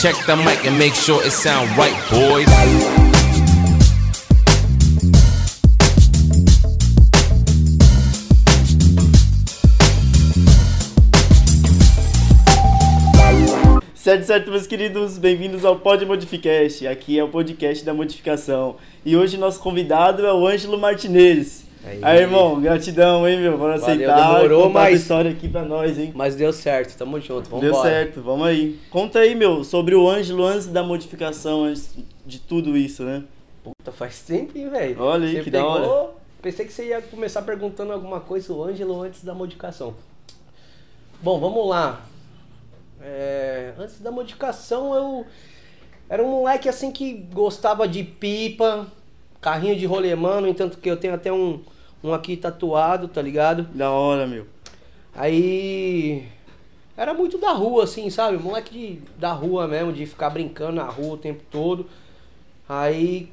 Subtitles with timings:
[0.00, 2.48] Check the mic and make sure it sound right, boys.
[13.94, 16.86] Certo, certo, meus queridos, bem-vindos ao Pod Modificast.
[16.86, 18.76] Aqui é o podcast da modificação.
[19.04, 21.69] E hoje nosso convidado é o Ângelo Martinez.
[21.84, 21.98] Aí.
[22.02, 25.62] Aí, irmão, gratidão, hein, meu, por Valeu, aceitar demorou, contar a mas- história aqui pra
[25.64, 26.12] nós, hein.
[26.14, 28.78] Mas deu certo, tamo junto, vamos Deu certo, vamos aí.
[28.90, 31.94] Conta aí, meu, sobre o Ângelo antes da modificação, antes
[32.26, 33.24] de tudo isso, né?
[33.64, 35.00] Puta, faz tempo, hein, velho?
[35.02, 36.10] Olha aí, Você que da pegou- hora.
[36.42, 39.94] Pensei que você ia começar perguntando alguma coisa, o Ângelo, antes da modificação.
[41.22, 42.00] Bom, vamos lá.
[43.02, 45.26] É, antes da modificação, eu
[46.08, 48.86] era um moleque assim que gostava de pipa,
[49.40, 51.60] carrinho de rolemã, no entanto que eu tenho até um,
[52.02, 53.64] um aqui tatuado, tá ligado?
[53.74, 54.46] Da hora, meu.
[55.14, 56.26] Aí
[56.96, 58.38] era muito da rua, assim, sabe?
[58.38, 61.86] Moleque de, da rua mesmo, de ficar brincando na rua o tempo todo.
[62.68, 63.28] Aí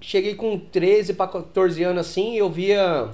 [0.00, 3.08] cheguei com 13 para 14 anos assim, eu via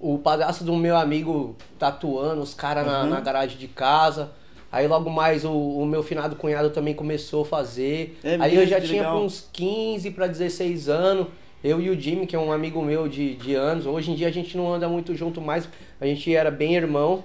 [0.00, 3.10] o padrasto do meu amigo tatuando os caras na, Uhum.
[3.10, 4.30] na garagem de casa.
[4.70, 8.18] Aí logo mais o, o meu finado cunhado também começou a fazer.
[8.22, 9.22] É Aí eu mesmo, já que tinha legal.
[9.22, 11.26] uns 15 para 16 anos.
[11.62, 13.84] Eu e o Jimmy, que é um amigo meu de, de anos.
[13.86, 15.68] Hoje em dia a gente não anda muito junto mais.
[16.00, 17.24] A gente era bem irmão.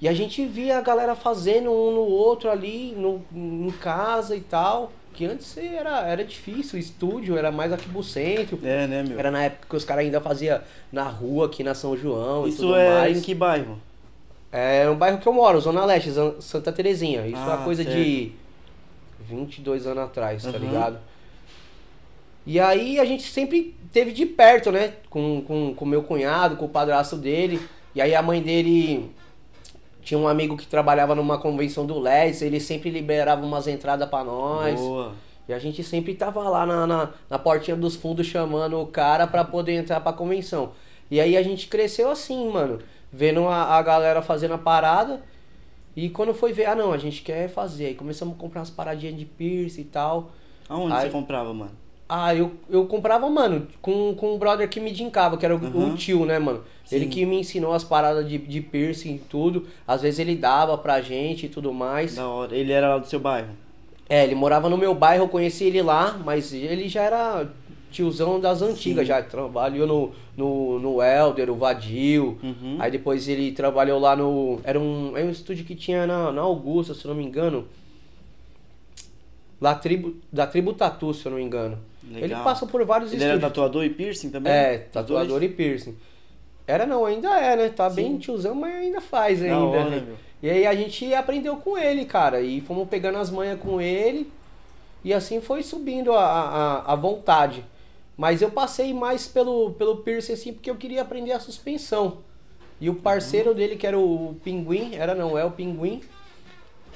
[0.00, 4.40] E a gente via a galera fazendo um no outro ali, no, em casa e
[4.40, 4.92] tal.
[5.12, 8.58] Que antes era, era difícil, o estúdio era mais aqui pro centro.
[8.62, 9.18] É, né, meu?
[9.18, 10.60] Era na época que os caras ainda faziam
[10.92, 13.18] na rua aqui na São João e Isso tudo é mais.
[13.18, 13.78] em que bairro?
[14.52, 16.10] É um bairro que eu moro, Zona Leste,
[16.40, 17.26] Santa Terezinha.
[17.26, 17.96] Isso é Ah, uma coisa certo.
[17.96, 18.30] de
[19.28, 20.58] 22 anos atrás, tá Uhum.
[20.58, 20.98] ligado?
[22.48, 24.94] E aí a gente sempre teve de perto, né?
[25.10, 27.60] Com o com, com meu cunhado, com o padrasto dele.
[27.94, 29.10] E aí a mãe dele
[30.00, 34.24] tinha um amigo que trabalhava numa convenção do LES, ele sempre liberava umas entradas pra
[34.24, 34.80] nós.
[34.80, 35.12] Boa.
[35.46, 39.26] E a gente sempre tava lá na, na, na portinha dos fundos chamando o cara
[39.26, 40.72] pra poder entrar pra convenção.
[41.10, 42.78] E aí a gente cresceu assim, mano.
[43.12, 45.20] Vendo a, a galera fazendo a parada.
[45.94, 47.88] E quando foi ver, ah não, a gente quer fazer.
[47.88, 50.30] Aí começamos a comprar umas paradinhas de piercing e tal.
[50.66, 51.87] Aonde Aí- você comprava, mano?
[52.08, 55.58] Ah, eu, eu comprava, mano, com, com um brother que me dincava, que era o,
[55.58, 55.92] Uhum.
[55.92, 56.62] o tio, né, mano?
[56.90, 57.10] Ele Sim.
[57.10, 59.66] que me ensinou as paradas de, de piercing e tudo.
[59.86, 62.14] Às vezes ele dava pra gente e tudo mais.
[62.16, 62.56] Da hora.
[62.56, 63.48] Ele era lá do seu bairro?
[64.08, 67.46] É, ele morava no meu bairro, eu conheci ele lá, mas ele já era
[67.90, 69.08] tiozão das antigas, Sim.
[69.08, 72.38] já trabalhou no, no, no Elder, o Vadil.
[72.42, 72.76] Uhum.
[72.78, 74.58] Aí depois ele trabalhou lá no.
[74.64, 77.66] Era um, era um estúdio que tinha na, na Augusta, se não me engano.
[79.60, 81.78] Lá tribo, da tribo Tatu, se eu não me engano.
[82.04, 82.22] Legal.
[82.24, 83.50] Ele passa por vários Ele era estúdios.
[83.52, 84.52] tatuador e piercing também?
[84.52, 85.96] É, tatuador e piercing.
[86.66, 87.68] Era não, ainda é, né?
[87.70, 89.58] Tá bem tiozão, mas ainda faz Da ainda.
[89.58, 90.06] hora, né?
[90.42, 92.40] E aí a gente aprendeu com ele, cara.
[92.40, 94.30] E fomos pegando as manhas com ele.
[95.04, 97.64] E assim foi subindo a, a, a vontade.
[98.16, 102.18] Mas eu passei mais pelo, pelo piercing, assim, porque eu queria aprender a suspensão.
[102.80, 106.00] E o parceiro dele, que era o Pinguim, era não, é o Pinguim,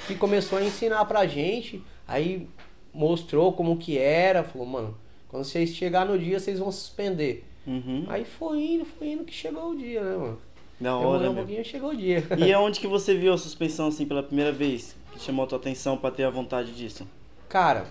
[0.07, 1.83] que começou a ensinar pra gente.
[2.07, 2.49] Aí
[2.93, 4.45] mostrou como que era.
[4.45, 4.99] Falou, mano,
[5.29, 7.45] quando vocês chegar no dia, vocês vão suspender.
[7.67, 8.05] Uhum.
[8.09, 10.39] Aí foi indo, foi indo que chegou o dia, né, mano?
[10.81, 12.25] Da hora, um pouquinho, chegou o dia.
[12.37, 14.97] E aonde que você viu a suspensão assim pela primeira vez?
[15.13, 17.07] Que chamou a tua atenção pra ter a vontade disso?
[17.49, 17.87] Cara,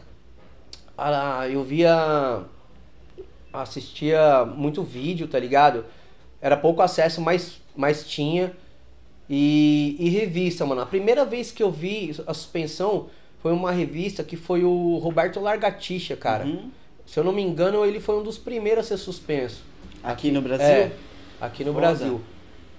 [1.49, 2.43] eu via.
[3.53, 5.85] assistia muito vídeo, tá ligado?
[6.41, 8.51] Era pouco acesso, mas, mas tinha.
[9.29, 10.81] E, e revista, mano.
[10.81, 13.09] A primeira vez que eu vi a suspensão
[13.41, 16.45] foi uma revista que foi o Roberto Largatixa, cara.
[16.45, 16.69] Uhum.
[17.05, 19.63] Se eu não me engano, ele foi um dos primeiros a ser suspenso.
[20.03, 20.65] Aqui no Brasil?
[20.65, 20.91] É,
[21.39, 21.87] aqui no Foda.
[21.87, 22.21] Brasil.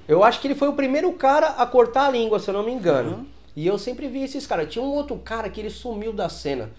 [0.08, 2.64] Eu acho que ele foi o primeiro cara a cortar a língua, se eu não
[2.64, 3.10] me engano.
[3.18, 3.26] Uhum.
[3.54, 4.72] E eu sempre vi esses caras.
[4.72, 6.70] Tinha um outro cara que ele sumiu da cena.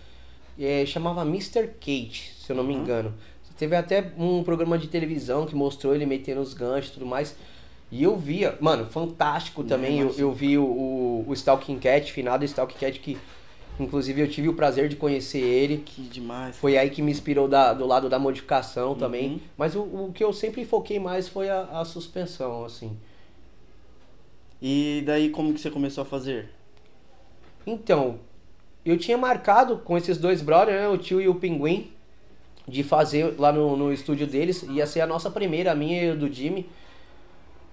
[0.60, 1.68] É, chamava Mr.
[1.80, 2.82] Kate, se eu não me Uhum.
[2.82, 3.14] engano.
[3.58, 7.36] Teve até um programa de televisão que mostrou ele metendo os ganchos e tudo mais.
[7.92, 10.00] E eu via, mano, fantástico também.
[10.00, 13.16] Eu, eu vi o, o, o Stalking Cat, finado Stalking Cat, que
[13.80, 15.78] inclusive eu tive o prazer de conhecer ele.
[15.78, 16.56] Que demais.
[16.58, 19.32] Foi aí que me inspirou da- do lado da modificação também.
[19.34, 19.40] Uhum.
[19.58, 22.96] Mas o, o que eu sempre foquei mais foi a, a suspensão, assim.
[24.62, 26.50] E daí como que você começou a fazer?
[27.66, 28.20] Então,
[28.86, 31.92] eu tinha marcado com esses dois brothers, né, o tio e o pinguim,
[32.68, 34.64] de fazer lá no, no estúdio deles.
[34.70, 36.70] Ia ser a nossa primeira, a minha e a do Jimmy.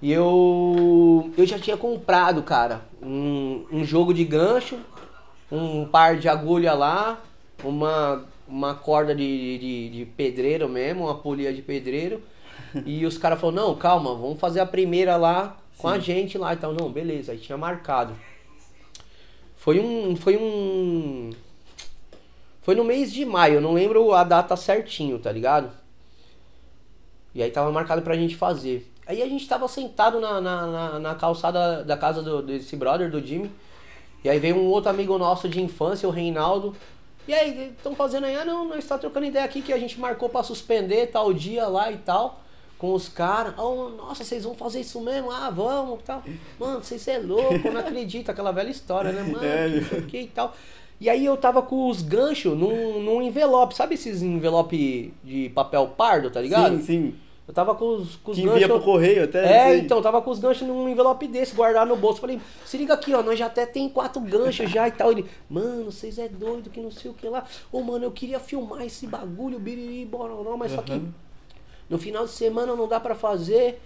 [0.02, 4.78] E eu, eu já tinha comprado, cara, um, um jogo de gancho,
[5.50, 7.20] um par de agulha lá,
[7.64, 12.22] uma, uma corda de, de, de pedreiro mesmo, uma polia de pedreiro.
[12.86, 16.52] E os caras falaram, não, calma, vamos fazer a primeira lá com a gente lá
[16.52, 16.72] e tal.
[16.72, 18.14] Não, beleza, aí tinha marcado.
[19.56, 20.16] Foi um.
[20.16, 21.30] Foi um.
[22.62, 25.70] Foi no mês de maio, não lembro a data certinho, tá ligado?
[27.34, 28.90] E aí tava marcado pra gente fazer.
[29.06, 33.10] Aí a gente tava sentado na, na, na, na calçada da casa do, desse brother,
[33.10, 33.50] do Jimmy.
[34.22, 36.74] E aí veio um outro amigo nosso de infância, o Reinaldo.
[37.26, 38.34] E aí, estão fazendo aí?
[38.34, 41.66] Ah, não, nós está trocando ideia aqui que a gente marcou pra suspender tal dia
[41.66, 42.40] lá e tal.
[42.76, 43.54] Com os caras.
[43.58, 45.30] Oh, nossa, vocês vão fazer isso mesmo?
[45.30, 46.22] Ah, vamos tal.
[46.58, 48.30] Mano, vocês é louco, eu não acredito.
[48.30, 49.40] Aquela velha história, né, mano?
[49.44, 49.68] É.
[49.68, 50.54] Não o que e tal.
[50.98, 53.74] E aí eu tava com os ganchos num, num envelope.
[53.74, 56.78] Sabe esses envelope de papel pardo, tá ligado?
[56.78, 57.14] Sim, sim.
[57.50, 59.72] Eu tava com os, com os Que envia pro correio até.
[59.72, 62.20] É, então, tava com os ganchos num envelope desse, guardado no bolso.
[62.20, 65.10] Falei, se liga aqui, ó, nós já até tem quatro ganchos já e tal.
[65.10, 67.44] Ele, mano, vocês é doido que não sei o que lá.
[67.72, 71.08] Ô, mano, eu queria filmar esse bagulho, biriri, bororó, mas só que Uhum.
[71.88, 73.82] no final de semana não dá pra fazer.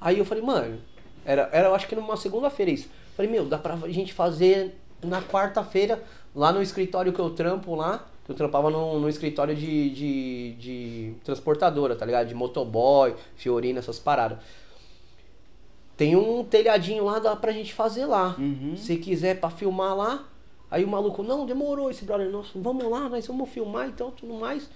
[0.00, 0.78] Aí eu falei, mano,
[1.24, 2.88] era, era eu acho que numa segunda-feira isso.
[3.16, 6.00] Falei, meu, dá pra gente fazer na quarta-feira,
[6.36, 8.06] lá no escritório que eu trampo lá.
[8.28, 12.26] Eu trampava no, no escritório de, de, de transportadora, tá ligado?
[12.28, 14.38] De motoboy, Fiorina, essas paradas.
[15.96, 18.36] Tem um telhadinho lá, dá pra gente fazer lá.
[18.38, 18.76] Uhum.
[18.76, 20.24] Se quiser pra filmar lá.
[20.70, 22.30] Aí o maluco, não, demorou esse brother.
[22.30, 24.68] Nossa, vamos lá, nós vamos filmar então, tudo mais.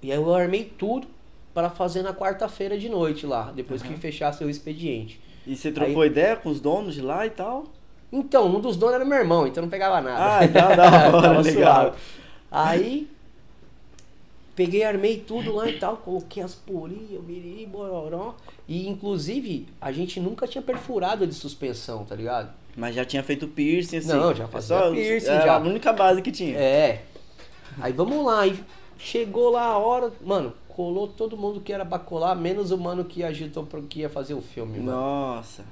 [0.00, 1.08] E aí eu armei tudo
[1.52, 5.20] para fazer na quarta-feira de noite lá, depois que fechasse o expediente.
[5.44, 7.64] E você trocou ideia com os donos de lá e tal?
[8.12, 10.38] Então, um dos donos era meu irmão, então não pegava nada.
[10.38, 11.82] Ah, então da hora, legal.
[11.82, 11.98] suave.
[12.50, 13.08] Aí,
[14.56, 18.34] peguei, armei tudo lá e tal, coloquei as porinhas, biriri, bororó.
[18.66, 22.50] E, inclusive, a gente nunca tinha perfurado de suspensão, tá ligado?
[22.76, 24.08] Mas já tinha feito piercing, assim.
[24.08, 25.54] Não, já É fazia só- piercing, era já.
[25.56, 26.56] a única base que tinha.
[26.56, 27.02] É.
[27.80, 28.58] Aí vamos lá, aí
[28.98, 33.04] chegou lá a hora, mano, colou todo mundo que era pra colar, menos o mano
[33.04, 34.92] que agitou pro que ia fazer o filme, mano.
[34.92, 35.64] Nossa.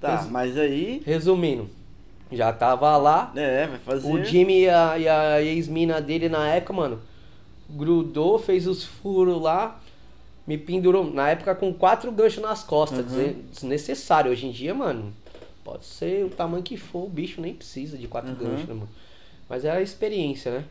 [0.00, 1.02] Tá, Fez- mas aí.
[1.04, 1.68] Resumindo,
[2.36, 4.08] já tava lá, É, vai fazer.
[4.10, 7.00] o Jimmy e a, e a ex-mina dele na época, mano,
[7.68, 9.80] grudou, fez os furos lá,
[10.46, 13.04] me pendurou, na época com quatro ganchos nas costas, Uhum.
[13.04, 14.30] desne- desnecessário.
[14.30, 15.12] Hoje em dia, mano,
[15.64, 18.36] pode ser o tamanho que for, o bicho nem precisa de quatro Uhum.
[18.36, 18.88] ganchos, né, mano?
[19.48, 20.64] Mas é a experiência, né?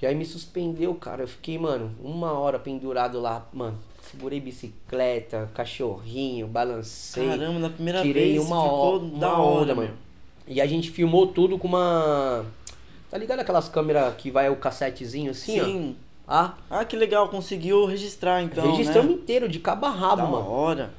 [0.00, 1.24] E aí me suspendeu, cara.
[1.24, 3.76] Eu fiquei, mano, uma hora pendurado lá, mano.
[4.02, 7.26] Segurei bicicleta, cachorrinho, balancei.
[7.28, 9.90] Caramba, na primeira tirei vez uma, ficou ho- da uma hora, onda, meu.
[10.48, 12.44] E a gente filmou tudo com uma.
[13.10, 15.96] Tá ligado aquelas câmeras que vai o cassetezinho assim, Sim.
[16.26, 16.32] ó?
[16.34, 18.70] Ah, Ah, que legal, conseguiu registrar então.
[18.70, 19.16] registramos né?
[19.16, 20.50] inteiro, de cabo a rabo, Da mano.
[20.50, 20.90] hora.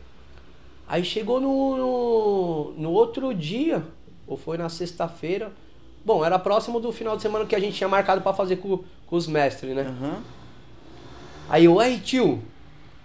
[0.87, 3.83] Aí chegou no, no, no outro dia,
[4.25, 5.51] ou foi na sexta-feira.
[6.03, 8.79] Bom, era próximo do final de semana que a gente tinha marcado pra fazer com,
[9.05, 9.83] com os mestres, né?
[9.83, 10.23] Aham.
[11.47, 12.41] Aí eu, aí tio,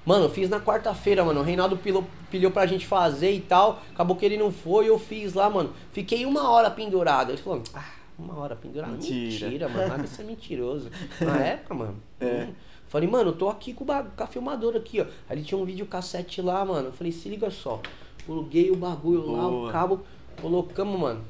[0.05, 1.41] mano, eu fiz na quarta-feira, mano.
[1.41, 3.83] O Reinaldo pilou, pilhou pra gente fazer e tal.
[3.93, 5.73] Acabou que ele não foi, eu fiz lá, mano.
[5.93, 7.31] Fiquei uma hora pendurado.
[7.31, 7.85] Ele falou, ah,
[8.19, 8.93] uma hora pendurado?
[8.93, 9.47] Mentira.
[9.47, 9.89] Mentira, mano.
[9.89, 10.91] Nada disso é mentiroso.
[11.21, 11.97] Na época, mano.
[12.21, 12.47] É.
[12.49, 12.55] hum.
[12.89, 13.93] Falei, mano, eu tô aqui com, com
[14.23, 15.05] a filmadora aqui, ó.
[15.29, 16.89] Aí ele tinha um videocassete lá, mano.
[16.89, 17.81] Eu falei, se liga só.
[18.25, 19.69] Pluguei o bagulho lá, Boa.
[19.69, 20.01] o cabo,
[20.41, 21.25] colocamos, mano.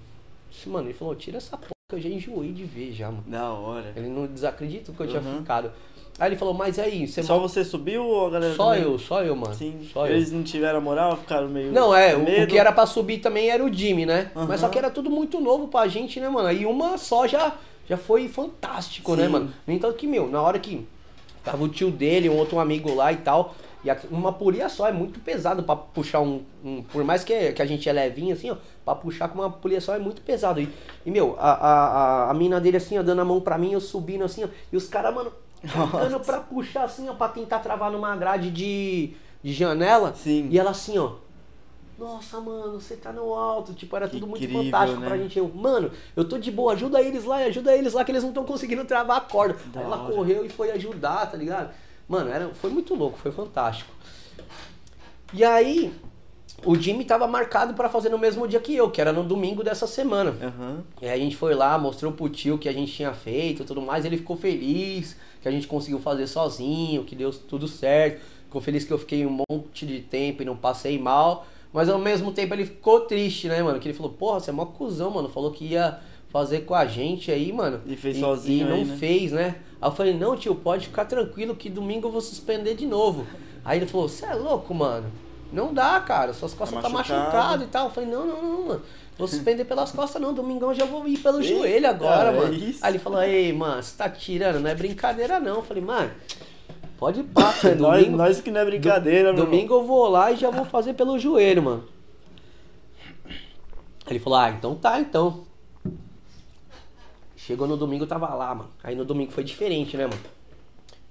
[0.52, 3.24] Esse, Mano, ele falou, tira essa porra que eu já enjoei de ver já, mano.
[3.26, 3.92] Da hora.
[3.96, 5.38] Ele não desacredita que eu tinha Uhum.
[5.38, 5.72] ficado.
[6.18, 8.82] Aí ele falou, mas aí, você Só você subiu ou a galera só também?
[8.84, 9.52] eu, só eu, mano.
[9.54, 9.88] Sim.
[9.92, 10.14] Só eu.
[10.14, 11.72] Eles não tiveram moral, ficaram meio.
[11.72, 14.30] Não, é, o, o que era pra subir também era o Jimmy, né?
[14.36, 14.46] Aham.
[14.46, 16.46] Mas só que era tudo muito novo pra gente, né, mano?
[16.46, 17.54] Aí uma só já,
[17.88, 19.28] já foi fantástico, né, Sim.
[19.32, 19.52] mano?
[19.66, 20.86] No entanto que, meu, na hora que
[21.42, 23.52] tava o tio dele, um outro amigo lá e tal,
[23.84, 27.60] e uma polia só é muito pesado pra puxar um, um- Por mais que, que
[27.60, 30.60] a gente é levinho assim, ó, pra puxar com uma polia só é muito pesado.
[30.60, 30.68] E,
[31.04, 31.86] e meu, a, a,
[32.26, 34.48] a, a mina dele assim, ó, dando a mão pra mim, eu subindo assim, ó,
[34.72, 35.30] e os caras, mano,
[35.66, 40.14] tentando pra puxar assim, ó, pra tentar travar numa grade de, de janela.
[40.14, 40.48] Sim.
[40.50, 41.12] E ela assim, ó.
[41.98, 43.72] Nossa, mano, você tá no alto.
[43.72, 45.06] Tipo, era Que tudo muito incrível, fantástico né?
[45.06, 45.38] pra gente.
[45.38, 48.30] Eu, mano, eu tô de boa, ajuda eles lá, ajuda eles lá, que eles não
[48.30, 49.56] estão conseguindo travar a corda.
[49.72, 50.12] Da Aí ela hora.
[50.14, 51.72] correu e foi ajudar, tá ligado?
[52.08, 53.92] Mano, era, foi muito louco, foi fantástico.
[55.32, 55.92] E aí,
[56.64, 59.62] o Jimmy tava marcado pra fazer no mesmo dia que eu, que era no domingo
[59.64, 60.34] dessa semana.
[60.42, 60.82] Aham.
[61.00, 63.62] E aí a gente foi lá, mostrou pro tio o que a gente tinha feito
[63.62, 64.04] e tudo mais.
[64.04, 68.22] Ele ficou feliz que a gente conseguiu fazer sozinho, que deu tudo certo.
[68.46, 71.46] Ficou feliz que eu fiquei um monte de tempo e não passei mal.
[71.70, 73.78] Mas ao mesmo tempo ele ficou triste, né, mano?
[73.78, 75.28] Que ele falou, porra, você é mó cuzão, mano.
[75.28, 75.98] Falou que ia
[76.30, 77.82] fazer com a gente aí, mano.
[77.84, 78.96] E fez sozinho E não aí, né?
[78.96, 79.56] fez, né?
[79.82, 83.26] Aí eu falei, não, tio, pode ficar tranquilo que domingo eu vou suspender de novo.
[83.62, 85.12] Aí ele falou, você é louco, mano?
[85.52, 86.32] Não dá, cara.
[86.32, 87.20] Suas costas Tá tá machucado.
[87.24, 87.86] machucado e tal.
[87.88, 88.82] Eu falei, não, não, não, mano.
[89.16, 90.34] Vou suspender pelas costas, não.
[90.34, 92.54] Domingão já vou ir pelo Eita, joelho agora, é mano.
[92.54, 92.84] isso?
[92.84, 95.56] Aí ele falou, ei, mano, você tá tirando, não é brincadeira não.
[95.56, 96.10] Eu falei, mano,
[96.98, 97.76] pode ir pá, filho.
[97.76, 100.94] nós, nós que não é brincadeira, meu domingo eu vou lá e já vou fazer
[100.94, 101.84] pelo joelho, mano.
[104.08, 105.44] Ele falou, ah, então tá, então.
[107.36, 108.70] Chegou no domingo, tava lá, mano.
[108.82, 110.20] Aí no domingo foi diferente, né, mano?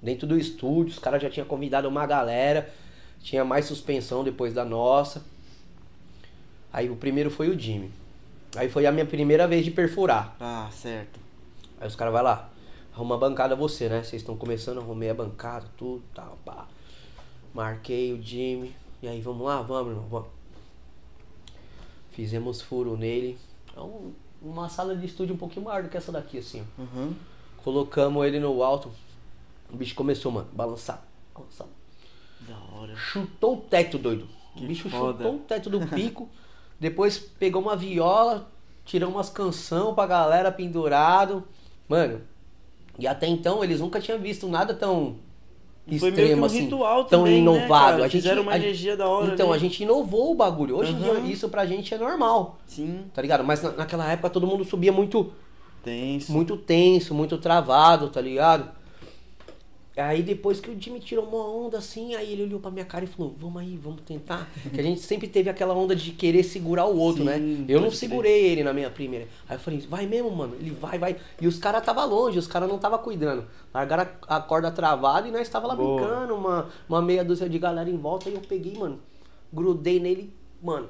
[0.02, 2.70] Dentro do estúdio, os caras já tinham convidado uma galera.
[3.22, 5.24] Tinha mais suspensão depois da nossa.
[6.74, 7.88] Aí o primeiro foi o Jimmy.
[8.56, 10.34] Aí foi a minha primeira vez de perfurar.
[10.40, 11.20] Ah, certo.
[11.80, 12.50] Aí os caras vai lá,
[12.92, 14.02] arruma a bancada você, né?
[14.02, 16.66] Vocês estão começando, arrumei a bancada, tudo, tal, pá.
[17.54, 18.74] Marquei o Jimmy.
[19.00, 19.62] E aí, vamos lá?
[19.62, 20.28] Vamos, irmão, vamos.
[22.10, 23.38] Fizemos furo nele.
[23.76, 24.12] É um-
[24.42, 26.64] uma sala de estúdio um pouquinho maior do que essa daqui, assim.
[26.78, 27.14] Uhum.
[27.58, 28.90] Colocamos ele no alto.
[29.72, 31.02] O bicho começou, mano, balançar.
[31.34, 31.66] balançar.
[32.40, 32.94] Da hora.
[32.96, 34.28] Chutou o teto, doido.
[34.56, 35.18] Que o bicho foda.
[35.24, 36.28] chutou o teto do pico.
[36.80, 38.48] Depois pegou uma viola,
[38.84, 41.44] tirou umas canção pra galera pendurado.
[41.88, 42.20] Mano,
[42.98, 45.16] e até então eles nunca tinham visto nada tão
[45.86, 47.68] Foi extremo meio que um assim, ritual tão também, né, inovado.
[47.68, 47.96] cara?
[48.04, 50.76] a gente, Fizeram uma energia da hora Então, a gente inovou o bagulho.
[50.76, 51.20] Hoje em Aham.
[51.20, 53.44] dia isso pra gente é normal, Sim, tá ligado?
[53.44, 55.32] Mas na- naquela época todo mundo subia muito
[55.82, 56.32] tenso.
[56.32, 58.70] muito tenso, muito travado, tá ligado?
[59.96, 63.04] Aí depois que o Jimmy tirou uma onda assim, aí ele olhou pra minha cara
[63.04, 64.50] e falou, vamos aí, vamos tentar.
[64.72, 67.64] Que a gente sempre teve aquela onda de querer segurar o outro, Sim, né?
[67.68, 69.28] Eu não segurei ele na minha primeira.
[69.48, 71.16] Aí eu falei, vai mesmo, mano, ele vai, vai.
[71.40, 73.46] E os caras tava longe, os caras não tava cuidando.
[73.72, 76.00] Largaram a corda travada e nós tava lá Boa.
[76.00, 78.28] brincando, uma, uma meia dúzia de galera em volta.
[78.28, 78.98] Aí eu peguei, mano,
[79.52, 80.88] grudei nele, mano,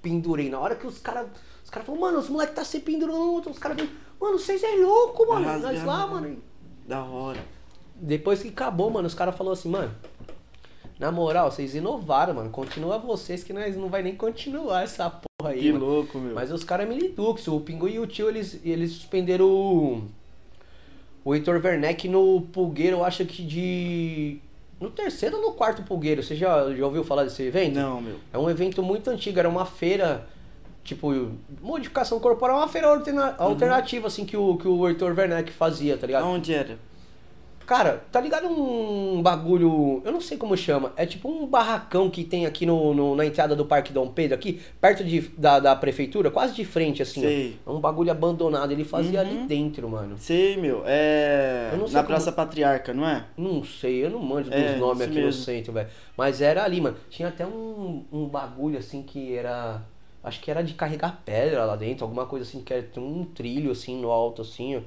[0.00, 0.50] pendurei.
[0.50, 1.28] Na hora que os caras.
[1.62, 3.88] Os caras falaram, mano, os moleques tá se pendurando, os caras vêm,
[4.20, 5.46] mano, vocês é louco, mano.
[5.46, 5.86] Nós Rasgando.
[5.86, 6.42] lá, mano.
[6.88, 7.61] Da hora.
[8.04, 9.94] Depois que acabou, mano, os caras falaram assim, mano.
[10.98, 12.50] Na moral, vocês inovaram, mano.
[12.50, 15.60] Continua vocês que nós não vai nem continuar essa porra aí.
[15.60, 15.84] Que mano.
[15.86, 16.34] louco, meu.
[16.34, 17.46] Mas os caras é milidux.
[17.46, 20.02] O Pingu e o Tio, eles, eles suspenderam o.
[21.24, 24.38] O Heitor Werneck no pulgueiro, eu acho que de.
[24.80, 26.22] No terceiro ou no quarto pulgueiro.
[26.24, 27.76] Você já, já ouviu falar desse evento?
[27.76, 28.16] Não, meu.
[28.32, 30.26] É um evento muito antigo, era uma feira,
[30.82, 31.30] tipo,
[31.60, 36.04] modificação corporal, uma feira alterna- alternativa, assim, que o, que o Heitor Werneck fazia, tá
[36.06, 36.24] ligado?
[36.24, 36.76] Aonde era?
[37.66, 42.24] Cara, tá ligado um bagulho, eu não sei como chama, é tipo um barracão que
[42.24, 45.76] tem aqui no, no- na entrada do Parque Dom Pedro, aqui, perto de, da, da
[45.76, 47.28] prefeitura, quase de frente, assim, ó.
[47.28, 47.56] Sei.
[47.66, 49.26] É um bagulho abandonado, ele fazia Uhum.
[49.26, 50.16] ali dentro, mano.
[50.18, 50.82] Sei, meu.
[50.86, 51.70] É.
[51.72, 53.24] Eu não sei Na como- Praça Patriarca, não é?
[53.36, 55.42] Não sei, eu não manjo dos É, nomes isso aqui no mesmo.
[55.42, 55.88] centro, velho.
[56.16, 56.96] Mas era ali, mano.
[57.08, 59.82] Tinha até um, um bagulho assim que era.
[60.24, 63.72] Acho que era de carregar pedra lá dentro, alguma coisa assim, que era um trilho
[63.72, 64.80] assim no alto, assim, ó.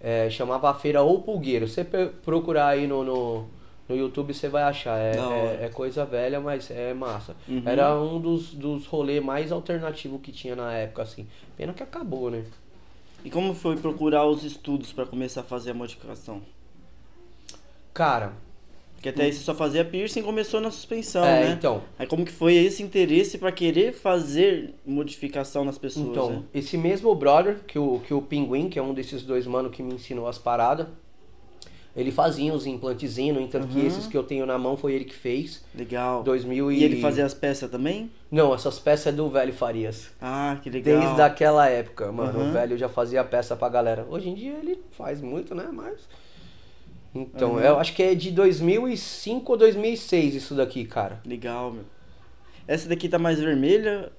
[0.00, 1.66] É, chamava a feira ou pulgueiro.
[1.66, 3.46] Você procurar aí no, no,
[3.88, 4.98] no YouTube, você vai achar.
[4.98, 7.34] É, é, é coisa velha, mas é massa.
[7.48, 7.62] Uhum.
[7.64, 11.26] Era um dos, dos rolês mais alternativos que tinha na época, assim.
[11.56, 12.44] Pena que acabou, né?
[13.24, 16.40] E como foi procurar os estudos pra começar a fazer a modificação?
[17.92, 18.32] Cara,
[18.98, 21.52] Porque até aí você só fazia piercing e começou na suspensão, é, né?
[21.56, 21.82] então.
[21.96, 26.42] Aí como que foi esse interesse pra querer fazer modificação nas pessoas, Então, né?
[26.52, 29.84] esse mesmo brother, que o, que o Pinguim, que é um desses dois mano que
[29.84, 30.88] me ensinou as paradas,
[31.96, 33.86] ele fazia os implantezinhos, no entanto que Uhum.
[33.86, 35.64] esses que eu tenho na mão foi ele que fez.
[35.74, 36.22] Legal.
[36.24, 38.10] 2000 E ele fazia as peças também?
[38.30, 40.10] Não, essas peças é do velho Farias.
[40.20, 41.00] Ah, que legal.
[41.00, 42.38] Desde aquela época, mano.
[42.38, 42.50] Uhum.
[42.50, 44.06] O velho já fazia peça pra galera.
[44.10, 45.68] Hoje em dia ele faz muito, né?
[45.72, 46.00] Mas.
[47.14, 47.60] Então, Uhum.
[47.60, 51.20] eu acho que é de 2005 ou 2006 isso daqui, cara.
[51.26, 51.84] Legal, meu.
[52.66, 54.12] Essa daqui tá mais vermelha,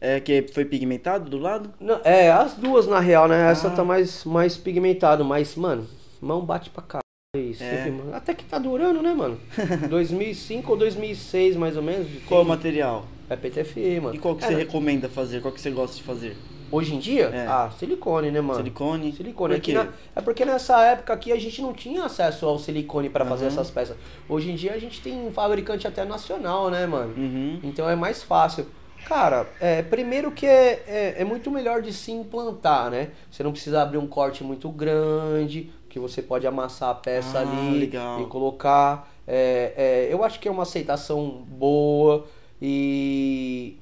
[0.00, 1.72] é que foi pigmentado do lado?
[1.80, 3.50] Não, é, as duas na real, né?
[3.50, 3.70] Essa Ah.
[3.70, 5.86] tá mais, mais pigmentado, mas, mano,
[6.20, 6.98] mão bate pra cá.
[7.36, 7.84] Isso, É.
[7.84, 8.12] sempre.
[8.12, 9.38] Até que tá durando, né, mano?
[9.88, 12.06] 2005 ou 2006, mais ou menos.
[12.26, 13.06] Qual o material?
[13.30, 14.14] É PTFE, mano.
[14.14, 14.58] E qual que É, você né?
[14.58, 15.40] recomenda fazer?
[15.40, 16.36] Qual que você gosta de fazer?
[16.72, 17.26] Hoje em dia?
[17.26, 17.46] É.
[17.46, 18.56] Ah, silicone, né, mano?
[18.58, 19.12] Silicone?
[19.12, 19.54] Silicone.
[19.54, 19.78] Por Aqui quê?
[19.78, 23.44] na- é porque nessa época aqui a gente não tinha acesso ao silicone pra fazer
[23.44, 23.52] Aham.
[23.52, 23.96] essas peças.
[24.28, 27.12] Hoje em dia a gente tem um fabricante até nacional, né, mano?
[27.16, 27.60] Uhum.
[27.62, 28.66] Então é mais fácil.
[29.04, 33.10] Cara, é, primeiro que é, é, é muito melhor de se implantar, né?
[33.30, 37.42] Você não precisa abrir um corte muito grande, que você pode amassar a peça Ah,
[37.42, 38.22] ali legal.
[38.22, 39.12] e colocar.
[39.26, 39.72] É,
[40.08, 42.24] é, eu acho que é uma aceitação boa
[42.60, 43.76] e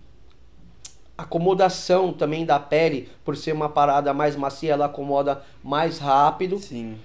[1.23, 6.59] acomodação também da pele, por ser uma parada mais macia, ela acomoda mais rápido.
[6.59, 6.97] Sim.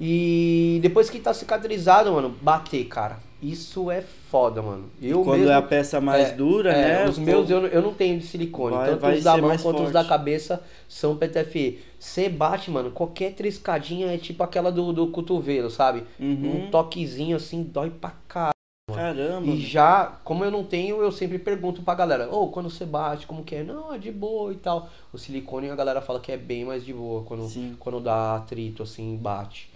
[0.00, 3.18] E depois que tá cicatrizado, mano, bater, cara.
[3.42, 4.90] Isso é foda, mano.
[5.00, 7.08] Eu Quando mesmo, é a peça mais é, dura, é, né?
[7.08, 8.76] Os meus eu, não- eu não tenho de silicone.
[8.76, 9.92] Vai- tanto vai os da mão quanto os forte.
[9.92, 11.78] da cabeça são PTFE.
[11.98, 16.04] Você bate, mano, qualquer triscadinha é tipo aquela do, do cotovelo, sabe?
[16.18, 16.66] Uhum.
[16.66, 18.52] Um toquezinho assim dói pra caralho.
[18.94, 19.46] Caramba.
[19.46, 23.26] E já, como eu não tenho, eu sempre pergunto pra galera, ô, quando você bate,
[23.26, 23.62] como que é?
[23.62, 24.88] Não, é de boa e tal.
[25.12, 27.76] O silicone a galera fala que é bem mais de boa quando, Sim.
[27.78, 29.70] quando dá atrito, assim, bate.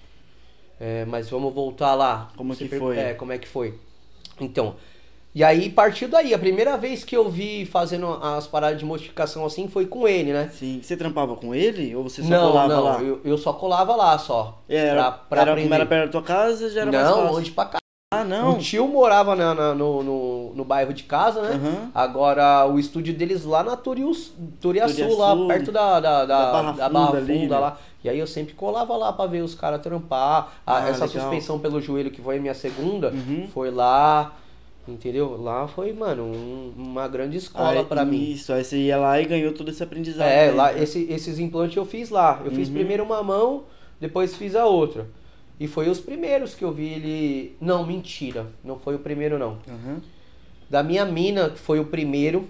[0.81, 2.31] É, mas vamos voltar lá.
[2.37, 2.99] Como Você que per- foi?
[2.99, 3.79] É, como é que foi.
[4.41, 4.75] Então,
[5.35, 6.33] E aí partiu daí.
[6.33, 10.33] A primeira vez que eu vi fazendo as paradas de modificação assim foi com ele,
[10.33, 10.49] né?
[10.53, 10.81] Sim.
[10.83, 11.95] Você trampava com ele?
[11.97, 13.03] Ou você só não, colava não, lá?
[13.03, 14.63] Eu, eu só colava lá só.
[14.69, 15.69] É, Era, pra, pra era, aprender.
[15.69, 17.33] como era perto da tua casa, já era mais não, fácil.
[17.33, 17.79] longe pra cá.
[18.21, 18.53] Ah, não.
[18.53, 21.51] O tio morava na- na- no, no, no bairro de casa, né?
[21.55, 21.91] Aham.
[21.95, 25.17] Agora o estúdio deles lá na Turius, Turiaçu, Turiaçu.
[25.19, 27.59] lá perto da, da, da, Da Barra da Barra Funda Funda, ali, né?
[27.59, 27.79] lá.
[28.03, 30.53] E aí eu sempre colava lá pra ver os caras trampar.
[30.67, 31.23] Ah, Ah, essa legal.
[31.23, 33.49] suspensão pelo joelho que foi a minha segunda, Uhum.
[33.53, 34.33] foi lá.
[34.87, 35.41] Entendeu?
[35.41, 38.33] Lá foi, mano, um- uma grande escola Aí, pra mim.
[38.33, 40.29] Isso, aí você ia lá e ganhou todo esse aprendizado.
[40.29, 40.83] É, aí, lá, né?
[40.83, 42.43] esse- esses implantes eu fiz lá.
[42.45, 42.75] Eu fiz Uhum.
[42.75, 43.63] primeiro uma mão,
[43.99, 45.07] depois fiz a outra.
[45.59, 47.57] E foi os primeiros que eu vi ele.
[47.61, 48.47] Não, mentira.
[48.65, 49.59] Não foi o primeiro, não.
[49.69, 50.01] Aham.
[50.69, 52.49] Da minha mina, que foi o primeiro,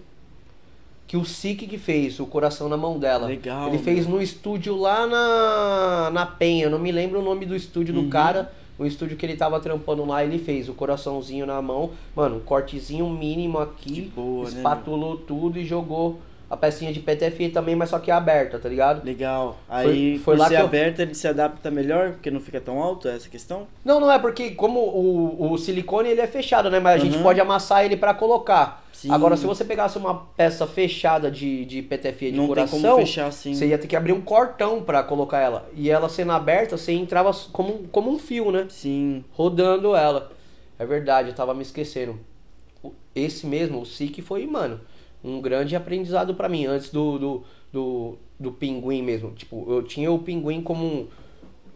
[1.07, 3.27] que o Sik que fez, o coração na mão dela.
[3.27, 7.55] Legal, Ele fez no estúdio lá na, na Penha, não me lembro o nome do
[7.55, 8.05] estúdio Uhum.
[8.05, 8.53] do cara.
[8.79, 11.91] O estúdio que ele tava trampando lá, ele fez o coraçãozinho na mão.
[12.17, 13.93] Mano, um cortezinho mínimo aqui.
[13.93, 16.19] De boa, né, espatulou tudo e jogou
[16.55, 19.05] a pecinha de PTFE também, mas só que aberta, tá ligado?
[19.05, 19.57] Legal.
[19.69, 22.61] Aí, foi por lá ser que eu- aberto, ele se adapta melhor, porque não fica
[22.61, 23.67] tão alto, é essa questão?
[23.85, 26.79] Não, não é porque como o, o silicone ele é fechado, né?
[26.81, 27.23] Mas a gente Uhum.
[27.23, 28.83] pode amassar ele pra colocar.
[28.93, 29.11] Sim.
[29.11, 33.01] Agora, se você pegasse uma peça fechada de, de PTFE de não coração, tem como
[33.05, 33.53] fechar assim.
[33.55, 35.69] você ia ter que abrir um cortão pra colocar ela.
[35.75, 38.67] E ela sendo aberta, você entrava como, como um fio, né?
[38.71, 39.25] Sim.
[39.33, 40.31] Rodando ela.
[40.79, 42.19] É verdade, eu tava me esquecendo.
[43.15, 44.81] Esse mesmo, o SIC, foi, mano,
[45.25, 46.67] um grande aprendizado pra mim.
[46.67, 49.31] Antes do, do, do, do pinguim mesmo.
[49.33, 51.07] Tipo, eu tinha o pinguim como um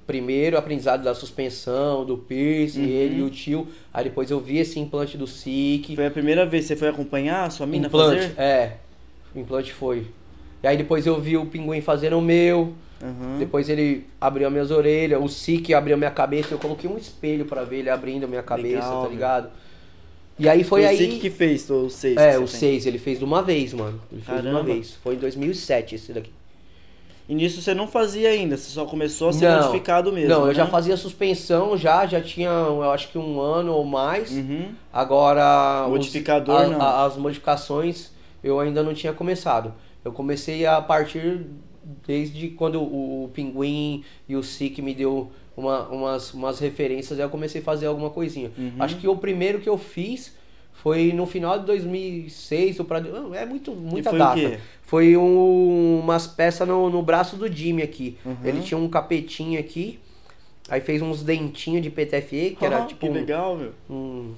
[0.07, 2.89] primeiro aprendizado da suspensão, do piercing, Uhum.
[2.89, 3.67] ele e o tio.
[3.93, 5.95] Aí depois eu vi esse implante do SIC.
[5.97, 8.41] Foi a primeira vez que você foi acompanhar a sua mina implante, fazer?
[8.41, 8.77] é.
[9.35, 10.07] O implante foi.
[10.63, 12.73] E aí depois eu vi o pinguim fazendo o meu.
[13.03, 13.39] Aham.
[13.39, 16.97] Depois ele abriu as minhas orelhas, o Sik abriu a minha cabeça, eu coloquei um
[16.97, 19.51] espelho pra ver ele abrindo a minha cabeça, Legal, tá ligado?
[20.39, 20.97] E aí foi o aí.
[20.97, 22.17] Sik que fez, o 6?
[22.17, 24.01] É, o 6, ele fez de uma vez, mano.
[24.13, 24.95] Ele fez de uma vez.
[25.03, 26.31] Foi em 2007 esse daqui.
[27.29, 29.59] E nisso você não fazia ainda, você só começou a ser Não.
[29.67, 30.31] modificado mesmo.
[30.31, 30.55] Não, eu né?
[30.55, 34.31] já fazia suspensão já, já tinha, eu acho que um ano ou mais.
[34.33, 34.71] Uhum.
[34.91, 35.85] Agora.
[35.85, 36.81] os- Modificador, a- não.
[36.81, 38.11] a- as modificações
[38.43, 39.75] eu ainda não tinha começado.
[40.05, 41.43] Eu comecei a partir
[42.07, 47.25] desde quando o, o Pinguim e o Sik me deu uma- umas, umas referências, aí
[47.25, 48.51] eu comecei a fazer alguma coisinha.
[48.57, 48.73] Uhum.
[48.79, 50.37] Acho que o primeiro que eu fiz
[50.73, 53.03] foi no final de 2006, ou pra,
[53.35, 54.61] é muito, muita foi data.
[54.83, 58.17] Foi um- umas peças no, no braço do Jimmy aqui.
[58.25, 58.37] Uhum.
[58.45, 59.99] Ele tinha um capetinho aqui,
[60.69, 63.73] aí fez uns dentinhos de PTFE, que era Ah, tipo que um, legal, meu.
[63.91, 64.35] um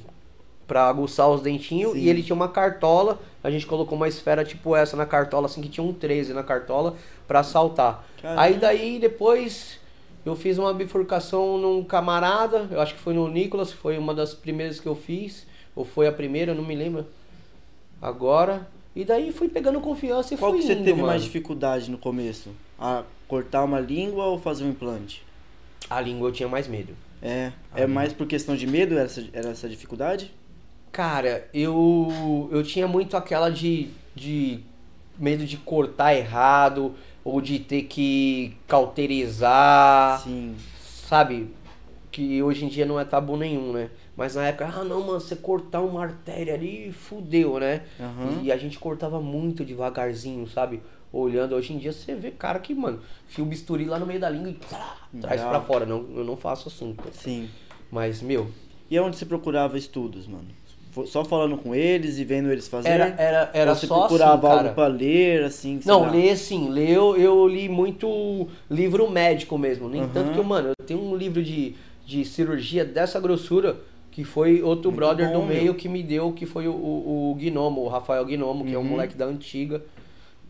[0.67, 1.99] pra aguçar os dentinhos Sim.
[1.99, 5.61] e ele tinha uma cartola, a gente colocou uma esfera tipo essa na cartola, assim
[5.61, 6.95] que tinha um 13 na cartola
[7.27, 8.07] pra saltar.
[8.23, 9.80] Aí daí depois
[10.25, 14.35] eu fiz uma bifurcação num camarada, eu acho que foi no Nicolas, foi uma das
[14.35, 17.07] primeiras que eu fiz, ou foi a primeira, eu não me lembro.
[18.01, 21.09] Agora, e daí fui pegando confiança e Qual fui que você indo, teve mano.
[21.09, 22.51] mais dificuldade no começo?
[22.79, 25.23] A cortar uma língua ou fazer um implante?
[25.89, 26.95] A língua eu tinha mais medo.
[27.23, 30.33] É, é mais por questão de medo era essa, era essa dificuldade?
[30.91, 34.61] Cara, eu eu tinha muito aquela de, de
[35.19, 40.57] medo de cortar errado ou de ter que cauterizar, Sim.
[40.81, 41.49] sabe?
[42.11, 43.91] Que hoje em dia não é tabu nenhum, né?
[44.17, 47.83] Mas na época, ah não, mano, você cortar uma artéria ali, fudeu, né?
[47.99, 48.41] Aham.
[48.43, 50.83] E a gente cortava muito devagarzinho, sabe?
[51.13, 54.29] Olhando, hoje em dia você vê cara que, mano, fio bisturi lá no meio da
[54.29, 55.87] língua e traz pra fora.
[55.87, 56.95] Não, eu não faço assim.
[56.95, 57.05] pô.
[57.13, 57.49] Sim.
[57.91, 58.51] Mas, meu,
[58.91, 60.49] E onde você procurava estudos, mano?
[61.07, 62.91] Só falando com eles e vendo eles fazer?
[62.91, 65.81] era, era, era você só procurava assim, algo pra ler, assim?
[65.85, 66.11] Não, lá?
[66.11, 69.89] ler sim, ler eu, eu li muito livro médico mesmo.
[69.89, 70.13] Nem Aham.
[70.13, 71.75] tanto que, eu, mano, eu tenho um livro de,
[72.07, 73.77] de cirurgia dessa grossura
[74.11, 75.75] que foi outro Muito brother bom, do meio meu.
[75.75, 78.83] que me deu, que foi o, o, o Gnomo, o Rafael Gnomo, que é um
[78.83, 78.91] Uhum.
[78.91, 79.83] moleque da antiga,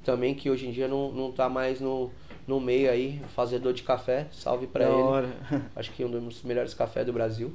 [0.04, 2.10] também que hoje em dia não, não tá mais no,
[2.48, 5.02] no meio aí, fazedor de café, salve pra Da ele.
[5.04, 5.28] hora.
[5.76, 7.52] Acho que é um dos melhores cafés do Brasil.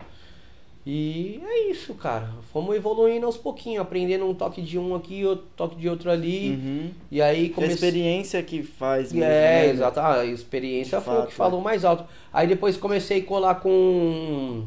[0.85, 2.29] E é isso, cara.
[2.53, 6.51] Fomos evoluindo aos pouquinhos, aprendendo um toque de um aqui, outro toque de outro ali.
[6.51, 6.91] Uhum.
[7.09, 9.69] E aí É a experiência que faz mesmo, É, né?
[9.71, 9.99] exato.
[9.99, 11.63] Ah, a experiência De foi o fato, que falou é.
[11.63, 12.05] mais alto.
[12.31, 14.65] Aí depois comecei a colar com.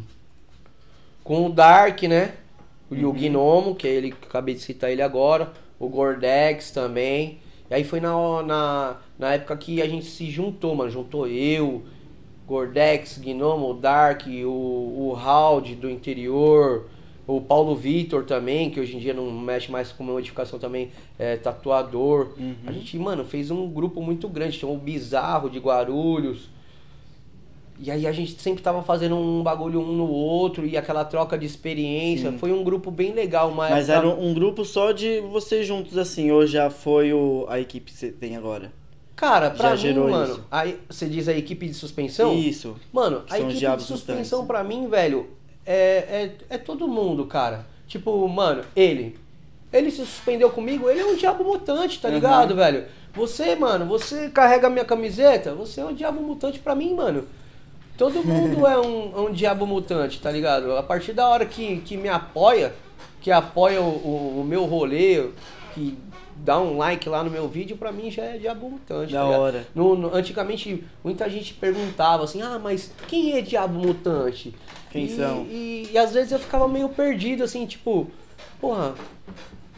[1.23, 2.35] Com o Dark, né?
[2.91, 3.09] O Uhum.
[3.11, 5.53] o Gnomo, que é ele que acabei de citar ele agora.
[5.79, 7.39] O Gordex também.
[7.71, 10.91] E aí foi na, na, na época que a gente se juntou, mano.
[10.91, 11.85] Juntou eu,
[12.49, 14.49] Gordex, Gnomo, o Dark, o,
[15.11, 16.87] o Hald do interior.
[17.27, 21.37] O Paulo Vitor também, que hoje em dia não mexe mais com modificação também, é
[21.37, 22.29] tatuador.
[22.39, 22.55] Uhum.
[22.67, 24.59] A gente, mano, fez um grupo muito grande.
[24.59, 26.49] Tinha o Bizarro de Guarulhos.
[27.79, 31.37] E aí a gente sempre tava fazendo um bagulho um no outro e aquela troca
[31.37, 32.33] de experiência.
[32.33, 32.39] Sim.
[32.39, 33.71] Foi um grupo bem legal, mas.
[33.71, 37.61] Mas era um, um grupo só de vocês juntos, assim, ou já foi o, a
[37.61, 38.73] equipe que você tem agora?
[39.19, 40.45] Cara, pra Já mim, mano, isso.
[40.49, 42.33] aí você diz a equipe de suspensão?
[42.33, 42.77] Isso.
[42.93, 45.27] Mano, a equipe de suspensão pra mim, velho,
[45.67, 47.67] é, é, é todo mundo, cara.
[47.89, 49.19] Tipo, mano, ele.
[49.73, 52.15] Ele se suspendeu comigo, ele é um diabo mutante, tá Aham.
[52.15, 52.85] ligado, velho?
[53.13, 57.25] Você, mano, você carrega a minha camiseta, você é um diabo mutante pra mim, mano.
[57.97, 60.77] Todo mundo é um, é um diabo mutante, tá ligado?
[60.77, 62.73] A partir da hora que, que me apoia,
[63.21, 65.31] que apoia o, o, o meu rolê,
[65.75, 65.99] que
[66.45, 69.13] dá um like lá no meu vídeo, pra mim já é diabo mutante.
[69.13, 69.67] Da tá hora.
[69.75, 74.55] No- no- antigamente, muita gente perguntava assim, ah, mas quem é diabo mutante?
[74.91, 75.47] Quem e, são?
[75.51, 78.07] E, e às vezes eu ficava meio perdido, assim, tipo,
[78.61, 78.95] porra,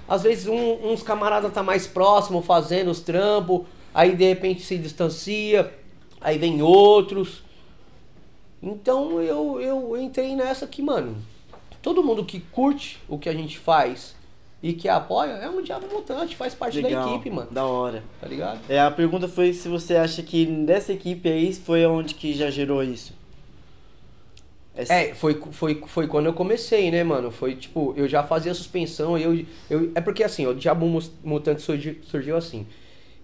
[0.09, 3.63] às vezes um- uns camaradas tá mais próximo fazendo os trampos,
[3.95, 5.73] aí de repente se distancia,
[6.21, 7.43] aí vem outros.
[8.63, 11.17] Então eu, eu entrei nessa que, mano,
[11.81, 14.15] todo mundo que curte o que a gente faz
[14.63, 17.05] e que apoia é um diabo mutante, faz parte Legal.
[17.05, 17.49] da equipe, mano.
[17.51, 18.03] Da hora.
[18.21, 18.61] Tá ligado?
[18.69, 22.51] É, a pergunta foi se você acha que dessa equipe aí foi onde que já
[22.51, 23.19] gerou isso.
[24.75, 27.31] Essa- É, foi, foi, foi quando eu comecei, né, mano?
[27.31, 30.87] Foi tipo, eu já fazia suspensão, eu, eu é porque assim, o Diabo
[31.25, 32.67] Mutante surgiu, surgiu assim.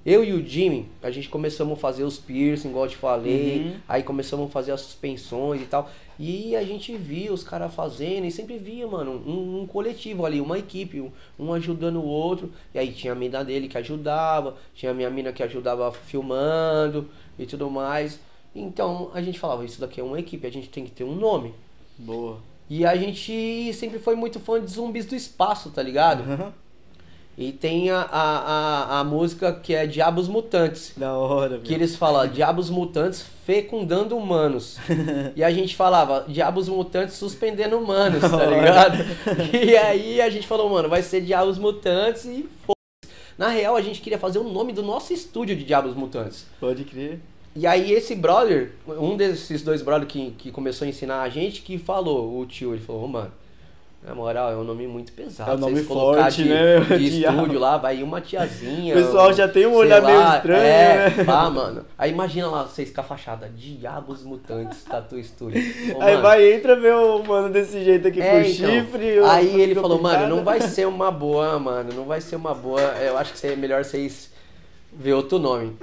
[0.06, 3.58] Eu e o Jimmy, a gente começamos a fazer os piercing, igual eu te falei,
[3.58, 3.76] Uhum.
[3.88, 5.90] aí começamos a fazer as suspensões e tal.
[6.16, 10.40] E a gente via os caras fazendo e sempre via, mano, um, um coletivo ali,
[10.40, 12.52] uma equipe, um, um ajudando o outro.
[12.72, 17.08] E aí tinha a mina dele que ajudava, tinha a minha mina que ajudava filmando
[17.36, 18.20] e tudo mais.
[18.54, 21.16] Então a gente falava, isso daqui é uma equipe, a gente tem que ter um
[21.16, 21.52] nome.
[21.98, 22.38] Boa.
[22.70, 26.22] E a gente sempre foi muito fã de zumbis do espaço, tá ligado?
[26.30, 26.52] Aham.
[27.38, 30.94] E tem a, a, a, música que é Diabos Mutantes.
[30.96, 31.74] Da hora, Que velho.
[31.82, 34.78] eles falam Diabos Mutantes fecundando humanos.
[35.36, 38.56] e a gente falava Diabos Mutantes suspendendo humanos, Da tá hora.
[38.56, 38.96] ligado?
[39.52, 42.78] E aí a gente falou, mano, vai ser Diabos Mutantes e foda
[43.36, 46.46] Na real, a gente queria fazer o nome do nosso estúdio de Diabos Mutantes.
[46.58, 47.20] Pode crer.
[47.54, 51.60] E aí esse brother, um desses dois brothers que, que começou a ensinar a gente,
[51.60, 53.32] que falou, o tio, ele falou, "Ô, mano,
[54.06, 55.50] na moral, é um nome muito pesado.
[55.50, 56.78] É um nome forte, de, né?
[56.78, 58.96] De Diabo." estúdio lá, vai uma tiazinha.
[58.96, 61.24] O pessoal já tem um olhar meio lá, estranho, é, né?
[61.24, 61.84] Pá, mano.
[61.98, 65.60] Aí imagina lá, vocês com a fachada, Diabos Mutantes, Tatu Estúdio.
[65.96, 68.70] Ô, aí mano, vai, entra ver o mano desse jeito aqui é, com então.
[68.70, 69.18] chifre.
[69.24, 72.80] Aí ele falou, mano, não vai ser uma boa, mano, não vai ser uma boa.
[72.80, 74.30] Eu acho que seria melhor vocês
[74.92, 75.76] ver outro nome.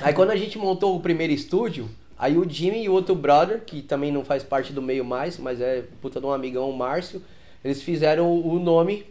[0.00, 3.60] Aí quando a gente montou o primeiro estúdio, aí o Jimmy e o outro brother,
[3.64, 6.76] que também não faz parte do meio mais, mas é puta de um amigão, o
[6.76, 7.22] Márcio,
[7.64, 9.06] eles fizeram o nome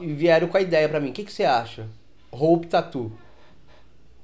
[0.00, 1.10] e vieram com a ideia pra mim.
[1.10, 1.86] O que, que você acha?
[2.30, 3.12] Hope Tattoo.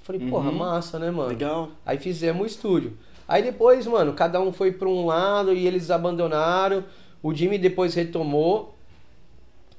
[0.03, 0.57] Falei, porra, Uhum.
[0.57, 1.29] massa, né, mano?
[1.29, 1.69] Legal.
[1.85, 2.97] Aí fizemos o estúdio.
[3.29, 6.85] Aí depois, mano, cada um foi pra um lado e eles abandonaram.
[7.23, 8.75] O Jimmy depois retomou.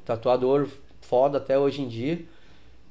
[0.05, 0.67] Tatuador
[1.01, 2.21] foda até hoje em dia.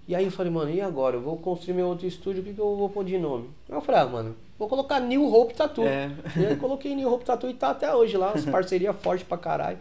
[0.06, 1.16] E aí eu falei, mano, e agora?
[1.16, 3.48] Eu vou construir meu outro estúdio, o que, que eu vou pôr de nome?
[3.68, 5.86] Aí eu falei, ah, mano, vou colocar New Hope Tattoo.
[5.86, 6.10] É.
[6.36, 9.26] E aí eu coloquei New Hope Tattoo e tá até hoje lá, as parcerias fortes
[9.26, 9.78] pra caralho.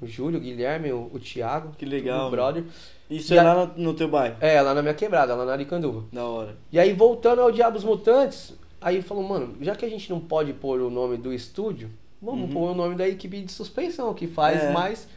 [0.00, 1.72] O Júlio, o Guilherme, o, o Thiago.
[1.76, 2.64] Que legal, O brother.
[3.10, 4.36] Isso E é a- lá no, no teu bairro.
[4.40, 6.04] É, lá na minha quebrada, lá na Aricanduva.
[6.12, 6.56] Da hora.
[6.72, 10.52] E aí, voltando ao Diabos Mutantes, aí falou, mano, já que a gente não pode
[10.54, 11.90] pôr o nome do estúdio,
[12.22, 14.68] vamos pôr o nome da equipe de suspensão, que faz Uhum.
[14.68, 14.72] É.
[14.72, 15.08] mais,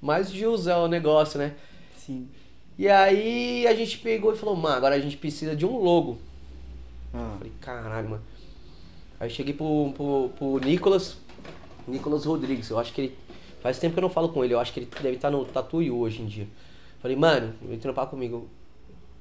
[0.00, 1.54] mais jus ao negócio, né?
[1.96, 2.28] Sim.
[2.78, 6.18] E aí a gente pegou e falou, mano, agora a gente precisa de um logo.
[7.12, 7.34] Ah.
[7.38, 8.22] Falei, caralho, mano.
[9.18, 11.16] Aí cheguei pro, pro, pro Nicolas,
[11.88, 13.16] Nicolas Rodrigues, eu acho que ele.
[13.60, 15.44] Faz tempo que eu não falo com ele, eu acho que ele deve estar no
[15.44, 16.46] Tatuí hoje em dia.
[17.00, 18.48] Falei, mano, vem trampar comigo.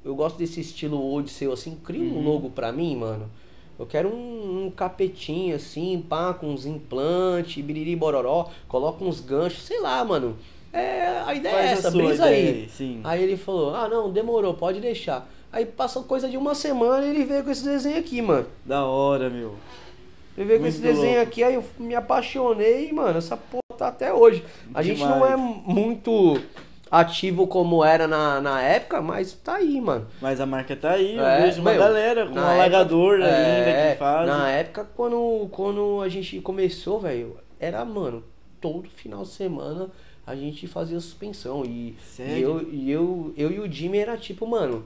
[0.03, 3.29] Eu gosto desse estilo old seu, assim, cria um logo pra mim, mano.
[3.77, 9.63] Eu quero um, um capetinho assim, pá, com uns implantes, biriri bororó, coloca uns ganchos,
[9.63, 10.35] sei lá, mano.
[10.73, 12.47] É, a ideia Faz é essa, brisa aí.
[12.47, 13.01] aí, sim.
[13.03, 15.29] Aí ele falou, ah não, demorou, pode deixar.
[15.51, 18.47] Aí passou coisa de uma semana e ele veio com esse desenho aqui, mano.
[18.65, 19.55] Da hora, meu.
[20.37, 21.27] Ele veio com Muito esse desenho louco.
[21.29, 24.43] aqui, aí eu me apaixonei, mano, essa porra tá até hoje.
[24.73, 25.33] A gente não Demais.
[25.33, 26.41] é muito
[26.89, 30.07] ativo como era na, na época, mas tá aí, mano.
[30.21, 33.27] Mas a marca tá aí, eu É, vejo uma meu, galera com um alagador época-
[33.35, 34.27] ainda é, que faz.
[34.27, 38.23] Na época, quando, quando a gente começou, velho, era, mano,
[38.61, 39.89] todo final de semana
[40.25, 41.63] a gente fazia suspensão.
[41.65, 44.85] E, e eu, e eu, eu e o Jimmy era tipo, mano,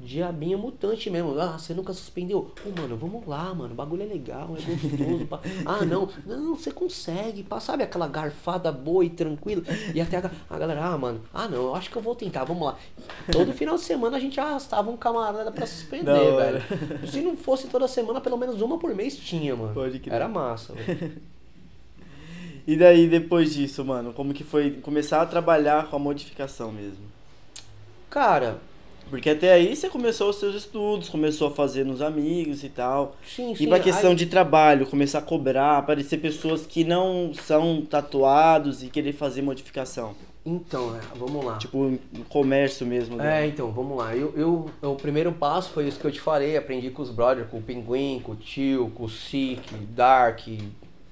[0.00, 1.38] diabinho mutante mesmo.
[1.38, 2.50] Ah, você nunca suspendeu?
[2.62, 3.72] Pô, mano, vamos lá, mano.
[3.72, 5.26] O bagulho é legal, é gostoso.
[5.26, 5.40] pá.
[5.66, 7.42] Ah, não, não, você consegue.
[7.42, 9.62] Pá, sabe aquela garfada boa e tranquila?
[9.94, 12.44] E até a, a galera, ah, mano, ah, não, eu acho que eu vou tentar,
[12.44, 12.76] vamos lá.
[13.30, 16.58] Todo final de semana a gente arrastava um camarada pra suspender, hora.
[16.60, 17.08] velho.
[17.08, 19.74] Se não fosse toda semana, pelo menos uma por mês tinha, mano.
[19.74, 20.14] Pode crer.
[20.14, 21.12] Era massa, velho.
[22.66, 27.04] E daí, depois disso, mano, como que foi começar a trabalhar com a modificação mesmo?
[28.08, 28.58] Cara,
[29.10, 33.16] Porque até aí você começou os seus estudos, começou a fazer nos amigos e tal.
[33.26, 33.68] sim, E sim.
[33.68, 38.86] pra questão aí- de trabalho, começar a cobrar, aparecer pessoas que não são tatuados e
[38.88, 40.14] querer fazer modificação.
[40.46, 41.58] Então, é, vamos lá.
[41.58, 41.98] Tipo,
[42.30, 43.16] comércio mesmo.
[43.16, 43.42] né?
[43.44, 44.16] É, então, vamos lá.
[44.16, 44.32] Eu,
[44.80, 46.56] eu, o primeiro passo foi isso que eu te falei.
[46.56, 49.60] Aprendi com os brothers, com o Pinguim, com o Tio, com o Sick,
[49.94, 50.40] Dark,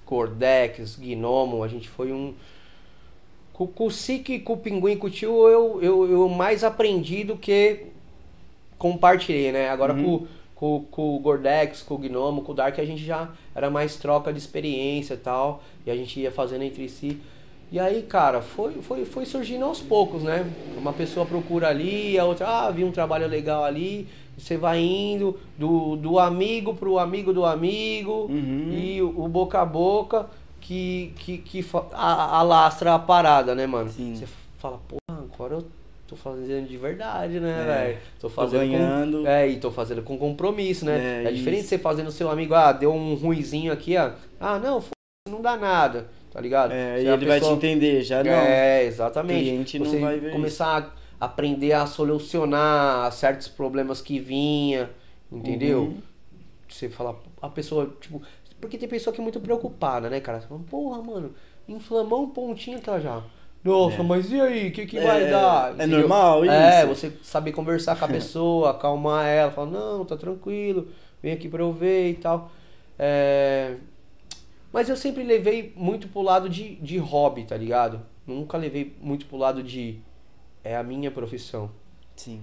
[0.05, 1.63] Cordex, Gnomo.
[1.63, 2.35] A gente foi um.
[3.59, 7.25] Com, com o Sick, com o Pinguim, com o Tio, eu, eu, eu mais aprendi
[7.25, 7.87] do que
[8.79, 9.69] compartilhei, né?
[9.69, 13.29] Agora com, com, com o Gordex, com o Gnomo, com o Dark, a gente já
[13.57, 15.61] era mais troca de experiência e tal.
[15.85, 17.19] E a gente ia fazendo entre si.
[17.73, 20.49] E aí, cara, foi, foi, foi surgindo aos poucos, né?
[20.77, 24.07] Uma pessoa procura ali, a outra, ah, vi um trabalho legal ali.
[24.37, 28.73] e Você vai indo do, do amigo pro amigo do amigo Uhum.
[28.73, 30.27] e o, o boca a boca
[30.73, 33.91] que, que, que alastra a parada, né, mano?
[33.91, 34.15] Sim.
[34.15, 34.27] Você
[34.59, 35.67] fala, pô, agora eu
[36.07, 37.99] tô fazendo de verdade, né, É, velho?
[38.21, 39.27] Tô fazendo com- ganhando.
[39.27, 41.23] é, e tô fazendo com compromisso, né?
[41.25, 41.69] É, É, diferente isso.
[41.71, 44.11] você fazendo seu amigo, ah, deu um ruizinho aqui, ó.
[44.39, 44.91] Ah, não, f...
[45.27, 46.73] não dá nada, tá ligado?
[46.73, 48.31] É, e a ele vai te pessoa- entender, já não.
[48.31, 49.41] É, exatamente.
[49.45, 54.91] cliente não você vai ver começar a aprender a solucionar certos problemas que vinha,
[55.33, 55.81] entendeu?
[55.85, 55.99] Uhum.
[56.69, 58.21] Você fala, a pessoa, tipo,
[58.61, 60.41] porque tem pessoa que é muito preocupada, né, cara?
[60.41, 61.35] Você fala, porra, mano,
[61.69, 63.23] inflamou um pontinho ela já.
[63.65, 64.03] Nossa, É.
[64.03, 64.69] mas e aí?
[64.69, 65.71] O que, que É, vai dar?
[65.71, 66.01] é Entendeu?
[66.01, 66.89] normal É, isso?
[66.89, 70.89] você saber conversar com a pessoa, acalmar ela, falar, não, tá tranquilo,
[71.23, 72.51] vem aqui pra eu ver e tal.
[72.99, 73.77] É...
[74.73, 78.03] Mas eu sempre levei muito pro lado de, de hobby, tá ligado?
[78.27, 79.99] Nunca levei muito pro lado de.
[80.63, 81.71] É a minha profissão.
[82.17, 82.43] Sim.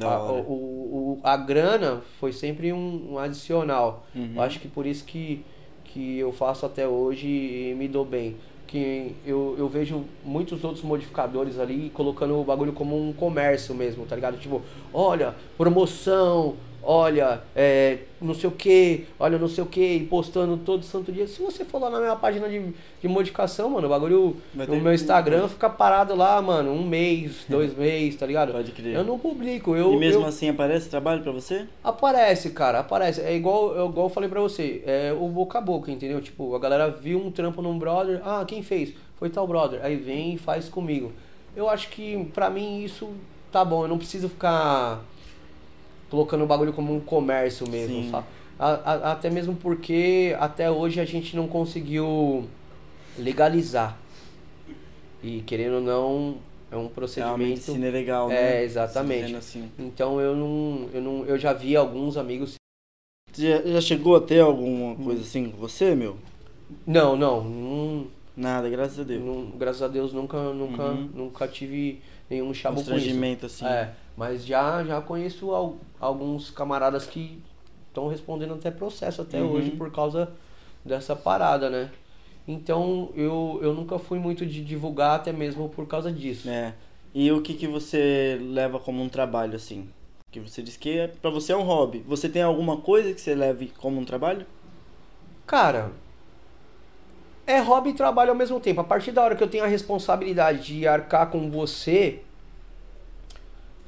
[0.00, 4.06] A, o, o- a grana foi sempre um, um adicional.
[4.14, 4.40] Uhum.
[4.40, 5.44] Acho que por isso que,
[5.84, 8.36] que eu faço até hoje e me dou bem.
[8.66, 14.06] Que eu, eu vejo muitos outros modificadores ali colocando o bagulho como um comércio mesmo,
[14.06, 14.38] tá ligado?
[14.38, 14.62] Tipo,
[14.94, 20.56] olha, promoção, olha, é, não sei o que, olha, não sei o que, e postando
[20.56, 21.26] todo santo dia.
[21.26, 24.76] Se você for lá na minha página de, de modificação, mano, o bagulho Vai no
[24.80, 28.52] meu Instagram fica parado lá, mano, um mês, dois meses, tá ligado?
[28.52, 28.94] Pode crer.
[28.96, 29.92] Eu não publico, eu.
[29.92, 31.66] e mesmo eu- assim aparece trabalho pra você?
[31.82, 33.20] Aparece, cara, aparece.
[33.20, 36.20] É igual, é igual eu falei pra você, é o boca a boca, entendeu?
[36.20, 38.92] Tipo, a galera viu um trampo num brother, ah, quem fez?
[39.18, 39.80] Foi tal brother.
[39.84, 41.12] Aí vem e faz comigo.
[41.54, 43.10] Eu acho que pra mim isso
[43.52, 45.00] tá bom, eu não preciso ficar
[46.12, 48.10] colocando o bagulho como um comércio mesmo, Sim.
[48.10, 48.26] sabe?
[48.58, 52.44] A- a- até mesmo porque até hoje a gente não conseguiu
[53.18, 53.96] legalizar.
[55.22, 56.36] E querendo ou não,
[56.70, 57.38] é um É uma procedimento.
[57.38, 58.62] medicina legal, É, né?
[58.64, 59.20] exatamente.
[59.22, 59.70] Dizendo Assim.
[59.78, 61.24] Então eu não, eu não.
[61.24, 62.56] Eu já vi alguns amigos.
[63.34, 66.16] Já, já chegou a ter alguma coisa assim com você, meu?
[66.86, 67.42] Não, não.
[67.42, 69.22] não, Nada, graças a Deus.
[69.24, 71.08] não- graças a Deus nunca, nunca, Uhum.
[71.14, 73.46] nunca tive nenhum chabu com isso.
[73.46, 73.64] Assim.
[73.66, 75.50] É, mas já, já conheço
[76.02, 77.40] alguns camaradas que
[77.88, 79.52] estão respondendo até processo até Uhum.
[79.52, 80.30] hoje por causa
[80.84, 81.90] dessa parada, né?
[82.46, 86.48] Então eu, eu nunca fui muito de divulgar até mesmo por causa disso.
[86.50, 86.74] É.
[87.14, 89.88] E o que, que você leva como um trabalho, assim?
[90.32, 92.02] Que você diz que é, pra você é um hobby.
[92.08, 94.46] Você tem alguma coisa que você leve como um trabalho?
[95.46, 95.92] Cara,
[97.46, 98.80] é hobby e trabalho ao mesmo tempo.
[98.80, 102.22] A partir da hora que eu tenho a responsabilidade de arcar com você,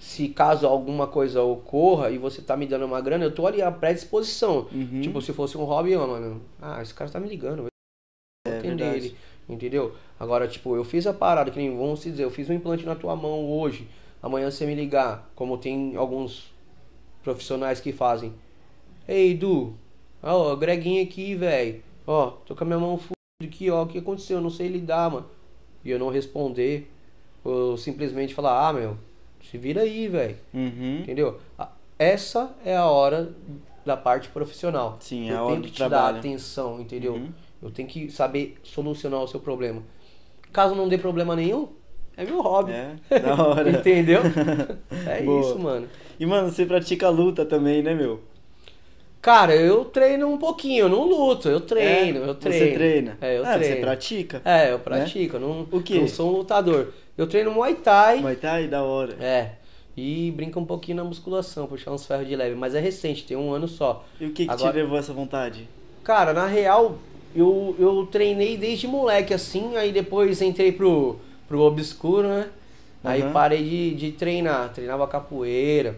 [0.04, 3.62] se caso alguma coisa ocorra e você tá me dando uma grana, eu tô ali
[3.62, 4.68] à predisposição.
[4.70, 5.00] Uhum.
[5.00, 7.68] Tipo, se fosse um hobby, ó, mano, ah, esse cara tá me ligando, eu
[8.46, 8.96] É verdade.
[8.98, 9.16] ele,
[9.48, 9.94] entendeu?
[10.20, 12.84] Agora, tipo, eu fiz a parada, que nem vamos se dizer, eu fiz um implante
[12.84, 13.88] na tua mão hoje,
[14.22, 16.52] amanhã você me ligar, como tem alguns
[17.22, 18.34] profissionais que fazem.
[19.08, 19.74] Ei, Edu,
[20.22, 23.86] ó, o Greguinho aqui, velho, ó, tô com a minha mão fudida aqui, ó, o
[23.86, 24.36] que aconteceu?
[24.36, 25.26] Eu não sei lidar, mano.
[25.82, 26.90] E eu não responder,
[27.42, 28.98] ou simplesmente falar, ah, meu,
[29.50, 30.36] se vira aí, velho.
[30.52, 31.00] Uhum.
[31.00, 31.38] Entendeu?
[31.98, 33.32] Essa é a hora
[33.84, 34.96] da parte profissional.
[35.00, 36.12] Sim, é eu a hora tenho do que te trabalho.
[36.14, 37.14] dar atenção, entendeu?
[37.14, 37.28] Uhum.
[37.62, 39.82] Eu tenho que saber solucionar o seu problema.
[40.52, 41.68] Caso não dê problema nenhum,
[42.16, 42.72] é meu hobby.
[42.72, 43.70] É, da hora.
[43.70, 44.20] Entendeu?
[45.06, 45.40] É Boa.
[45.40, 45.88] isso, mano.
[46.18, 48.20] E, mano, você pratica luta também, né, meu?
[49.24, 52.28] Cara, eu treino um pouquinho, eu não luto, eu treino, É?
[52.28, 52.66] eu treino.
[52.66, 53.18] Você treina?
[53.22, 53.74] É, eu ah, treino.
[53.76, 54.42] você pratica?
[54.44, 55.94] É, eu pratico, eu não, O quê?
[55.94, 56.92] não sou um lutador.
[57.16, 58.18] Eu treino Muay Thai.
[58.20, 59.16] Muay Thai, da hora.
[59.18, 59.52] É.
[59.96, 62.54] E brinca um pouquinho na musculação, puxar uns ferros de leve.
[62.54, 64.04] Mas é recente, tem um ano só.
[64.20, 65.66] E o que, que Agora- te levou a essa vontade?
[66.02, 66.98] Cara, na real,
[67.34, 71.16] eu, eu treinei desde moleque assim, aí depois entrei pro,
[71.48, 72.48] pro obscuro, né?
[73.02, 73.32] Aí Aham.
[73.32, 75.96] parei de, de treinar, treinava capoeira.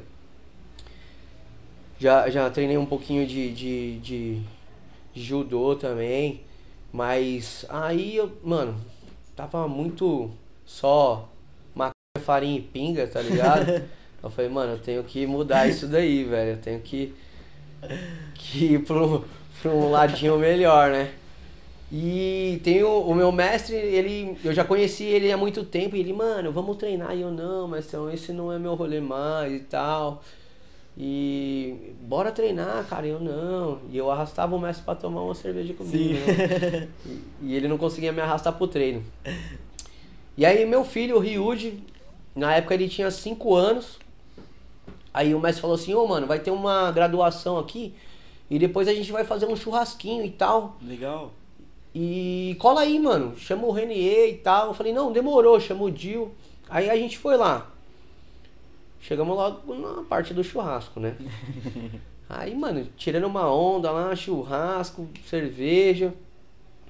[1.98, 4.42] Já, já treinei um pouquinho de, de, de,
[5.14, 6.42] judô também.
[6.92, 8.76] Mas aí eu, mano,
[9.34, 10.30] tava muito
[10.64, 11.28] só
[11.74, 13.82] maconha, farinha e pinga, tá ligado?
[14.22, 16.52] eu falei, mano, eu tenho que mudar isso daí, velho.
[16.52, 17.14] Eu tenho que,
[18.34, 19.24] que ir pro,
[19.62, 21.12] pra um ladinho melhor, né?
[21.90, 26.00] E tem o, o meu mestre, ele, eu já conheci ele há muito tempo, e
[26.00, 27.16] ele, mano, vamos treinar.
[27.16, 30.22] E eu, não, mas então, esse não é meu rolê mais e tal.
[30.96, 33.06] E bora treinar, cara.
[33.06, 33.78] E eu, não.
[33.90, 36.88] E eu arrastava o mestre pra tomar uma cerveja comigo, né?
[37.42, 39.04] E, e ele não conseguia me arrastar pro treino.
[40.36, 41.82] E aí meu filho, o Ryuji,
[42.34, 43.98] na época ele tinha 5 anos.
[45.12, 47.94] Aí o mestre falou assim, ô mano, vai ter uma graduação aqui
[48.50, 50.76] e depois a gente vai fazer um churrasquinho e tal.
[50.82, 51.32] Legal.
[51.94, 53.36] E cola aí, mano.
[53.36, 54.68] Chama o Renier e tal.
[54.68, 56.32] Eu falei, não, demorou, chama o Dil.
[56.68, 57.70] Aí a gente foi lá.
[59.06, 61.14] Chegamos logo na parte do churrasco, né?
[62.28, 66.12] Aí, mano, tirando uma onda lá, churrasco, cerveja.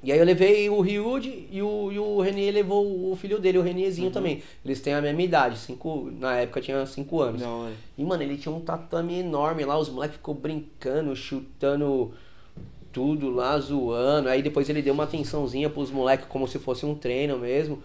[0.03, 3.59] E aí eu levei o Ryuji e o, e o Renier levou o filho dele,
[3.59, 4.43] o Renierzinho também.
[4.65, 7.41] Eles têm a mesma idade, cinco, na época tinha 5 anos.
[7.43, 7.73] Da hora.
[7.99, 12.15] E, mano, ele tinha um tatame enorme lá, os moleques ficou brincando, chutando
[12.93, 14.29] tudo lá, zoando.
[14.29, 17.83] Aí depois ele deu uma atençãozinha pros moleques como se fosse um treino mesmo.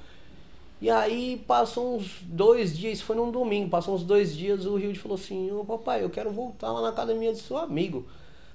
[0.81, 4.75] E aí passou uns dois dias, isso foi num domingo, passou uns dois dias, o
[4.75, 8.03] Rio falou assim, ô papai, eu quero voltar lá na academia do seu amigo.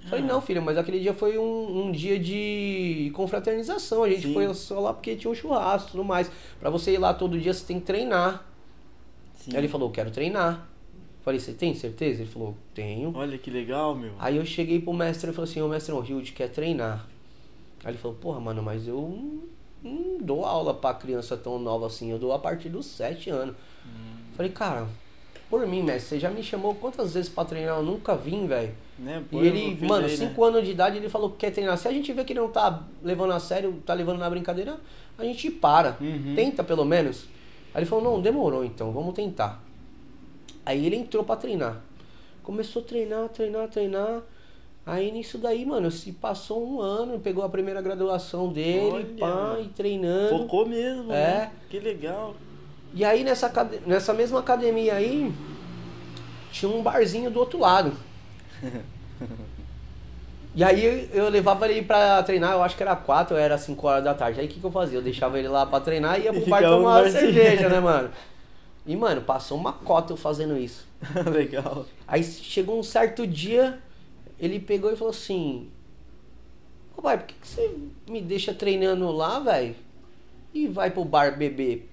[0.03, 4.03] Eu Falei, não, filho, mas aquele dia foi um, um dia de confraternização.
[4.03, 4.33] A gente Sim.
[4.33, 6.29] foi só lá porque tinha um churrasco e tudo mais.
[6.59, 8.45] Pra você ir lá todo dia, você tem que treinar.
[9.35, 9.51] Sim.
[9.51, 10.69] Aí ele falou, quero treinar.
[11.23, 12.21] Falei, você tem certeza?
[12.21, 13.11] Ele falou, tenho.
[13.15, 14.13] Olha que legal, meu.
[14.19, 17.05] Aí eu cheguei pro mestre e falei assim, ô mestre, o Rio quer treinar.
[17.83, 19.43] Aí ele falou, porra, mano, mas eu
[19.83, 23.55] não, dou aula pra criança tão nova assim, eu dou a partir dos 7 anos.
[24.35, 24.87] Falei, cara,
[25.49, 27.77] por mim, mestre, você já me chamou quantas vezes pra treinar?
[27.77, 28.73] Eu nunca vim, velho.
[28.99, 29.23] Né?
[29.31, 30.27] E ele, mano, aí, né?
[30.29, 31.77] 5 anos de idade, ele falou que quer treinar.
[31.77, 34.77] Se a gente vê que ele não tá levando a sério, tá levando na brincadeira,
[35.17, 35.97] a gente para.
[36.01, 36.33] Uhum.
[36.35, 37.25] Tenta pelo menos.
[37.73, 39.63] Aí ele falou, não, demorou então, vamos tentar.
[40.65, 41.81] Aí ele entrou pra treinar.
[42.43, 44.21] Começou a treinar, treinar, treinar.
[44.87, 49.05] Aí nisso daí, mano, se passou um ano, pegou a primeira graduação dele, Olha.
[49.19, 50.29] pá, e treinando.
[50.29, 51.15] Focou mesmo, É.
[51.15, 51.51] né?
[51.69, 52.33] Que legal.
[52.93, 53.51] E aí nessa,
[53.85, 55.31] nessa mesma academia aí,
[56.53, 57.91] tinha um barzinho do outro lado.
[60.55, 63.85] E aí eu levava ele pra treinar, eu acho que era 4 ou era 5
[63.87, 64.39] horas da tarde.
[64.39, 64.97] Aí o que, que eu fazia?
[64.97, 67.79] Eu deixava ele lá pra treinar e ia E pro bar tomar uma cerveja, né,
[67.79, 68.09] mano?
[68.83, 70.87] E, mano, passou uma cota eu fazendo isso.
[71.31, 71.85] legal.
[72.07, 73.77] Aí chegou um certo dia,
[74.39, 75.69] ele pegou e falou assim:
[76.95, 77.77] Ô pai, por que, que você
[78.09, 79.75] me deixa treinando lá, velho?
[80.53, 81.89] E vai pro bar beber?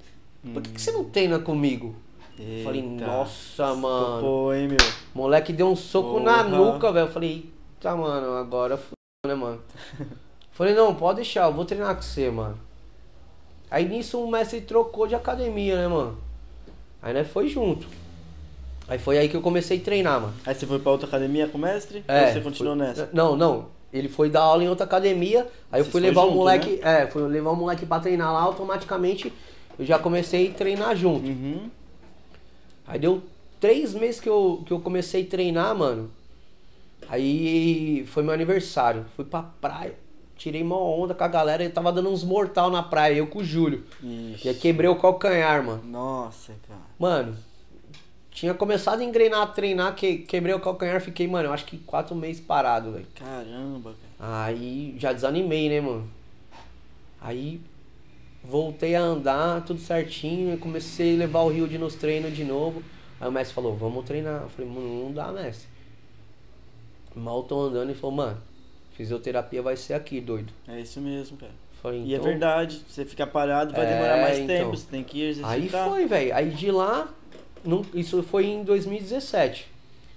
[0.52, 1.94] Por que, que você não treina comigo?
[2.38, 3.06] Eu Falei, Eita.
[3.06, 4.20] nossa, mano.
[4.20, 4.76] Pô, hein, meu.
[5.14, 6.56] Moleque deu um soco na Porra.
[6.56, 7.06] nuca, velho.
[7.06, 8.94] Eu falei, eita, mano, agora fudeu,
[9.26, 9.62] né, mano?
[10.52, 12.58] Falei, não, pode deixar, eu vou treinar com você, mano.
[13.70, 16.16] Aí nisso o mestre trocou de academia, né, mano?
[17.02, 17.86] Aí nós foi junto.
[18.86, 20.34] Aí foi aí que eu comecei a treinar, mano.
[20.44, 22.04] Aí você foi pra outra academia com o mestre?
[22.06, 23.08] É, Ou você continuou foi- nessa?
[23.12, 23.66] Não, não.
[23.92, 26.80] Ele foi dar aula em outra academia, aí eu fui levar o junto, moleque.
[26.82, 29.32] É, fui levar o moleque pra treinar lá, automaticamente
[29.78, 31.26] eu já comecei a treinar junto.
[31.28, 31.70] Uhum.
[32.86, 33.22] Aí deu
[33.60, 36.10] três meses que eu, que eu comecei a treinar, mano.
[37.08, 39.04] Aí foi meu aniversário.
[39.14, 39.94] Fui pra praia,
[40.36, 43.38] tirei uma onda com a galera e tava dando uns mortal na praia, eu com
[43.40, 43.84] o Júlio.
[44.02, 44.46] Ixi.
[44.46, 45.82] E aí quebrei o calcanhar, mano.
[45.84, 46.80] Nossa, cara.
[46.98, 47.36] Mano,
[48.34, 51.78] tinha começado a engrenar, a treinar, que, quebrei o calcanhar, fiquei, mano, eu acho que
[51.78, 53.06] quatro meses parado, velho.
[53.14, 54.44] Caramba, cara.
[54.44, 56.10] Aí já desanimei, né, mano?
[57.20, 57.60] Aí
[58.42, 62.44] voltei a andar, tudo certinho, e comecei a levar o Rio de nos treinos de
[62.44, 62.82] novo.
[63.20, 64.42] Aí o mestre falou, vamos treinar.
[64.42, 65.68] Eu falei, mano, não dá, mestre.
[67.14, 68.42] Mal tô andando e falou, mano,
[68.94, 70.52] fisioterapia vai ser aqui, doido.
[70.66, 71.52] É isso mesmo, cara.
[71.80, 74.56] Falei, E é então- verdade, você ficar parado vai É, demorar mais então.
[74.56, 75.52] tempo, você tem que exercitar.
[75.52, 76.34] Aí foi, velho.
[76.34, 77.08] Aí de lá,
[77.94, 79.66] isso foi em 2017.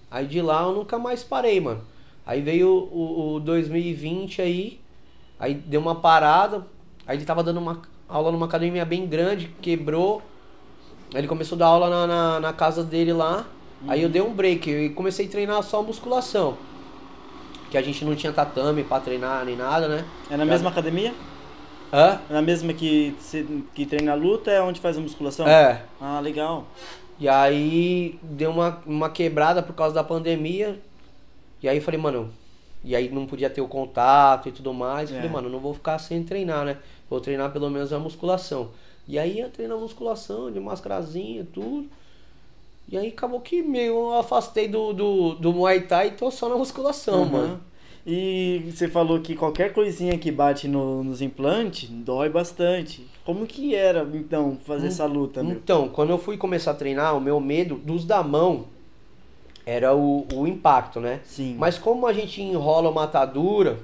[0.09, 1.81] Aí de lá eu nunca mais parei, mano.
[2.25, 4.79] Aí veio o, o 2020 aí,
[5.39, 6.65] aí deu uma parada.
[7.05, 10.21] Aí ele tava dando uma aula numa academia bem grande, quebrou.
[11.13, 13.45] Aí ele começou a dar aula na, na, na casa dele lá.
[13.87, 16.57] Aí eu dei um break e comecei a treinar só musculação.
[17.69, 20.05] Que a gente não tinha tatame pra treinar nem nada, né?
[20.31, 21.13] É na Já- mesma academia?
[21.93, 22.19] Hã?
[22.29, 23.15] É na mesma que,
[23.73, 25.47] que treina a luta é onde faz a musculação?
[25.47, 25.83] É.
[26.01, 26.65] Ah, legal.
[27.19, 30.79] E aí deu uma, uma quebrada por causa da pandemia.
[31.61, 32.31] E aí falei, mano,
[32.83, 35.11] e aí não podia ter o contato e tudo mais.
[35.11, 35.15] É.
[35.15, 36.77] Falei, mano, não vou ficar sem treinar, né?
[37.09, 38.69] Vou treinar pelo menos a musculação.
[39.07, 41.87] E aí eu treino a musculação, de mascarazinha, tudo.
[42.89, 46.47] E aí acabou que meio eu afastei do, do, do Muay Thai e tô só
[46.47, 47.31] na musculação, Aham.
[47.31, 47.61] mano.
[48.05, 53.05] E você falou que qualquer coisinha que bate no- nos implantes dói bastante.
[53.27, 55.51] Como que era, então, fazer essa luta, meu?
[55.51, 58.67] Então, quando eu fui começar a treinar, o meu medo dos da mão
[59.65, 61.19] era o, o impacto, né?
[61.25, 61.57] Sim.
[61.59, 63.79] Mas como a gente enrola uma atadura,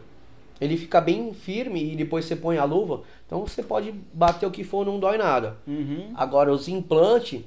[0.61, 4.51] ele fica bem firme e depois você põe a luva, então você pode bater o
[4.51, 5.57] que for, não dói nada.
[5.67, 6.11] Uhum.
[6.15, 7.41] Agora, os implantes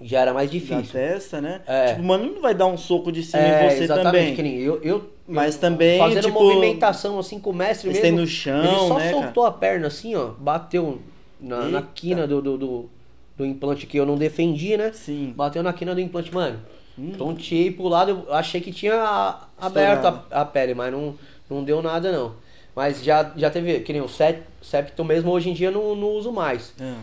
[0.00, 0.92] já era mais Da difícil.
[0.92, 1.60] testa, né?
[1.66, 1.86] É.
[1.94, 4.60] Tipo, mano, não vai dar um soco de cima É, em você exatamente, também.
[4.60, 8.20] eu, eu Mas também, fazendo tipo, movimentação assim com o mestre mesmo.
[8.20, 11.00] no chão, ele só né, soltou a perna assim, ó, bateu
[11.40, 12.90] na, na quina do, do, do,
[13.36, 14.92] do implante que eu não defendi, né?
[14.92, 15.32] Sim.
[15.36, 16.58] Bateu na quina do implante, mano.
[16.98, 17.12] Hum.
[17.16, 21.14] Tonteei pro lado, eu achei que tinha a- aberto a, a pele, mas não,
[21.48, 22.34] não deu nada não.
[22.74, 26.08] Mas já, já teve, que nem o sep- septo mesmo, hoje em dia não, não
[26.08, 26.72] uso mais.
[26.80, 26.96] Ah.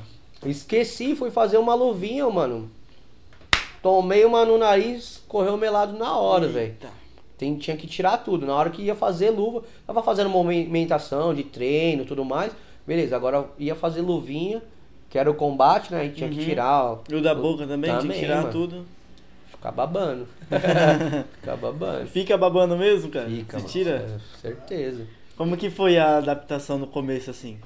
[0.45, 2.69] Esqueci, fui fazer uma luvinha, mano.
[3.81, 6.75] Tomei uma no nariz, correu melado na hora, velho.
[7.59, 8.45] Tinha que tirar tudo.
[8.45, 12.53] Na hora que ia fazer luva, tava fazendo movimentação de treino e tudo mais.
[12.85, 14.61] Beleza, agora ia fazer luvinha,
[15.09, 16.01] que era o combate, né?
[16.01, 16.99] A gente tinha que tirar.
[17.09, 18.51] E o da boca também, tinha que Também, tirar mano.
[18.51, 18.85] tudo.
[19.49, 20.27] Ficar babando.
[21.39, 22.07] Ficar babando.
[22.07, 23.29] Fica babando mesmo, cara?
[23.29, 23.69] Fica, Você mano.
[23.71, 24.19] tira?
[24.35, 25.07] É, certeza.
[25.37, 27.57] Como que foi a adaptação no começo, assim?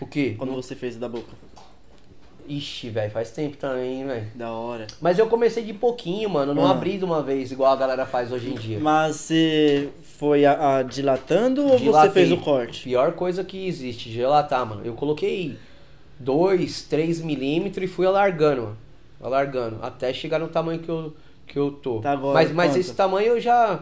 [0.00, 0.34] O quê?
[0.36, 1.32] Quando você fez o da boca?
[2.48, 4.26] Ixi, velho, faz tempo também, velho.
[4.34, 4.86] Da hora.
[5.00, 6.54] Mas eu comecei de pouquinho, mano.
[6.54, 6.70] Não Ah.
[6.70, 8.78] abri de uma vez, igual a galera faz hoje em dia.
[8.78, 9.88] Mas você
[10.18, 12.10] foi a, a dilatando ou você Dilatei.
[12.12, 12.82] fez o corte?
[12.84, 14.82] Pior coisa que existe, dilatar, mano.
[14.84, 15.56] Eu coloquei
[16.18, 18.78] 2, 3 milímetros e fui alargando, mano.
[19.20, 19.78] Alargando.
[19.82, 21.14] Até chegar no tamanho que eu,
[21.46, 22.00] que eu tô.
[22.00, 22.80] Tá agora mas mas quanto?
[22.80, 23.80] esse tamanho eu já.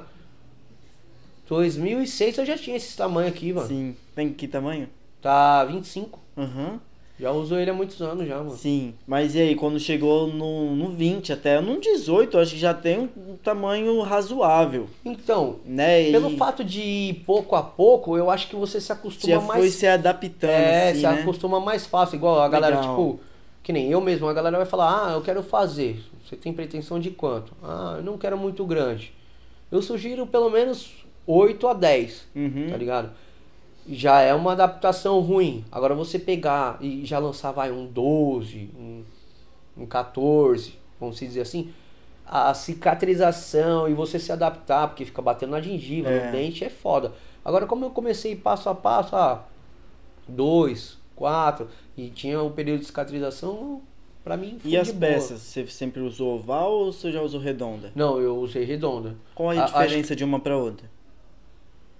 [1.48, 3.68] 2006 eu já tinha esse tamanho aqui, mano.
[3.68, 3.96] Sim.
[4.14, 4.88] Tem que tamanho?
[5.20, 6.18] Tá 25.
[6.36, 6.80] Aham.
[7.18, 8.56] Já uso ele há muitos anos já, mano.
[8.56, 8.92] Sim.
[9.06, 12.74] Mas e aí, quando chegou no, no 20 até, no 18, eu acho que já
[12.74, 16.08] tem um, tamanho razoável, Então, né?
[16.08, 19.40] E pelo fato de ir pouco a pouco, eu acho que você se acostuma já
[19.40, 21.20] mais foi se adaptando, É, assim, se né?
[21.20, 22.90] acostuma mais fácil, igual a galera, Legal.
[22.96, 23.20] tipo,
[23.62, 26.02] que nem eu mesmo, a galera vai falar, ah, eu quero fazer.
[26.24, 27.52] Você tem pretensão de quanto?
[27.62, 29.12] Ah, eu não quero muito grande.
[29.70, 30.90] Eu sugiro pelo menos
[31.26, 32.66] 8 a 10, Uhum.
[32.70, 33.10] tá ligado?
[33.88, 35.64] Já é uma adaptação ruim.
[35.70, 39.02] Agora você pegar e já lançar, vai, um 12, um,
[39.76, 41.70] um 14, vamos dizer assim,
[42.26, 46.26] a cicatrização e você se adaptar, porque fica batendo na gengiva, É.
[46.26, 47.12] no dente, é foda.
[47.44, 49.44] Agora, como eu comecei passo a passo, ah,
[50.26, 53.82] dois, quatro, e tinha um período de cicatrização,
[54.24, 55.00] pra mim foi E as boa.
[55.00, 57.92] peças, você sempre usou oval ou você já usou redonda?
[57.94, 59.14] Não, eu usei redonda.
[59.34, 60.88] Qual a, A- acho diferença de uma pra outra?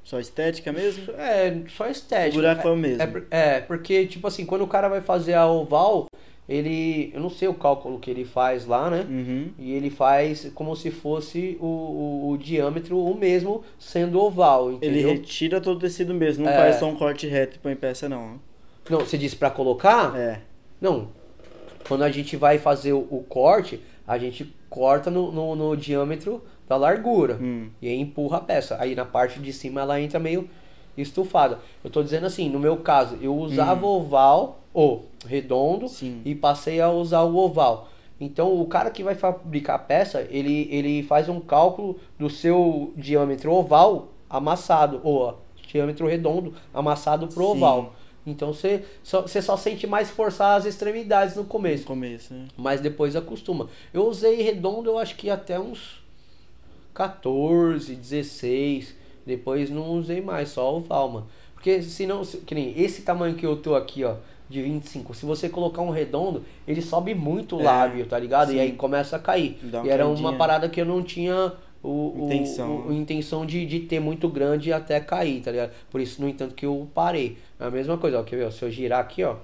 [0.05, 1.12] Só estética mesmo?
[1.14, 2.36] É, só estética.
[2.36, 3.02] O buraco é o mesmo.
[3.02, 6.07] é é, porque, tipo assim, quando o cara vai fazer a oval,
[6.46, 7.11] ele.
[7.14, 9.07] Eu não sei o cálculo que ele faz lá, né?
[9.09, 9.48] Uhum.
[9.59, 14.76] E ele faz como se fosse o, o, o diâmetro o mesmo, sendo oval, Ele
[14.76, 15.09] entendeu?
[15.09, 16.57] retira todo o tecido mesmo, não É.
[16.57, 18.38] faz só um corte reto e põe peça não.
[18.90, 20.14] Não, você disse pra colocar?
[20.18, 20.40] É.
[20.78, 21.09] Não.
[21.88, 26.42] Quando a gente vai fazer o, o corte, a gente corta no, no, no diâmetro
[26.68, 27.38] da largura.
[27.40, 27.68] Hum.
[27.80, 28.76] E aí empurra a peça.
[28.80, 30.48] Aí na parte de cima ela entra meio
[30.96, 31.58] estufada.
[31.82, 35.88] Eu tô dizendo assim, no meu caso, eu usava oval ou redondo Hum.
[35.88, 36.22] Sim.
[36.24, 37.88] e passei a usar o oval.
[38.20, 42.92] Então o cara que vai fabricar a peça, ele, ele faz um cálculo do seu
[42.96, 45.34] diâmetro oval amassado, ou ó,
[45.68, 47.50] diâmetro redondo amassado pro Sim.
[47.50, 47.92] oval.
[48.26, 51.84] Então você só, você só sente mais forçar as extremidades no No começo.
[51.84, 52.46] começo, né?
[52.56, 53.68] Mas depois acostuma.
[53.92, 56.02] Eu usei redondo, eu acho que até uns
[56.95, 58.95] 14, 16.
[59.26, 61.26] Depois não usei mais, só oval, mano.
[61.55, 64.16] Porque senão, se- que nem esse tamanho que eu tô aqui, ó,
[64.49, 68.51] de 25, se você colocar um redondo, ele sobe muito o É, lábio, tá ligado?
[68.51, 68.57] sim.
[68.57, 69.59] E aí começa a cair.
[69.62, 72.86] Uma e era uma parada que eu não tinha o, o- Intenção.
[72.88, 75.72] o- intenção de, de ter muito grande até cair, tá ligado?
[75.90, 77.38] Por isso, no entanto, que eu parei.
[77.59, 78.47] É a mesma coisa, ó, quer ver?
[78.47, 79.36] ó, Se eu girar aqui, ó.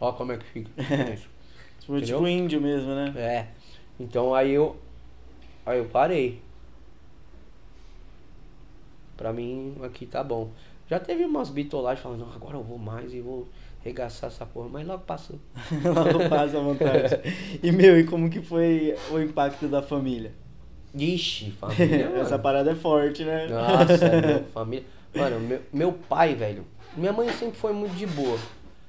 [0.00, 0.70] Ó como é que fica.
[1.80, 2.18] Tipo, Entendeu?
[2.18, 3.14] tipo índio mesmo, né?
[3.16, 3.46] É.
[3.98, 4.76] Então aí eu.
[5.66, 6.40] Aí eu parei.
[9.16, 10.50] Pra mim aqui tá bom.
[10.88, 13.46] Já teve umas bitolagens falando, não, agora eu vou mais e vou
[13.84, 15.38] regaçar essa porra, mas logo passou.
[15.84, 17.20] Logo passa à vontade.
[17.62, 20.32] E meu, e como que foi o impacto da família?
[20.94, 22.06] Ixi, família.
[22.16, 23.46] Essa parada é forte, né?
[23.48, 24.84] Nossa, meu, família.
[25.14, 26.64] Mano, meu, meu pai, velho.
[26.96, 28.38] Minha mãe sempre foi muito de boa.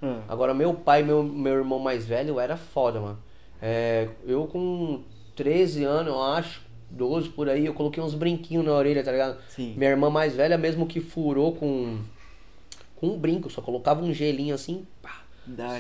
[0.02, 0.22] Ah.
[0.28, 3.20] Agora, meu pai meu, meu irmão mais velho era foda, mano.
[3.62, 5.04] É, eu com
[5.36, 9.38] 13 anos, eu acho, 12 por aí, eu coloquei uns brinquinhos na orelha, tá ligado?
[9.50, 9.74] Sim.
[9.78, 12.00] Minha irmã mais velha, mesmo que furou com,
[12.96, 15.24] com um brinco, só colocava um gelinho assim, pá.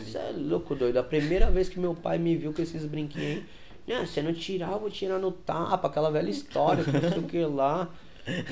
[0.03, 0.97] Você é louco, doido.
[0.97, 3.45] A primeira vez que meu pai me viu com esses brinquinhos aí,
[3.87, 7.19] né, se não tirar, eu vou tirar no tapa, aquela velha história, que não sei
[7.19, 7.89] o que lá.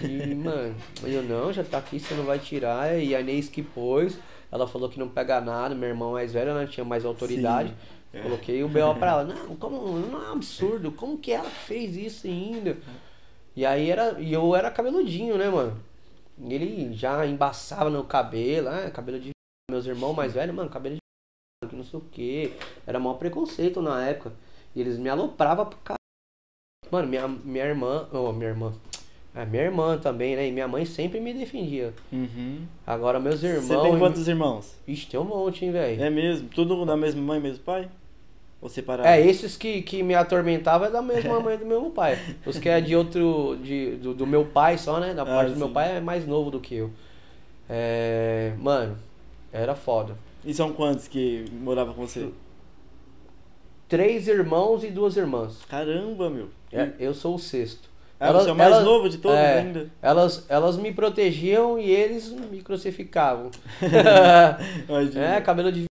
[0.03, 2.99] E, mano, eu não, já tá aqui, você não vai tirar.
[2.99, 4.17] E a Inês que pôs,
[4.51, 7.69] ela falou que não pega nada, meu irmão mais velho, né, tinha mais autoridade.
[7.69, 7.75] Sim.
[8.11, 8.95] Coloquei o B.O.
[8.95, 12.77] pra ela, não, como, não é um absurdo, como que ela fez isso ainda?
[13.55, 15.79] E aí era, e eu era cabeludinho, né, mano?
[16.39, 19.31] Ele já embaçava no cabelo, ah, cabelo de
[19.69, 22.53] meus irmãos mais velhos, mano, cabelo de que não sei o que.
[22.85, 24.31] Era maior preconceito na época.
[24.75, 25.97] E eles me alopravam pro cara.
[26.91, 28.73] Mano, minha, minha irmã, oh, minha irmã.
[29.37, 30.47] É, minha irmã também, né?
[30.47, 31.93] E minha mãe sempre me defendia.
[32.11, 32.61] Uhum.
[32.87, 33.67] Agora meus irmãos.
[33.67, 34.75] Você tem quantos irmãos?
[34.87, 36.01] Ixi, tem um monte, hein, velho.
[36.01, 36.49] É mesmo?
[36.49, 37.87] Tudo da mesma mãe, mesmo pai?
[38.59, 39.07] Ou separado?
[39.07, 42.17] É, esses que, que me atormentavam é da mesma mãe do meu pai.
[42.47, 43.59] Os que é de outro.
[43.61, 45.13] De, do, do meu pai só, né?
[45.13, 46.89] Da Ah, parte do meu pai é mais novo do que eu.
[47.69, 48.53] É.
[48.57, 48.97] Mano,
[49.53, 50.17] era foda.
[50.43, 52.27] E são quantos que moravam com você?
[53.87, 55.63] Três irmãos e duas irmãs.
[55.69, 56.49] Caramba, meu.
[56.73, 57.87] É, eu sou o sexto.
[58.19, 59.89] Ah, você é o mais novo de todos é, ainda?
[60.01, 63.51] Elas, elas me protegiam e eles me crucificavam.
[65.15, 65.85] É, cabelo de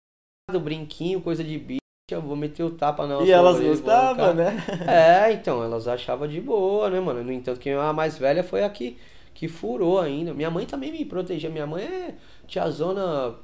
[0.49, 4.57] viado, brinquinho, coisa de bicha, eu vou meter o tapa na e elas gostavam, né?
[4.87, 7.23] É, então, elas achavam de boa, né, mano?
[7.25, 8.99] No entanto, que a mais velha foi a que,
[9.35, 10.33] que furou ainda.
[10.35, 11.51] Minha mãe também me protegia.
[11.51, 12.15] Minha mãe é
[12.47, 13.35] tiazona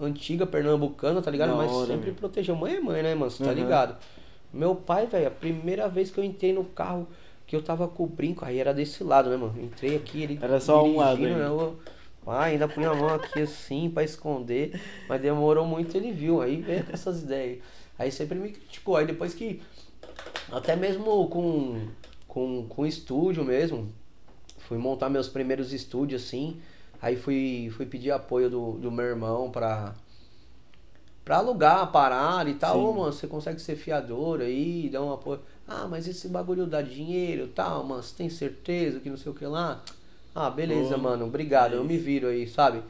[0.00, 1.56] antiga pernambucana, tá ligado?
[1.56, 2.14] Mas sempre meu.
[2.14, 2.54] protegeu.
[2.54, 3.30] Mãe é mãe, né, mano?
[3.30, 3.56] Você tá Uhum.
[3.56, 3.96] ligado?
[4.52, 7.06] Meu pai, velho, a primeira vez que eu entrei no carro,
[7.48, 9.58] que eu tava com o brinco, aí era desse lado, né, mano?
[9.60, 10.38] Entrei aqui, ele.
[10.40, 11.46] Era só um lado né?
[11.46, 11.78] Eu,
[12.26, 14.78] ah, ainda punha a mão aqui assim pra esconder,
[15.08, 16.42] mas demorou muito, ele viu.
[16.42, 17.60] Aí veio com essas ideias.
[17.98, 18.12] aí.
[18.12, 18.96] Sempre me criticou.
[18.98, 19.62] Aí depois que.
[20.52, 21.88] Até mesmo com,
[22.28, 23.90] com, com estúdio mesmo.
[24.58, 26.60] Fui montar meus primeiros estúdios assim.
[27.00, 29.94] Aí fui, fui pedir apoio do, do meu irmão pra,
[31.24, 32.78] pra alugar a parada e tal.
[32.78, 35.40] Ô, mano, você consegue ser fiador aí, dar um apoio.
[35.68, 39.30] Ah, mas esse bagulho dá dinheiro e tal, mano, você tem certeza que não sei
[39.30, 39.82] o que lá?
[40.34, 42.04] Ah, beleza, Ô, mano, obrigado, eu é me isso.
[42.04, 42.82] viro aí, sabe?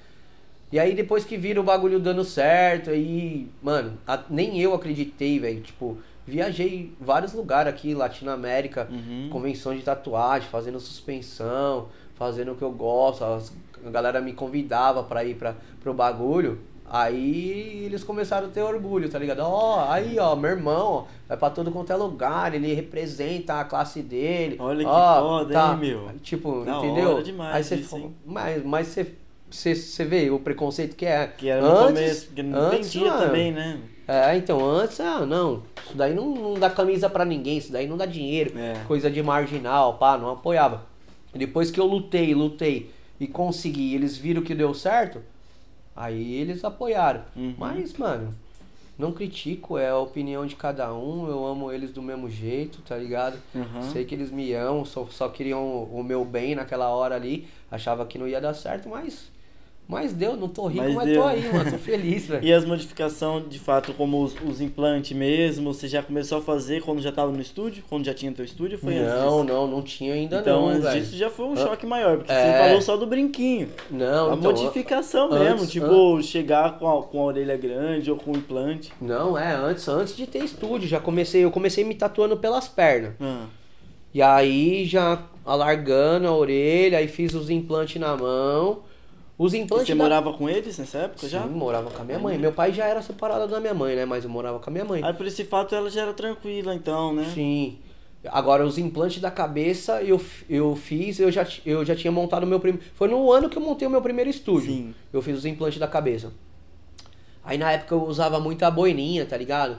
[0.70, 5.38] E aí depois que vira o bagulho dando certo, aí, mano, a- nem eu acreditei,
[5.40, 5.60] velho.
[5.62, 9.28] Tipo, viajei vários lugares aqui, Latinoamérica, Uhum.
[9.30, 13.24] convenções de tatuagem, fazendo suspensão, fazendo o que eu gosto.
[13.24, 13.52] as-
[13.84, 16.58] a galera me convidava pra ir pra, pro bagulho.
[16.90, 19.40] Aí eles começaram a ter orgulho, tá ligado?
[19.40, 23.64] Ó, aí, ó, meu irmão, ó, vai pra todo quanto é lugar, ele representa a
[23.64, 24.56] classe dele.
[24.58, 25.72] Olha que ó, foda, tá.
[25.72, 26.10] hein, meu?
[26.22, 27.22] Tipo, Da entendeu?
[27.22, 29.06] demais aí você isso, mas, mas você,
[29.50, 31.26] você, você vê o preconceito que é.
[31.26, 33.78] Que era no antes, começo, porque não antes, entendia mano, também, né?
[34.06, 37.86] É, então, antes, ah, não, isso daí não, não dá camisa pra ninguém, isso daí
[37.86, 38.74] não dá dinheiro, É.
[38.86, 40.86] coisa de marginal, pá, não apoiava.
[41.34, 45.20] Depois que eu lutei, lutei e consegui, eles viram que deu certo,
[45.98, 47.22] aí eles apoiaram.
[47.34, 47.54] Uhum.
[47.58, 48.32] Mas, mano,
[48.96, 52.96] não critico, é a opinião de cada um, eu amo eles do mesmo jeito, tá
[52.96, 53.36] ligado?
[53.54, 53.82] Uhum.
[53.82, 58.06] Sei que eles me amam, só, só queriam o meu bem naquela hora ali, achava
[58.06, 59.30] que não ia dar certo, mas,
[59.88, 61.22] mas deu, não tô rico, Mas mas, deu.
[61.22, 62.44] tô aí, mano, tô feliz, velho.
[62.46, 66.82] E as modificações, de fato, como os, os implantes mesmo, você já começou a fazer
[66.82, 67.82] quando já estava no estúdio?
[67.88, 68.78] Quando já tinha teu estúdio?
[68.78, 71.00] Foi antes Não, não, não tinha ainda Então, não, antes velho.
[71.00, 71.56] disso já foi um Ah.
[71.56, 72.52] choque maior, porque É.
[72.52, 73.70] você falou só do brinquinho.
[73.90, 78.18] Não, a então, modificação antes- mesmo, tipo, chegar com a, com a orelha grande ou
[78.18, 78.92] com o implante.
[79.00, 83.12] Não, é, antes, antes de ter estúdio, já comecei, eu comecei me tatuando pelas pernas.
[83.20, 83.46] Ah,
[84.12, 88.80] E aí já alargando a orelha, aí fiz os implantes na mão.
[89.38, 91.42] Os e implantes você da- morava com eles nessa época já?
[91.44, 92.36] Sim, morava com a minha mãe.
[92.36, 94.04] Meu pai já era separado da minha mãe, né?
[94.04, 95.02] Mas eu morava com a minha mãe.
[95.04, 97.30] Aí por esse fato ela já era tranquila, então, né?
[97.32, 97.78] Sim.
[98.26, 100.20] Agora, os implantes da cabeça eu,
[100.50, 102.84] eu fiz, eu já, eu já tinha montado o meu primeiro.
[102.94, 104.72] Foi no ano que eu montei o meu primeiro estúdio.
[104.72, 104.94] Sim.
[105.12, 106.32] Eu fiz os implantes da cabeça.
[107.44, 109.78] Aí na época eu usava muita boininha, tá ligado?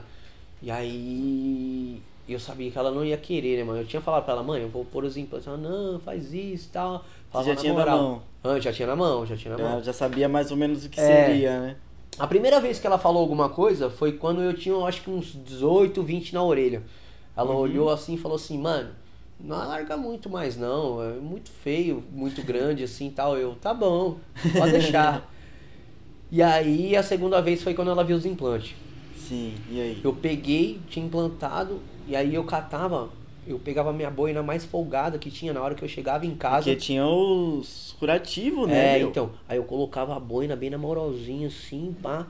[0.62, 3.80] E aí eu sabia que ela não ia querer, né, mano?
[3.80, 5.46] Eu tinha falado pra ela, mãe, eu vou pôr os implantes.
[5.46, 7.04] Ela, não, faz isso e tal.
[7.32, 7.98] Já na tinha na moral.
[7.98, 8.22] mão?
[8.42, 9.78] Ah, já tinha na mão, já tinha na mão.
[9.78, 11.26] Já, já sabia mais ou menos o que É.
[11.26, 11.76] seria, né?
[12.18, 15.32] A primeira vez que ela falou alguma coisa foi quando eu tinha, acho que uns
[15.44, 16.82] 18, 20 na orelha.
[17.36, 18.90] Ela olhou assim e falou assim, mano,
[19.38, 23.38] não alarga muito mais não, é muito feio, muito grande assim e tal.
[23.38, 24.16] Eu, tá bom,
[24.58, 25.30] pode deixar.
[26.30, 28.74] e aí a segunda vez foi quando ela viu os implantes.
[29.16, 30.00] Sim, e aí?
[30.02, 33.08] Eu peguei, tinha implantado, e aí eu catava,
[33.46, 36.34] eu pegava a minha boina mais folgada que tinha na hora que eu chegava em
[36.34, 36.64] casa.
[36.64, 38.96] Porque tinha os curativos, né?
[38.96, 39.08] É, meu?
[39.08, 39.30] então.
[39.48, 42.26] Aí eu colocava a boina bem na moralzinha, assim, pá.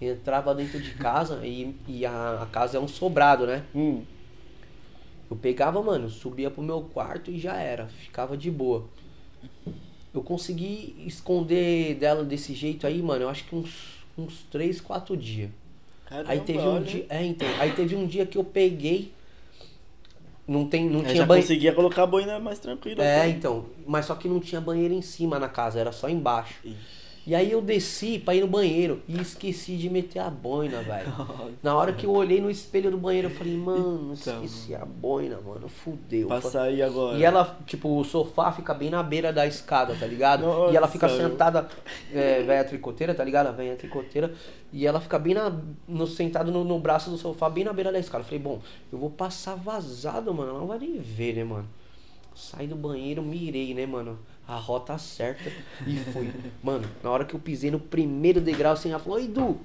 [0.00, 3.64] entrava dentro de casa e, e a, a casa é um sobrado, né?
[3.74, 4.02] Hum.
[5.30, 8.84] Eu pegava, mano, subia pro meu quarto e já era, ficava de boa.
[10.14, 15.16] Eu consegui esconder dela desse jeito aí, mano, eu acho que uns, uns 3, 4
[15.16, 15.50] dias.
[16.06, 16.84] Caramba, Aí teve um olha.
[16.84, 17.06] dia.
[17.10, 17.46] É, então.
[17.58, 19.12] Aí teve um dia que eu peguei.
[20.48, 21.46] Não, tem, não Eu tinha já banheiro.
[21.46, 23.04] conseguia colocar a boina mais tranquila.
[23.04, 23.28] É, pô.
[23.28, 23.66] então.
[23.86, 26.54] Mas só que não tinha banheiro em cima na casa, era só embaixo.
[26.64, 26.97] Ixi.
[27.28, 31.12] E aí eu desci pra ir no banheiro e esqueci de meter a boina, velho.
[31.62, 35.38] Na hora que eu olhei no espelho do banheiro, eu falei, mano, esqueci a boina,
[35.38, 36.28] mano, fudeu.
[36.28, 37.18] Pra sair agora.
[37.18, 40.46] E ela, tipo, o sofá fica bem na beira da escada, tá ligado?
[40.46, 41.68] Nossa, e ela fica sentada,
[42.14, 43.48] é, velha tricoteira, tá ligado?
[43.48, 44.32] A velha tricoteira.
[44.72, 45.54] E ela fica bem na,
[45.86, 48.22] no, sentado no, no braço do sofá, bem na beira da escada.
[48.22, 50.52] Eu falei, bom, eu vou passar vazado, mano.
[50.52, 51.68] Ela não vai nem ver, né, mano?
[52.34, 54.18] Saí do banheiro, mirei, né, mano?
[54.48, 55.52] A rota certa
[55.86, 56.32] e fui.
[56.62, 59.60] Mano, na hora que eu pisei no primeiro degrau, assim, ela falou, "Oi, Edu.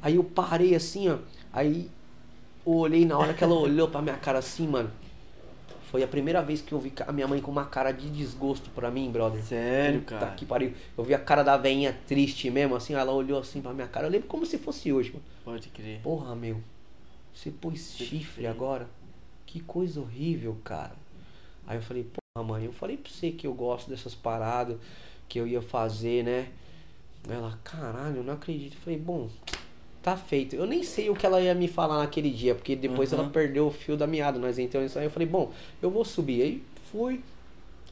[0.00, 1.18] Aí eu parei assim, ó.
[1.52, 1.90] Aí
[2.64, 4.90] eu olhei na hora que ela olhou pra minha cara assim, mano.
[5.90, 8.70] Foi a primeira vez que eu vi a minha mãe com uma cara de desgosto
[8.70, 9.42] pra mim, brother.
[9.42, 10.30] Sério, Puta cara.
[10.36, 10.72] que pariu.
[10.96, 14.06] Eu vi a cara da veinha triste mesmo, assim, ela olhou assim pra minha cara.
[14.06, 15.24] Eu lembro como se fosse hoje, mano.
[15.44, 16.00] Pode crer.
[16.00, 16.60] Porra, meu.
[17.34, 18.88] Você pôs chifre agora?
[19.44, 20.94] Que coisa horrível, cara.
[21.66, 22.04] Aí eu falei,
[22.34, 24.76] porra, mãe, eu falei pra você que eu gosto dessas paradas,
[25.28, 26.48] que eu ia fazer, né?
[27.28, 28.74] Ela, caralho, eu não acredito.
[28.74, 29.28] Eu falei, bom,
[30.02, 30.54] tá feito.
[30.56, 33.20] Eu nem sei o que ela ia me falar naquele dia, porque depois Uhum.
[33.20, 34.38] ela perdeu o fio da meada.
[34.38, 35.06] Nós entramos nisso aí.
[35.06, 35.52] Eu falei, bom,
[35.82, 36.42] eu vou subir.
[36.42, 37.20] Aí fui.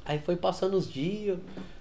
[0.05, 1.39] Aí foi passando os dias,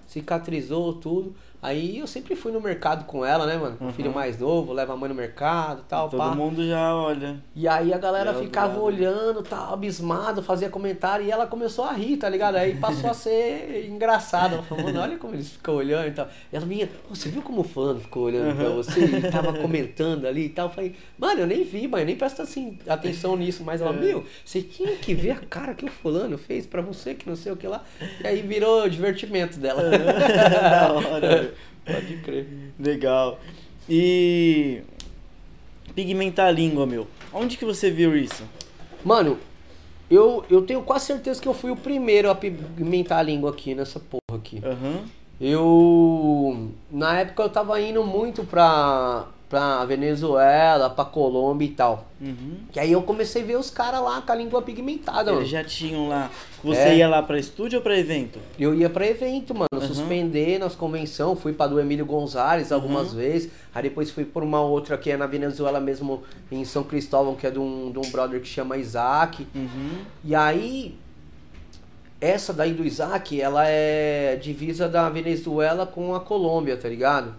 [0.07, 1.35] cicatrizou tudo.
[1.59, 3.77] Aí eu sempre fui no mercado com ela, né, mano?
[3.81, 6.35] O filho mais novo, leva a mãe no mercado tal, Todo pá.
[6.35, 7.37] mundo já olha.
[7.55, 11.93] E aí a galera do ficava olhando, tal, abismado, fazia comentário e ela começou a
[11.93, 12.55] rir, tá ligado?
[12.57, 14.53] Aí passou a ser engraçado.
[14.53, 16.27] Ela falou, mano, olha como eles ficam olhando e tal.
[16.53, 19.51] E ela vinha, "Pô, você viu como o fulano ficou olhando pra você e tava
[19.59, 20.67] comentando ali e tal?
[20.67, 23.63] Eu falei, mano, eu nem vi, mãe, nem presta assim, atenção nisso.
[23.63, 27.15] Mas ela, meu, você tinha que ver a cara que o fulano fez pra você,
[27.15, 27.83] que não sei o que lá.
[28.23, 29.81] E aí virou divertimento dela.
[29.89, 31.47] da hora.
[31.87, 32.47] Pode crer.
[32.79, 33.39] Legal.
[33.89, 34.81] E.
[35.95, 37.07] Pigmentar a língua, meu.
[37.33, 38.43] Onde que você viu isso?
[39.03, 39.39] Mano,
[40.09, 43.73] eu, eu tenho quase certeza que eu fui o primeiro a pigmentar a língua aqui
[43.73, 44.61] nessa porra aqui.
[44.63, 45.05] Aham.
[45.39, 46.71] Eu.
[46.91, 52.07] Na época eu tava indo muito pra, pra Venezuela, pra Colômbia e tal.
[52.19, 52.57] Uhum.
[52.75, 55.37] E aí eu comecei a ver os caras lá com a língua pigmentada, mano.
[55.39, 56.29] Eles já tinham lá.
[56.63, 56.95] Você É.
[56.97, 58.39] ia lá pra estúdio ou pra evento?
[58.59, 59.81] Eu ia pra evento, mano, Uhum.
[59.81, 63.19] suspender nas convenção, fui pra do Emílio Gonzalez algumas Uhum.
[63.19, 67.33] vezes, aí depois fui por uma outra que é na Venezuela mesmo, em São Cristóvão,
[67.35, 69.47] que é de um, de um brother que chama Isaac.
[69.55, 69.99] Uhum.
[70.25, 70.97] E aí,
[72.19, 77.33] essa daí do Isaac, ela é divisa da Venezuela com a Colômbia, tá ligado?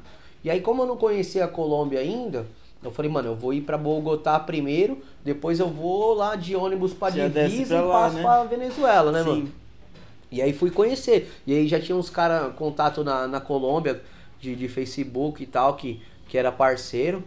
[0.44, 2.46] E aí, como eu não conhecia a Colômbia ainda,
[2.82, 6.94] eu falei, mano, eu vou ir pra Bogotá primeiro, depois eu vou lá de ônibus
[6.94, 8.22] pra Já divisa pra e lá, passo né?
[8.22, 9.28] pra Venezuela, né, Sim.
[9.28, 9.52] mano?
[10.30, 11.32] E aí fui conhecer.
[11.46, 14.00] E aí já tinha uns caras, contato na, na Colômbia,
[14.40, 17.24] de, de Facebook e tal, que, que era parceiro.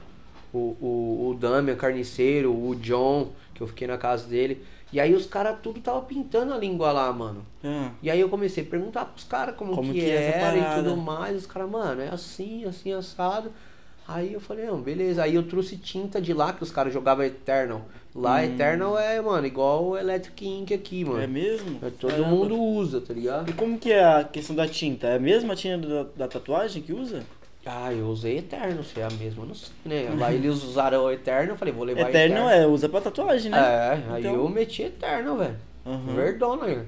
[0.54, 4.64] O, o, o Damian Carniceiro, o John, que eu fiquei na casa dele.
[4.92, 7.46] E aí os caras tudo tava pintando a língua lá, mano.
[7.64, 10.58] Ah, E aí eu comecei a perguntar pros caras como, Como que, que é era
[10.58, 11.38] e tudo mais.
[11.38, 13.52] Os caras, mano, é assim, assim, assado.
[14.08, 15.24] Aí eu falei, não, beleza.
[15.24, 17.84] Aí eu trouxe tinta de lá, que os caras jogavam Eternal.
[18.14, 21.20] Lá, Eternal é, mano, igual o Electric Ink aqui, mano.
[21.20, 21.22] Hum.
[21.22, 21.80] é mesmo?
[21.82, 22.28] É, todo Caramba.
[22.30, 23.50] mundo usa, tá ligado?
[23.50, 25.08] E como que é a questão da tinta?
[25.08, 27.24] É a mesma tinta da, da tatuagem que usa?
[27.66, 30.10] Ah, eu usei Eterno, se é a mesma, não sei, né?
[30.18, 33.58] Lá eles usaram o Eterno, eu falei, vou levar Eterno é, usa pra tatuagem, né?
[33.60, 35.56] É, aí Então- eu meti Eterno, velho.
[35.86, 36.16] Uhum.
[36.16, 36.80] Verdona, aí.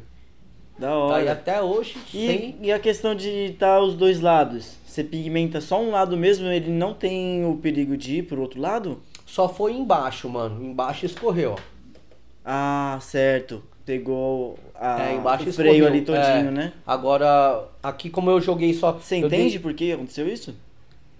[0.80, 1.16] Da Tá hora.
[1.18, 2.58] aí até hoje, E, sem...
[2.62, 4.76] e a questão de estar os dois lados?
[4.88, 8.60] Você pigmenta só um lado mesmo, ele não tem o perigo de ir pro outro
[8.60, 9.00] lado?
[9.28, 10.64] Só foi embaixo, mano.
[10.64, 11.58] Embaixo escorreu, ó.
[12.44, 13.64] Ah, certo.
[13.86, 15.88] Pegou a, É, embaixo o freio escorreu.
[15.88, 16.52] ali todinho, É.
[16.52, 16.74] né?
[16.88, 18.94] Agora, aqui como eu joguei só...
[18.94, 20.56] Você entende dei- por que aconteceu isso?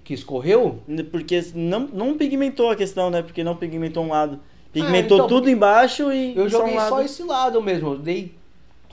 [0.04, 0.80] Que escorreu?
[1.12, 3.22] Porque não, não pigmentou a questão, né?
[3.22, 4.40] Porque não pigmentou um lado.
[4.72, 6.90] Pigmentou então, tudo embaixo e Eu só joguei um lado.
[6.90, 7.96] só esse lado mesmo.
[7.98, 8.34] Dei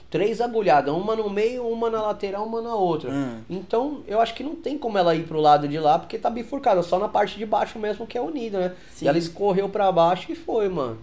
[0.09, 0.93] três agulhadas.
[0.93, 3.09] Uma no meio, uma na lateral, uma na outra.
[3.11, 3.37] Ah.
[3.49, 6.29] Então, eu acho que não tem como ela ir pro lado de lá, porque tá
[6.29, 6.83] bifurcada.
[6.83, 8.75] Só na parte de baixo mesmo que é unida, né?
[8.93, 9.05] Sim.
[9.05, 10.97] E ela escorreu pra baixo e foi, mano.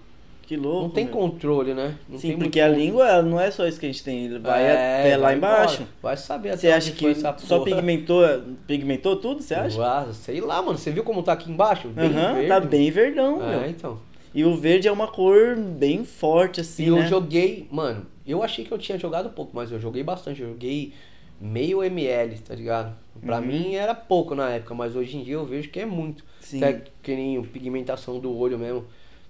[0.49, 0.85] Que louco.
[0.85, 1.13] não tem meu.
[1.15, 1.95] controle, né?
[2.09, 2.87] Não Sim, porque a controle.
[2.87, 5.83] língua não é só isso que a gente tem, ele vai É, até lá embaixo.
[5.83, 5.89] embora.
[6.03, 8.23] Vai saber Você até acha onde foi que essa só pigmentou,
[8.67, 9.79] pigmentou tudo, você acha?
[9.87, 10.79] Ah, sei lá, mano.
[10.79, 11.89] Você viu como tá aqui embaixo?
[11.89, 12.49] Bem Aham, verde.
[12.49, 13.71] tá bem verdão, É, meu.
[13.71, 13.99] então.
[14.35, 17.07] E o verde é uma cor bem forte, assim, E eu né?
[17.07, 20.41] joguei, mano, eu achei que eu tinha jogado pouco, mas eu joguei bastante.
[20.43, 20.93] Eu joguei
[21.41, 22.95] meio ml, tá ligado?
[23.25, 23.47] Pra Uhum.
[23.47, 26.25] mim era pouco na época, mas hoje em dia eu vejo que é muito.
[26.41, 26.59] Sim.
[26.59, 28.85] Até que nem pigmentação do olho mesmo.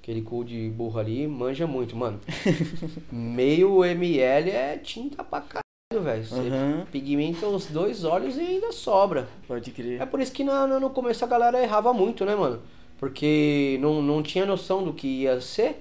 [0.08, 2.18] Aquele cu de burro ali manja muito, mano.
[3.12, 6.24] meio ml é tinta pra caralho, velho.
[6.24, 6.86] Você Aham.
[6.90, 9.28] pigmenta os dois olhos e ainda sobra.
[9.46, 10.00] Pode crer.
[10.00, 12.62] É por isso que no, no começo a galera errava muito, né, mano?
[12.96, 15.78] Porque não, não tinha noção do que ia ser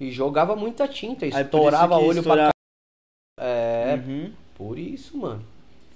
[0.00, 2.50] e jogava muita tinta, Aí isso estourava que olho estourar-
[3.38, 4.32] pra É, Uhum.
[4.56, 5.44] por isso, mano.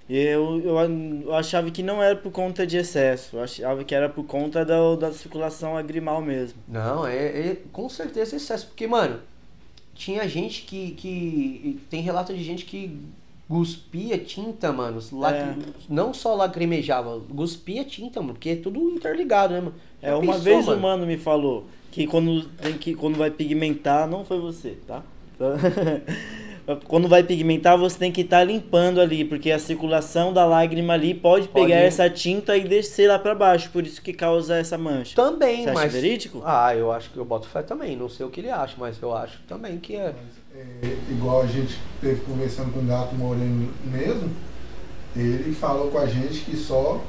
[0.08, 0.76] Eu, eu,
[1.24, 4.64] eu achava que não era por conta de excesso, eu achava que era por conta
[4.64, 6.58] da, da circulação agrimal mesmo.
[6.68, 8.66] Não, é, é com certeza excesso.
[8.66, 9.20] Porque, mano,
[9.94, 11.80] tinha gente que, que.
[11.88, 13.00] Tem relato de gente que
[13.48, 15.00] cuspia tinta, mano.
[15.00, 15.54] É.
[15.88, 18.34] Não só lacrimejava, cuspia tinta, mano.
[18.34, 19.74] Porque é tudo interligado, né, mano?
[20.02, 20.78] É, uma pensou, vez mano?
[20.78, 25.02] um mano me falou que quando, tem que quando vai pigmentar, não foi você, tá?
[26.86, 31.12] quando vai pigmentar, você tem que estar limpando ali, porque a circulação da lágrima ali
[31.14, 31.86] pode, Pode pegar ir.
[31.86, 35.14] essa tinta e descer lá pra baixo, por isso que causa essa mancha.
[35.14, 35.92] Também, Você acha mas.
[35.92, 36.42] verídico?
[36.44, 37.96] Ah, eu acho que eu boto fé também.
[37.96, 40.12] Não sei o que ele acha, mas eu acho também que é.
[40.14, 40.60] Mas,
[40.90, 44.30] é, igual a gente teve conversando com o Gato Moreno mesmo,
[45.16, 47.00] ele falou com a gente que só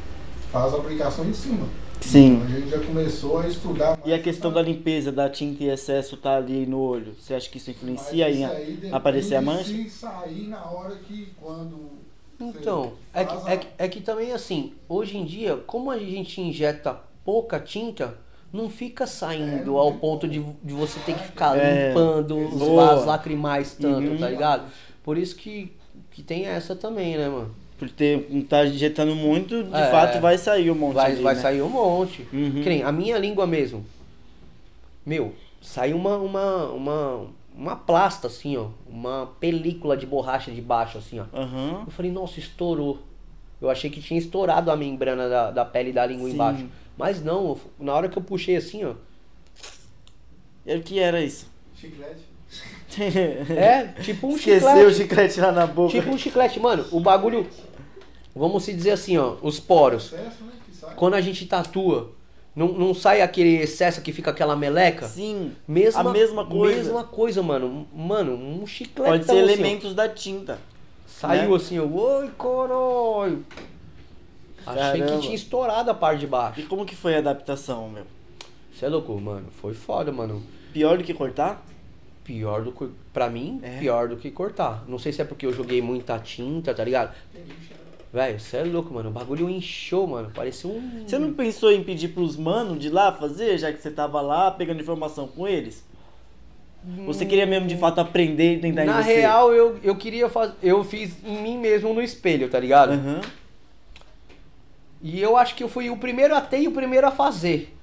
[0.51, 1.67] faz a aplicação em cima.
[2.05, 2.35] Sim.
[2.35, 5.69] Então a gente já começou a estudar E a questão da limpeza da tinta e
[5.69, 9.35] excesso tá ali no olho, você acha que isso influencia em isso aí depende aparecer
[9.35, 9.63] a mancha?
[9.65, 11.89] Se sair na hora que quando.
[12.39, 16.39] Então, é que, é, que, é que também assim, hoje em dia, como a gente
[16.41, 18.17] injeta pouca tinta,
[18.53, 22.37] não fica saindo É, ao tem ponto de, de você ter que ficar É, limpando
[22.37, 22.85] os boa.
[22.87, 24.17] vasos lacrimais tanto, Uhum.
[24.17, 24.65] tá ligado?
[25.03, 25.71] Por isso que,
[26.11, 27.55] que tem essa também, né, mano?
[27.77, 29.91] Por ter, não tá injetando muito, de É.
[29.91, 31.41] fato vai sair um monte Vai, ali, vai né?
[31.41, 32.25] sair um monte.
[32.31, 32.61] Uhum.
[32.63, 33.85] Que nem a minha língua mesmo.
[35.05, 38.67] Meu, saiu uma, uma, uma, uma plasta assim, ó.
[38.89, 41.25] Uma película de borracha de baixo, assim, ó.
[41.33, 41.83] Aham.
[41.85, 42.99] Eu falei, nossa, estourou.
[43.61, 46.35] Eu achei que tinha estourado a membrana da, da pele da língua Sim.
[46.35, 46.65] embaixo.
[46.97, 48.93] Mas não, na hora que eu puxei assim, ó.
[50.65, 51.47] E o que era isso?
[51.75, 52.21] Chiclete.
[53.55, 54.95] É, tipo um Esqueceu o chiclete.
[54.95, 55.91] chiclete lá na boca.
[55.91, 56.85] Tipo um chiclete, mano.
[56.91, 57.47] O bagulho.
[58.35, 59.35] Vamos se dizer assim, ó.
[59.41, 60.11] Os poros.
[60.11, 60.31] Né?
[60.95, 62.11] Quando a gente tatua,
[62.55, 65.07] não, não sai aquele excesso que fica aquela meleca?
[65.07, 66.83] Sim, Mesma, a mesma coisa.
[66.83, 67.87] Mesma coisa, mano.
[67.93, 69.09] Mano, um chiclete.
[69.09, 70.59] Pode ser elementos da tinta.
[71.05, 71.55] Saiu né?
[71.55, 71.85] assim, ó.
[71.85, 73.45] Oi, caralho.
[74.65, 75.17] Achei Caramba.
[75.17, 76.59] que tinha estourado a parte de baixo.
[76.59, 78.03] E como que foi a adaptação, meu?
[78.73, 79.47] Você é louco, mano.
[79.61, 80.41] Foi foda, mano.
[80.73, 81.63] Pior do que cortar?
[82.25, 82.89] Pior do que.
[83.13, 83.77] Pra mim, É.
[83.77, 84.83] pior do que cortar.
[84.87, 87.15] Não sei se é porque eu joguei muita tinta, tá ligado?
[88.11, 89.09] Velho, você é louco, mano.
[89.09, 90.31] O bagulho inchou, mano.
[90.33, 91.03] Parecia um.
[91.05, 94.49] Você não pensou em pedir pros manos de lá fazer, já que você tava lá
[94.51, 95.85] pegando informação com eles?
[97.05, 100.53] Você queria mesmo de fato aprender e tentar Na real, eu, eu queria fazer.
[100.61, 102.93] Eu fiz em mim mesmo no espelho, tá ligado?
[102.93, 103.21] Aham.
[105.01, 107.74] E eu acho que eu fui o primeiro a ter e o primeiro a fazer.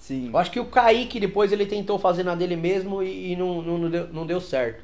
[0.00, 0.30] Sim.
[0.32, 3.60] Eu acho que o Kaique depois ele tentou fazer na dele mesmo e, e não,
[3.62, 4.82] não, não deu, não deu certo.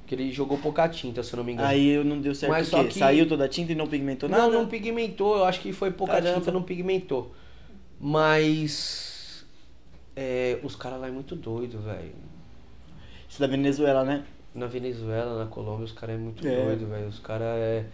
[0.00, 1.68] Porque ele jogou pouca tinta, se eu não me engano.
[1.68, 4.44] Aí não deu certo Mas só que- Saiu toda a tinta e não pigmentou nada?
[4.44, 5.36] Não, não pigmentou.
[5.36, 6.38] Eu acho que foi pouca Caramba.
[6.38, 7.30] tinta, não pigmentou.
[8.00, 9.44] Mas.
[10.16, 12.12] é, os caras lá é muito doido, velho.
[13.28, 14.24] Isso da Venezuela, né?
[14.54, 16.64] Na Venezuela, na Colômbia, os caras é muito É.
[16.64, 17.06] doido, velho.
[17.08, 17.84] Os caras é.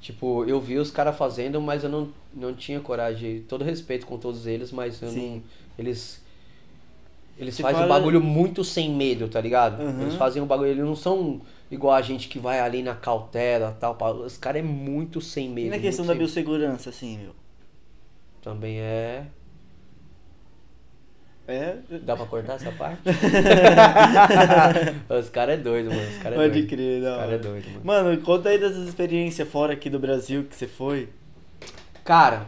[0.00, 3.42] Tipo, eu vi os caras fazendo, mas eu não, não tinha coragem.
[3.42, 5.30] Todo respeito com todos eles, mas eu Sim.
[5.36, 5.42] não.
[5.80, 6.20] Eles.
[7.38, 9.80] Eles fazem o fala- bagulho muito sem medo, tá ligado?
[9.82, 10.02] Uhum.
[10.02, 10.70] Eles fazem o bagulho.
[10.70, 13.96] Eles não são igual a gente que vai ali na cautela tal.
[14.24, 15.68] Os caras é muito sem medo.
[15.68, 17.34] E na questão da biossegurança, assim, meu?
[18.42, 19.24] Também é.
[21.48, 21.76] É?
[22.02, 23.00] Dá pra cortar essa parte?
[25.08, 26.08] Os caras é doido, mano.
[26.08, 26.68] Os caras é Pode doido.
[26.68, 27.80] crer, Os da caras é doido, mano.
[27.84, 31.08] Mano, conta aí dessas experiências fora aqui do Brasil que você foi.
[32.04, 32.46] Cara,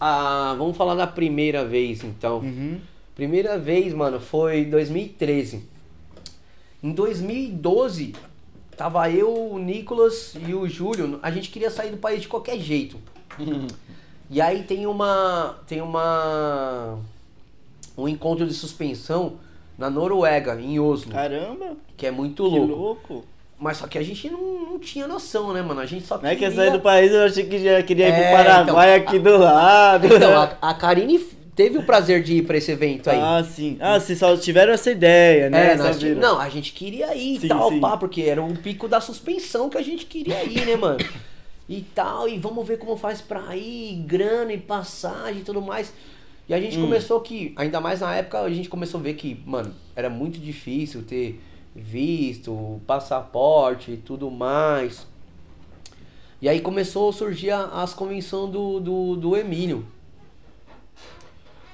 [0.00, 2.38] ah, vamos falar da primeira vez então.
[2.38, 2.80] Uhum.
[3.14, 5.68] Primeira vez, mano, foi em 2013.
[6.82, 8.14] Em 2012,
[8.74, 11.20] tava eu, o Nicolas e o Júlio.
[11.22, 12.96] A gente queria sair do país de qualquer jeito.
[14.30, 15.58] E aí tem uma.
[15.66, 16.98] Tem uma.
[17.98, 19.34] Um encontro de suspensão
[19.76, 21.12] na Noruega, em Oslo.
[21.12, 23.24] Caramba, Que é muito que louco.
[23.60, 24.40] Mas só que a gente não,
[24.70, 25.80] não tinha noção, né, mano?
[25.80, 26.48] A gente só Não é que queria...
[26.48, 29.36] ia sair do país, eu achei que já queria ir É, pro Paraguai aqui do
[29.36, 30.06] lado.
[30.06, 31.18] Então, a, a Karine
[31.54, 33.18] teve o prazer de ir pra esse evento aí.
[33.20, 33.76] Ah, sim.
[33.78, 35.72] Ah, vocês só tiveram essa ideia, né?
[35.72, 37.80] É, nós não, a gente queria ir e tal, sim.
[37.80, 40.98] pá, porque era o pico da suspensão que a gente queria ir, né, mano?
[41.68, 45.92] E tal, e vamos ver como faz pra ir, grana e passagem e tudo mais.
[46.48, 46.82] E a gente Hum.
[46.82, 50.38] começou que, ainda mais na época, a gente começou a ver que, mano, era muito
[50.40, 51.38] difícil ter
[51.74, 55.06] visto, passaporte e tudo mais.
[56.42, 59.86] E aí começou a surgir as convenções do, do, do Emílio.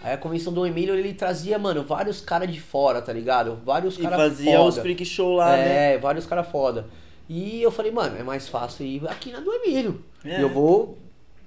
[0.03, 3.59] Aí a convenção do Emílio, ele trazia, mano, vários caras de fora, tá ligado?
[3.65, 4.69] Vários E caras fazia foda.
[4.69, 5.95] os freak show lá, né?
[5.95, 6.87] É, vários caras foda.
[7.29, 10.05] E eu falei, mano, é mais fácil ir aqui na do Emílio.
[10.25, 10.39] É.
[10.39, 10.99] E eu vou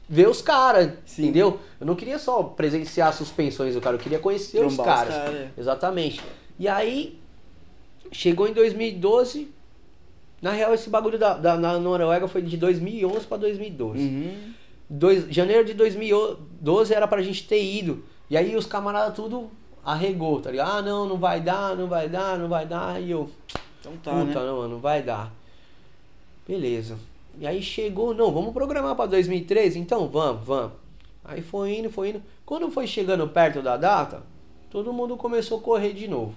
[0.10, 1.60] ver os caras, entendeu?
[1.80, 5.14] Eu não queria só presenciar as suspensões do cara, eu queria conhecer os Trombar os
[5.14, 5.16] caras.
[5.16, 5.50] cara, é.
[5.58, 6.22] Exatamente.
[6.58, 7.19] E aí,
[8.12, 9.52] chegou em 2012.
[10.42, 14.00] Na real, esse bagulho da, da, na Noruega foi de 2011 pra 2012.
[14.00, 14.54] Uhum.
[14.90, 18.04] Dois, janeiro de 2012 era pra gente ter ido.
[18.30, 19.50] E aí os camaradas tudo
[19.84, 20.78] arregou, tá ligado?
[20.78, 23.02] Ah, não, não vai dar, não vai dar, não vai dar.
[23.02, 23.30] E eu,
[23.80, 24.46] Então tá, puta, né?
[24.46, 25.32] não, não vai dar.
[26.48, 26.98] Beleza.
[27.40, 29.80] E aí chegou, não, vamos programar pra 2013?
[29.80, 30.72] Então vamos, vamos.
[31.24, 32.24] Aí foi indo, foi indo.
[32.46, 34.24] Quando foi chegando perto da data,
[34.70, 36.34] todo mundo começou a correr de novo.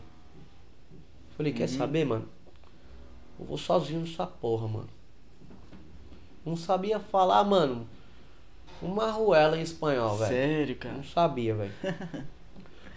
[1.36, 1.58] Falei, Uhum.
[1.58, 2.28] quer saber, mano?
[3.38, 4.88] Eu vou sozinho nessa porra, mano.
[6.44, 7.86] Não sabia falar, mano.
[8.80, 10.30] Uma ruela em espanhol, velho.
[10.32, 10.96] Sério, cara.
[10.96, 11.72] Não sabia, velho.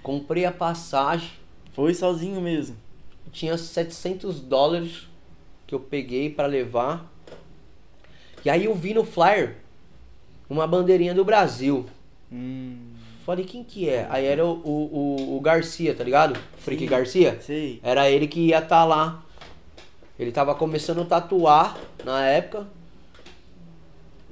[0.01, 1.31] Comprei a passagem.
[1.73, 2.75] Foi sozinho mesmo.
[3.31, 5.07] Tinha 700 dólares
[5.67, 7.11] que eu peguei pra levar.
[8.43, 9.57] E aí eu vi no flyer
[10.49, 11.85] uma bandeirinha do Brasil.
[12.31, 12.93] Hum,
[13.25, 14.05] Falei, quem que é?
[14.09, 16.39] Aí era o, o, o- Garcia, tá ligado?
[16.59, 16.89] Freak Sim.
[16.89, 17.39] Garcia.
[17.41, 17.79] sei.
[17.81, 19.23] Era ele que ia estar lá.
[20.19, 22.67] Ele tava começando a tatuar na época.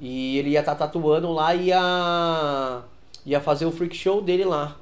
[0.00, 2.82] E ele ia estar tatuando lá e ia,
[3.26, 4.76] ia fazer o freak show dele lá.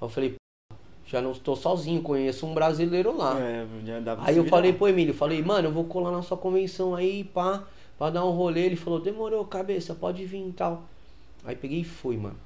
[0.00, 3.36] Eu falei, "Pô, já não estou sozinho, conheço um brasileiro lá.
[3.40, 4.56] É, já dá pra Aí eu virar.
[4.56, 7.64] falei pro Emílio, falei, mano, eu vou colar na sua convenção aí, pá,
[7.98, 8.60] pra dar um rolê.
[8.66, 10.84] Ele falou, demorou, cabeça, pode vir e tal.
[11.44, 12.36] Aí peguei e fui, mano.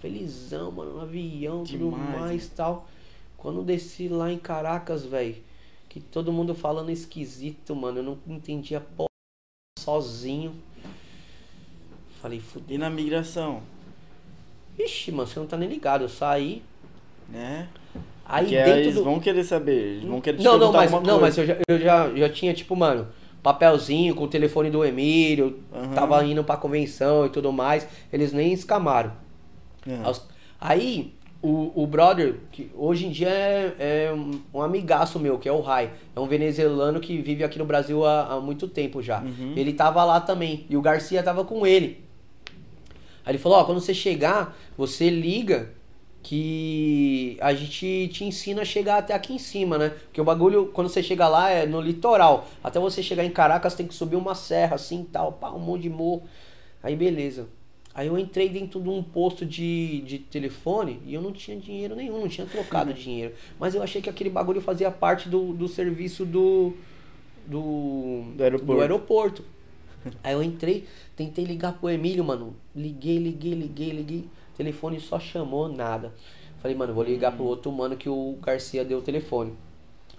[0.00, 2.88] Felizão, mano, no avião, tudo Demais, mais e tal.
[3.36, 5.36] Quando desci lá em Caracas, velho,
[5.88, 9.08] que todo mundo falando esquisito, mano, eu não entendia porra
[9.78, 10.54] sozinho.
[12.20, 12.76] Falei, fudeu.
[12.76, 13.62] E na migração,
[14.78, 16.02] Ixi, mano, você não tá nem ligado.
[16.02, 16.62] Eu saí.
[17.28, 17.68] né?
[18.24, 19.04] Aí aí dentro eles do.
[19.04, 19.96] vão querer saber.
[19.96, 22.54] Eles vão querer te Não, não, mas, não, mas eu, já, eu já, já tinha,
[22.54, 23.08] tipo, mano,
[23.42, 25.94] papelzinho com o telefone do Emílio, Aham.
[25.94, 27.86] tava indo pra convenção e tudo mais.
[28.12, 29.12] Eles nem escamaram.
[29.86, 30.00] É.
[30.60, 35.48] Aí, o, o brother, que hoje em dia é, é um, um amigaço meu, que
[35.48, 35.90] é o Rai.
[36.14, 39.20] É um venezuelano que vive aqui no Brasil há, há muito tempo já.
[39.20, 39.54] Uhum.
[39.56, 40.66] Ele tava lá também.
[40.68, 42.04] E o Garcia tava com ele.
[43.24, 45.70] Aí ele falou, ó, quando você chegar, você liga
[46.22, 49.88] que a gente te ensina a chegar até aqui em cima, né?
[49.88, 52.46] Porque o bagulho, quando você chega lá, é no litoral.
[52.62, 55.82] Até você chegar em Caracas, tem que subir uma serra assim tal, pá, um monte
[55.82, 56.24] de morro.
[56.82, 57.48] Aí beleza.
[57.92, 61.96] Aí eu entrei dentro de um posto de, de telefone e eu não tinha dinheiro
[61.96, 63.34] nenhum, não tinha trocado dinheiro.
[63.58, 66.72] Mas eu achei que aquele bagulho fazia parte do, do serviço do,
[67.46, 68.74] do, Do aeroporto.
[68.74, 69.44] do aeroporto.
[70.22, 70.86] Aí eu entrei,
[71.16, 72.54] tentei ligar pro Emílio, mano.
[72.74, 74.20] Liguei, liguei, liguei, liguei.
[74.54, 76.14] O telefone só chamou nada.
[76.62, 79.52] Falei, mano, vou ligar pro outro mano que o Garcia deu o telefone.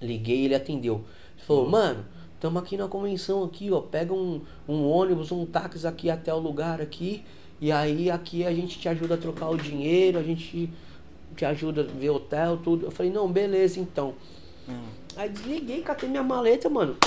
[0.02, 1.06] Liguei ele atendeu.
[1.38, 2.06] Ele falou, mano,
[2.40, 3.80] tamo aqui na convenção aqui, ó.
[3.80, 7.24] Pega um, um ônibus, um táxi aqui até o lugar aqui.
[7.62, 10.70] E aí aqui a gente te ajuda a trocar o dinheiro, a gente
[11.36, 12.88] te ajuda a ver hotel, tudo.
[12.88, 14.16] Eu falei, não, beleza então.
[14.68, 14.82] Hum.
[15.16, 16.98] Aí desliguei, catei minha maleta, mano.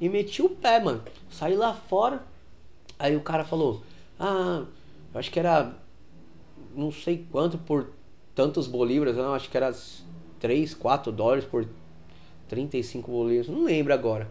[0.00, 1.00] E meti o pé, mano.
[1.30, 2.24] Saí lá fora.
[2.98, 3.82] Aí o cara falou:
[4.18, 4.64] Ah,
[5.14, 5.76] eu acho que era.
[6.74, 7.90] Não sei quanto por
[8.34, 9.16] tantos bolívares.
[9.16, 9.72] Não, acho que era
[10.40, 11.68] 3, 4 dólares por
[12.48, 13.48] 35 bolívares.
[13.48, 14.28] Não lembro agora.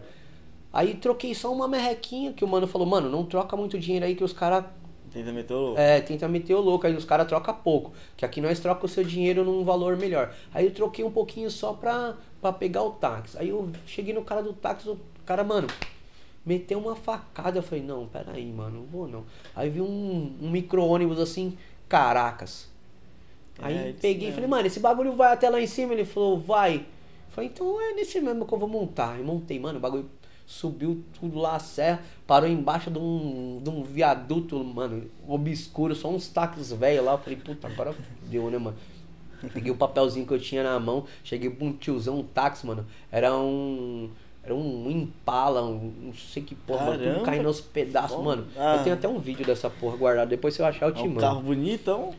[0.72, 4.14] Aí troquei só uma merrequinha que o mano falou: Mano, não troca muito dinheiro aí
[4.14, 4.64] que os caras
[5.12, 5.80] Tenta meter o louco.
[5.80, 7.92] é, tenta meter o louco, aí os caras trocam pouco.
[8.16, 10.34] Que aqui nós troca o seu dinheiro num valor melhor.
[10.54, 13.36] Aí eu troquei um pouquinho só pra, pra pegar o táxi.
[13.38, 15.68] Aí eu cheguei no cara do táxi, o cara, mano,
[16.46, 17.58] meteu uma facada.
[17.58, 19.24] Eu falei, não, peraí, mano, não vou não.
[19.54, 21.56] Aí vi um, um micro-ônibus assim,
[21.88, 22.70] Caracas.
[23.60, 25.92] Aí É, peguei e falei, mano, esse bagulho vai até lá em cima?
[25.92, 26.76] Ele falou, vai.
[26.76, 29.20] Eu falei, então é nesse mesmo que eu vou montar.
[29.20, 30.08] E montei, mano, o bagulho
[30.52, 36.08] subiu tudo lá a serra, parou embaixo de um, de um viaduto, mano, obscuro, só
[36.08, 37.12] uns táxis velhos lá.
[37.12, 37.94] Eu falei, puta, agora
[38.28, 38.76] deu, né, mano?
[39.52, 42.86] Peguei o papelzinho que eu tinha na mão, cheguei pra um tiozão, um táxi, mano.
[43.10, 44.08] Era um.
[44.44, 48.44] Era um impala, um não sei que porra, mano, tudo Caramba, caindo aos pedaços, mano.
[48.56, 48.76] Ah.
[48.76, 51.02] Eu tenho até um vídeo dessa porra guardado, depois se eu achar eu É te
[51.02, 51.20] um mando.
[51.20, 52.12] carro bonito, então.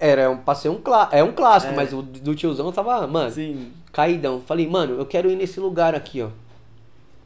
[0.00, 1.76] Era um, passei um clá, é um clássico, É.
[1.76, 3.70] mas o do tiozão tava, mano, Assim.
[3.92, 4.40] caidão.
[4.40, 6.30] Falei, mano, eu quero ir nesse lugar aqui, ó.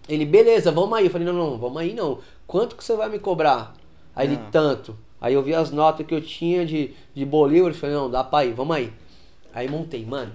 [0.08, 1.06] Ele, beleza, vamos aí.
[1.06, 2.18] Eu falei, não, não, vamos aí não.
[2.46, 3.74] Quanto que você vai me cobrar?
[4.14, 4.48] Aí ele, Ah.
[4.50, 4.96] tanto.
[5.20, 8.44] Aí eu vi as notas que eu tinha de, de bolívares, falei, não, dá pra
[8.44, 8.92] ir, vamos aí.
[9.52, 10.32] Aí montei, mano.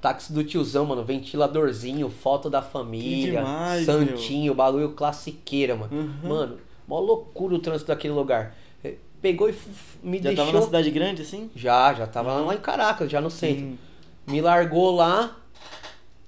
[0.00, 5.92] Táxi do tiozão, mano, ventiladorzinho, foto da família, demais, santinho, bagulho classiqueira, mano.
[6.22, 6.28] Uhum.
[6.28, 6.58] Mano,
[6.88, 8.56] Mó loucura o trânsito daquele lugar.
[8.82, 9.54] Eh, Pegou e
[10.02, 10.44] me Já deixou.
[10.46, 11.48] tava na cidade grande, assim?
[11.54, 13.60] Já, já tava lá em Caracas, já no centro.
[13.60, 13.78] Sim.
[14.26, 15.36] Me largou lá.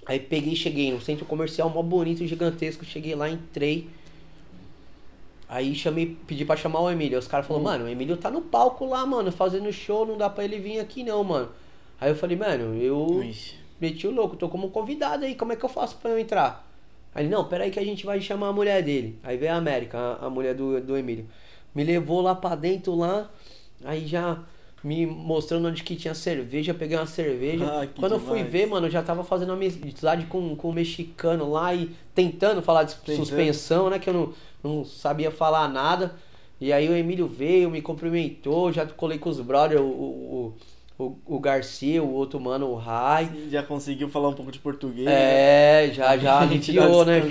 [0.06, 2.84] Aí peguei e cheguei no centro comercial mó bonito, gigantesco.
[2.84, 3.88] Cheguei lá, entrei.
[5.48, 7.18] Aí chamei, pedi pra chamar o Emílio.
[7.18, 10.28] Os caras falaram, mano, o Emílio tá no palco lá, mano, fazendo show, não dá
[10.28, 11.50] pra ele vir aqui não, mano.
[12.00, 13.56] Aí eu falei, mano, eu Ixi.
[13.80, 16.68] meti o louco, tô como convidado aí, como é que eu faço pra eu entrar?
[17.14, 19.18] Aí, ele, não, peraí que a gente vai chamar a mulher dele.
[19.22, 21.26] Aí veio a América, a, a mulher do, do Emílio.
[21.74, 23.30] Me levou lá pra dentro lá,
[23.84, 24.42] aí já
[24.84, 27.64] me mostrando onde que tinha cerveja, peguei uma cerveja.
[27.66, 28.52] Ah, Quando eu fui demais.
[28.52, 32.84] ver, mano, eu já tava fazendo amizade com, com o mexicano lá e tentando falar
[32.84, 33.16] de Tentando.
[33.16, 33.98] suspensão, né?
[33.98, 34.32] Que eu não,
[34.62, 36.14] não sabia falar nada.
[36.60, 40.54] E aí o Emílio veio, me cumprimentou, já colei com os brothers, o, o,
[40.98, 43.30] o, o Garcia, o outro mano, o Rai.
[43.50, 45.06] Já conseguiu falar um pouco de português.
[45.06, 45.86] né?
[45.86, 47.22] É, já, já A gente aliviou, né?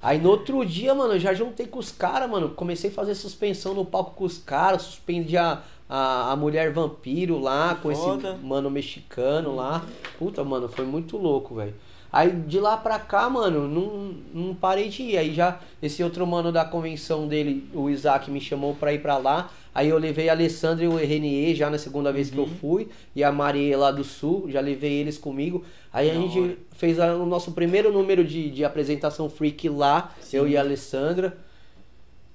[0.00, 2.50] Aí no outro dia, mano, eu já juntei com os caras, mano.
[2.50, 7.38] Comecei a fazer suspensão no palco com os caras, suspendi a, a, a mulher vampiro
[7.40, 8.30] lá, com Foda.
[8.34, 9.84] esse mano mexicano lá.
[10.18, 11.74] Puta, mano, foi muito louco, velho.
[12.10, 15.18] Aí de lá pra cá, mano, não, não parei de ir.
[15.18, 19.18] Aí já esse outro mano da convenção dele, o Isaac, me chamou pra ir pra
[19.18, 19.50] lá.
[19.74, 22.88] Aí eu levei a Alessandra e o Renier já na segunda vez que eu fui.
[23.14, 25.62] E a Maria lá do Sul, já levei eles comigo.
[25.92, 26.56] Aí a gente hora.
[26.72, 31.36] fez a- o nosso primeiro número de, de apresentação freak lá, eu e a Alessandra.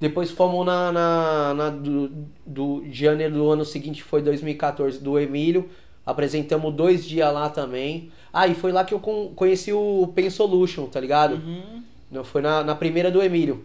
[0.04, 2.12] Depois fomos na, na, na do,
[2.46, 5.70] do de janeiro do ano seguinte, foi 2014, do Emílio.
[6.06, 8.12] Apresentamos dois dias lá também.
[8.34, 11.36] Ah, e foi lá que eu con- conheci o Pen Solution, tá ligado?
[11.36, 11.82] Uhum.
[12.12, 13.64] Não, foi na, na primeira do Emílio.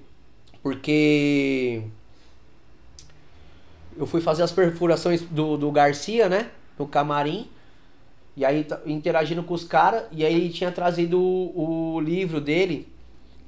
[0.62, 1.82] Porque
[3.96, 6.50] eu fui fazer as perfurações do, do Garcia, né?
[6.78, 7.48] No camarim.
[8.36, 10.04] E aí tá- interagindo com os caras.
[10.12, 12.86] E aí ele tinha trazido o, o livro dele.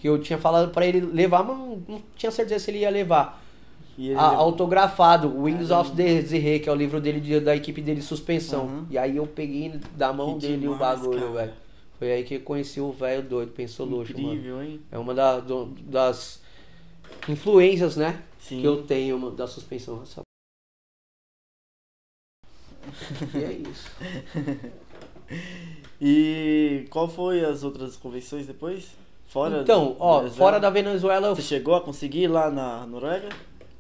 [0.01, 2.89] Que eu tinha falado pra ele levar, mas não, não tinha certeza se ele ia
[2.91, 3.43] levar.
[3.99, 7.83] Ele A- levou- autografado, Wings of Desiree, que é o livro dele de- da equipe
[7.83, 8.65] dele de suspensão.
[8.65, 8.87] Uhum.
[8.89, 11.33] E aí eu peguei da mão Que dele o demais, bagulho, cara.
[11.33, 11.53] velho.
[11.99, 14.29] Foi aí que eu conheci o velho doido, pensou luxo, mano.
[14.33, 14.81] Incrível, hein?
[14.91, 16.41] É uma da- do- das
[17.29, 18.23] influências, né?
[18.39, 18.63] Sim.
[18.63, 20.03] Que eu tenho da suspensão.
[23.35, 23.91] E é isso.
[26.03, 28.89] E qual foi as outras convenções depois?
[29.31, 30.37] Fora então, ó, Venezuela?
[30.37, 33.29] fora da Venezuela eu Você chegou a conseguir ir lá na Noruega?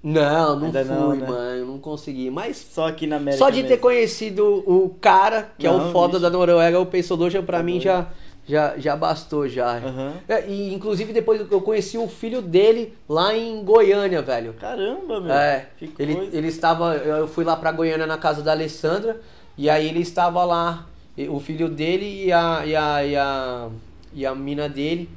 [0.02, 1.26] Não, não Ainda fui, não, né?
[1.26, 1.66] mano.
[1.66, 2.30] Não consegui.
[2.30, 3.82] Mas Só aqui na América só de ter mesmo.
[3.82, 6.22] conhecido o cara, que é Não, o foda bicho.
[6.22, 8.06] da Noruega, o Pensolution, pra Tá mim já,
[8.46, 9.76] já, já bastou já.
[9.78, 10.12] Aham.
[10.28, 14.54] É, e inclusive depois eu conheci o filho dele lá em Goiânia, velho.
[14.54, 15.32] Caramba, meu.
[15.34, 15.66] É,
[15.98, 16.36] ele, coisa.
[16.36, 16.94] ele estava.
[16.94, 19.20] Eu fui lá pra Goiânia na casa da Alessandra,
[19.58, 20.86] e aí ele estava lá,
[21.28, 23.68] o filho dele e a, e a, e a,
[24.14, 25.10] e a mina dele.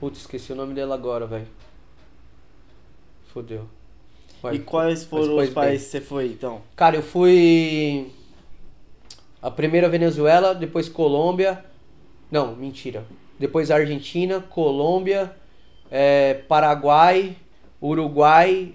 [0.00, 1.46] Putz, esqueci o nome dela agora, velho.
[3.34, 3.66] Fodeu.
[4.42, 4.54] Vai.
[4.54, 6.62] E quais foram os países que você foi, então?
[6.74, 8.10] Cara, eu fui.
[9.42, 11.62] A primeira Venezuela, depois Colômbia.
[12.30, 13.04] Não, mentira.
[13.38, 15.36] Depois Argentina, Colômbia,
[15.90, 17.36] é, Paraguai,
[17.82, 18.72] Uruguai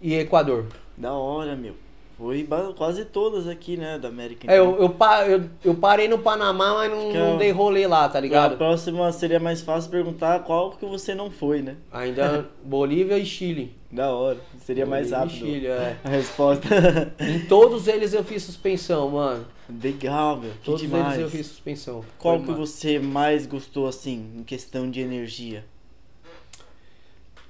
[0.00, 0.66] e Equador.
[0.94, 1.74] Da hora, meu.
[2.18, 4.50] Foi quase todas aqui, né, da América.
[4.50, 4.72] É, então.
[4.76, 8.08] eu, eu, pa- eu, eu parei no Panamá, mas não, não é- dei rolê lá,
[8.08, 8.56] tá A ligado?
[8.56, 11.76] próxima seria mais fácil perguntar qual que você não foi, né?
[11.92, 13.74] Ainda Bolívia e Chile.
[13.92, 14.38] Da hora.
[14.60, 15.96] Seria mais Bolívia e rápido Chile, é.
[16.04, 16.66] a resposta.
[17.20, 19.44] Em todos eles eu fiz suspensão, mano.
[19.82, 20.50] Legal, meu.
[20.52, 21.06] Que Todos demais.
[21.18, 22.04] eles eu fiz suspensão.
[22.18, 25.64] Qual Foi que você mais gostou, assim, em questão de energia?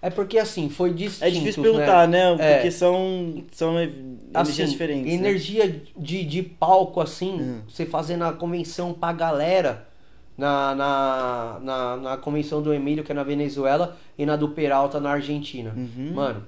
[0.02, 1.24] É porque assim, foi distinto.
[1.24, 2.36] É difícil perguntar, né?
[2.38, 2.54] É.
[2.56, 5.06] Porque são, são ev- energias assim, diferentes.
[5.06, 5.12] né?
[5.14, 7.60] Energia de, de palco, assim, Hum.
[7.68, 9.88] você fazendo a convenção pra galera
[10.36, 15.00] na, na, na, na convenção do Emílio, que é na Venezuela, e na do Peralta
[15.00, 15.72] na Argentina.
[15.74, 16.12] Uhum.
[16.14, 16.44] Mano,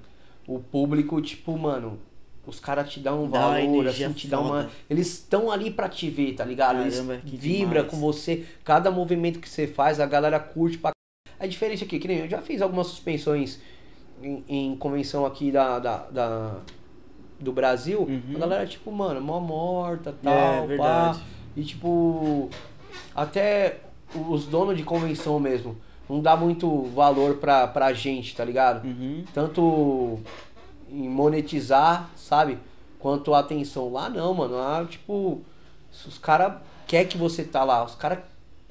[0.46, 1.98] o público, tipo, mano,
[2.46, 4.70] os caras te dão um Dá valor, assim, te dão uma.
[4.88, 6.80] Eles estão ali pra te ver, tá ligado?
[6.82, 7.90] Eles Caramba, que vibra demais.
[7.90, 10.92] com você, cada movimento que você faz, a galera curte pra.
[11.40, 13.60] A diferença aqui, que nem eu já fiz algumas suspensões
[14.22, 16.56] em, em convenção aqui da, da, da-
[17.38, 18.34] do Brasil, Uhum.
[18.34, 20.66] a galera, tipo, mano, mó morta, É, tal, pá.
[20.66, 21.20] verdade.
[21.56, 22.48] E tipo,
[23.14, 23.80] até
[24.28, 25.76] os donos de convenção mesmo,
[26.08, 28.84] não dá muito valor pra, pra gente, tá ligado?
[28.84, 29.24] Uhum.
[29.32, 30.18] Tanto
[30.90, 32.58] em monetizar, sabe?
[32.98, 33.92] Quanto a atenção.
[33.92, 34.56] Lá não, mano.
[34.56, 35.42] Lá, tipo,
[35.92, 36.54] se os caras
[36.86, 38.18] quer que você tá lá, os caras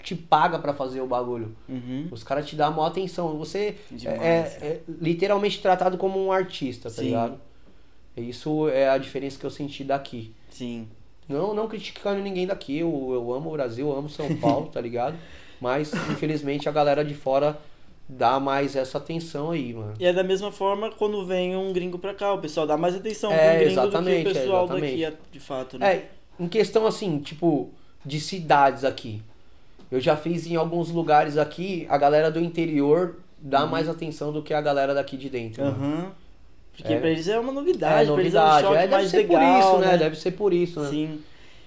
[0.08, 1.54] te paga pra fazer o bagulho.
[1.68, 2.08] Uhum.
[2.10, 3.38] Os caras te dão a maior atenção.
[3.38, 4.22] Você Demais.
[4.22, 7.08] é, é literalmente tratado como um artista, tá Sim.
[7.08, 7.38] ligado?
[8.16, 10.34] Isso é a diferença que eu senti daqui.
[10.50, 10.88] Sim.
[11.28, 12.80] Não, não criticando ninguém daqui.
[12.80, 15.18] Eu, eu amo o Brasil, eu amo São Paulo, tá ligado?
[15.60, 17.60] Mas, infelizmente, a galera de fora
[18.08, 19.94] dar mais essa atenção aí, mano.
[20.00, 22.96] E é da mesma forma quando vem um gringo pra cá, o pessoal dá mais
[22.96, 25.02] atenção É, pro gringo exatamente, do que o é, pessoal exatamente.
[25.02, 25.94] daqui, de fato, né?
[25.96, 27.70] É, em questão assim, tipo,
[28.06, 29.22] de cidades aqui.
[29.92, 34.42] Eu já fiz em alguns lugares aqui, a galera do interior dá mais atenção do
[34.42, 35.64] que a galera daqui de dentro.
[35.64, 35.78] mano.
[35.78, 36.12] Aham.
[36.76, 37.00] Porque É.
[37.00, 38.68] pra eles é uma É, novidade, pra eles é um novidade.
[38.68, 39.88] É, deve mais ser legal, por isso, né?
[39.94, 39.98] né?
[39.98, 40.90] Deve ser por isso, né?
[40.90, 41.20] Sim.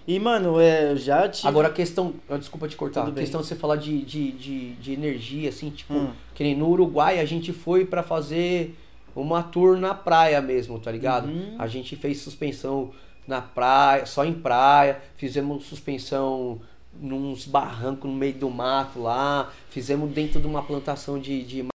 [0.07, 1.49] E, mano, é, eu já tive...
[1.49, 2.15] Agora a questão.
[2.29, 3.01] ah, Desculpa te cortar.
[3.03, 3.23] Tudo A bem.
[3.25, 6.11] questão de você falar de, de, de, de energia, assim, tipo, Hum.
[6.35, 8.77] que nem no Uruguai a gente foi pra fazer
[9.15, 11.27] uma tour na praia mesmo, tá ligado?
[11.29, 11.57] Uhum.
[11.59, 12.91] A gente fez suspensão
[13.27, 16.61] na praia, só em praia, fizemos suspensão
[16.93, 21.43] nos barrancos no meio do mato lá, fizemos dentro de uma plantação de.
[21.43, 21.71] de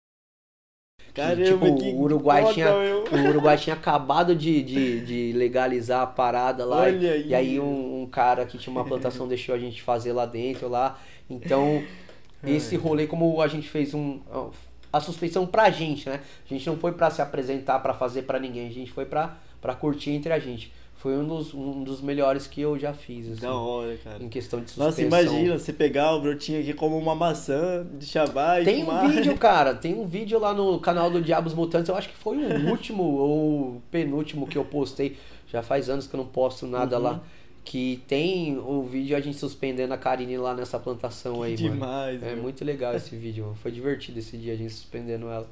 [1.12, 2.74] que, Caramba, tipo, que o Uruguai tinha.
[2.74, 6.82] O Uruguai tinha acabado de, de, de legalizar a parada lá.
[6.82, 7.28] Olha e, aí.
[7.28, 10.68] e aí um, um cara que tinha uma plantação deixou a gente fazer lá dentro
[10.68, 10.98] lá.
[11.28, 11.82] Então,
[12.44, 14.20] esse rolê, como a gente fez um.
[14.90, 16.20] A suspensão pra gente, né?
[16.44, 18.68] A gente não foi pra se apresentar, pra fazer pra ninguém.
[18.68, 20.72] A gente foi pra, pra curtir entre a gente.
[21.02, 24.22] Foi um dos, um dos melhores que eu já fiz, assim, Da hora, cara.
[24.22, 24.86] em questão de suspensão.
[24.86, 28.86] Nossa, imagina você pegar o brotinho aqui como uma maçã de chabá e Tem um
[28.86, 29.08] fumar.
[29.10, 32.36] vídeo, cara, tem um vídeo lá no canal do Diabos Mutantes, eu acho que foi
[32.38, 35.16] o último ou penúltimo que eu postei,
[35.48, 37.02] já faz anos que eu não posto nada Uhum.
[37.02, 37.20] lá,
[37.64, 41.74] que tem o vídeo a gente suspendendo a Karine lá nessa plantação aí, mano.
[41.74, 42.42] Demais, É mano.
[42.42, 43.56] muito legal esse vídeo, mano.
[43.56, 45.48] foi divertido esse dia a gente suspendendo ela.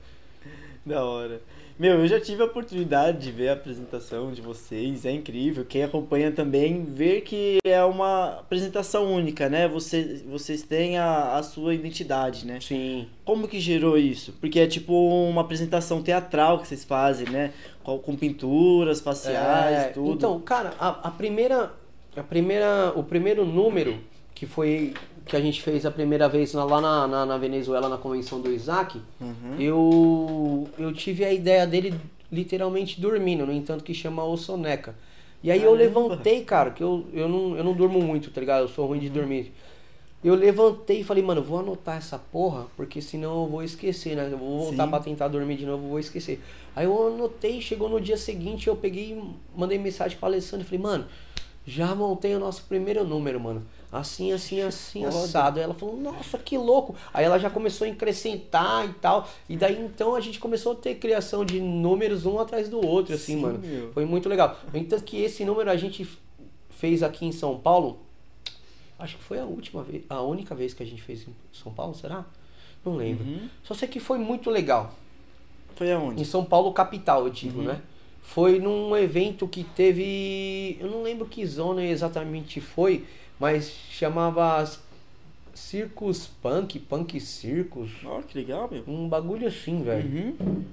[0.87, 1.41] Da hora.
[1.81, 5.65] Meu, eu já tive a oportunidade de ver a apresentação de vocês, é incrível.
[5.65, 9.67] Quem acompanha também ver que é uma apresentação única, né?
[9.67, 12.59] Você, vocês têm a, a sua identidade, né?
[12.61, 13.09] Sim.
[13.25, 14.35] Como que gerou isso?
[14.39, 17.51] Porque é tipo uma apresentação teatral que vocês fazem, né?
[17.83, 20.13] Com, com pinturas faciais, É, tudo.
[20.13, 21.73] Então, cara, a, a primeira,
[22.15, 23.99] a primeira, o primeiro número
[24.41, 24.95] que foi
[25.27, 28.51] que a gente fez a primeira vez lá na, na, na Venezuela na convenção do
[28.51, 29.55] Isaac, Uhum.
[29.59, 31.95] eu eu tive a ideia dele
[32.33, 34.95] literalmente dormindo, no entanto que chama o soneca.
[35.43, 35.83] E aí eu Caramba.
[35.85, 38.63] levantei, cara, que eu, eu, não, eu não durmo muito, tá ligado?
[38.63, 39.53] Eu sou ruim de dormir.
[40.25, 44.17] Eu levantei e falei, mano, eu vou anotar essa porra, porque senão eu vou esquecer,
[44.17, 44.29] né?
[44.31, 44.91] Eu vou voltar Sim.
[44.91, 46.41] pra tentar dormir de novo, eu vou esquecer.
[46.75, 49.19] Aí eu anotei, chegou no dia seguinte, eu peguei
[49.57, 51.05] mandei mensagem pra Alessandra e falei, mano,
[51.71, 53.65] já montei o nosso primeiro número, mano.
[53.93, 55.17] Assim, assim, assim, Foda.
[55.25, 55.59] assado.
[55.59, 56.95] Aí ela falou, nossa, que louco.
[57.13, 59.29] Aí ela já começou a acrescentar e tal.
[59.49, 63.15] E daí então a gente começou a ter criação de números um atrás do outro,
[63.15, 63.59] assim, Sim, mano.
[63.59, 63.93] meu.
[63.93, 64.57] Foi muito legal.
[64.75, 66.07] Entanto que esse número a gente
[66.71, 67.99] fez aqui em São Paulo.
[68.99, 71.73] Acho que foi a última vez, a única vez que a gente fez em São
[71.73, 72.25] Paulo, será?
[72.85, 73.25] Não lembro.
[73.25, 73.49] Uhum.
[73.65, 74.95] Só sei que foi muito legal.
[75.75, 76.25] Foi Em aonde?
[76.25, 77.67] São Paulo, capital, eu digo, Uhum.
[77.67, 77.81] né?
[78.23, 80.77] Foi num evento que teve.
[80.81, 83.05] Eu não lembro que zona exatamente foi,
[83.39, 84.65] mas chamava
[85.55, 87.91] Circus Punk, Punk Circus.
[88.05, 88.85] Ó, que legal, meu.
[88.87, 90.09] Um bagulho assim, velho.
[90.09, 90.65] Uhum.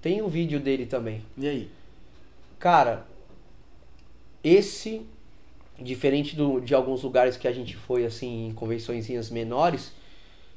[0.00, 1.22] Tem um vídeo dele também.
[1.36, 1.70] E aí?
[2.58, 3.06] Cara,
[4.42, 5.02] esse,
[5.78, 9.92] diferente do, de alguns lugares que a gente foi, assim, em convençõezinhas menores,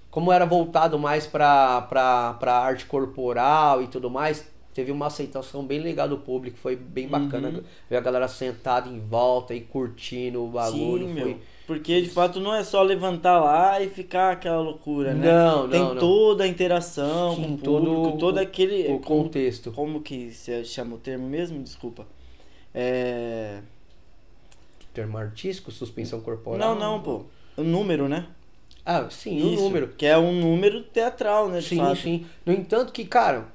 [0.09, 5.63] como era voltado mais pra, pra, pra arte corporal e tudo mais, teve uma aceitação
[5.65, 7.49] bem legal do público, foi bem bacana.
[7.49, 7.61] Uhum.
[7.89, 11.07] Ver a galera sentada em volta e curtindo o bagulho.
[11.07, 11.23] Sim, foi...
[11.25, 11.39] meu.
[11.65, 15.31] Porque de fato não é só levantar lá e ficar aquela loucura, né?
[15.31, 15.99] Não, Tem não, não.
[15.99, 18.83] toda a interação Sim, com o todo público, todo o- aquele.
[18.91, 19.71] o como, contexto.
[19.71, 21.63] como que se chama o termo mesmo?
[21.63, 22.05] Desculpa.
[22.75, 23.59] É.
[24.93, 26.59] Termo artístico, suspensão corporal.
[26.59, 27.23] Não, não, pô.
[27.57, 28.27] O número, né?
[28.85, 29.87] Ah, sim, o Isso, número.
[29.87, 31.59] Que é um número teatral, né?
[31.59, 31.95] De Sim, fato.
[31.97, 32.25] sim.
[32.45, 33.45] No entanto que, cara,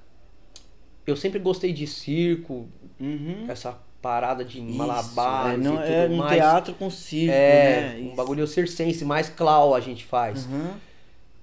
[1.11, 2.69] eu sempre gostei de circo,
[3.01, 3.47] Uhum.
[3.49, 6.35] essa parada de Isso, malabares é, não, é um mais.
[6.35, 7.97] teatro com circo, é, né?
[8.01, 8.17] um Isso.
[8.17, 10.47] bagulho circense, mais clau a gente faz.
[10.47, 10.73] Uhum.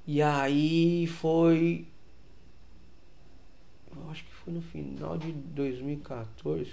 [0.07, 1.85] E aí foi.
[3.95, 6.69] Eu acho que foi no final de 2014.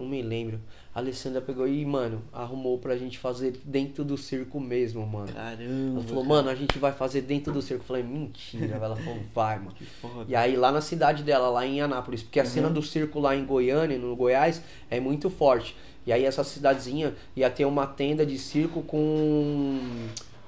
[0.00, 0.58] Não me lembro.
[0.94, 5.32] A Alessandra pegou e, mano, arrumou pra gente fazer dentro do circo mesmo, mano.
[5.32, 6.00] Caramba.
[6.00, 7.82] Ela falou, mano, a gente vai fazer dentro do circo.
[7.82, 8.76] Eu falei, mentira.
[8.76, 9.72] Ela falou, vai, mano.
[9.72, 10.24] que foda.
[10.26, 12.74] E aí lá na cidade dela, lá em Anápolis, porque a cena Uhum.
[12.74, 15.76] do circo lá em Goiânia, no Goiás, é muito forte.
[16.06, 19.78] E aí essa cidadezinha ia ter uma tenda de circo com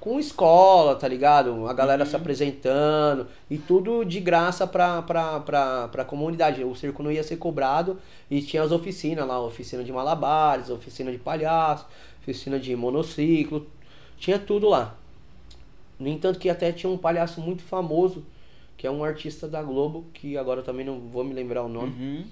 [0.02, 1.68] com escola, tá ligado?
[1.68, 2.10] A galera Uhum.
[2.10, 6.64] se apresentando e tudo de graça pra, pra, pra, pra comunidade.
[6.64, 7.96] O circo não ia ser cobrado
[8.28, 11.86] e tinha as oficinas lá, oficina de malabares, oficina de palhaço,
[12.20, 13.64] oficina de monociclo,
[14.18, 14.96] tinha tudo lá.
[16.00, 18.24] No entanto que até tinha um palhaço muito famoso
[18.76, 21.92] que é um artista da Globo, que agora também não vou me lembrar o nome,
[21.92, 22.24] Uhum.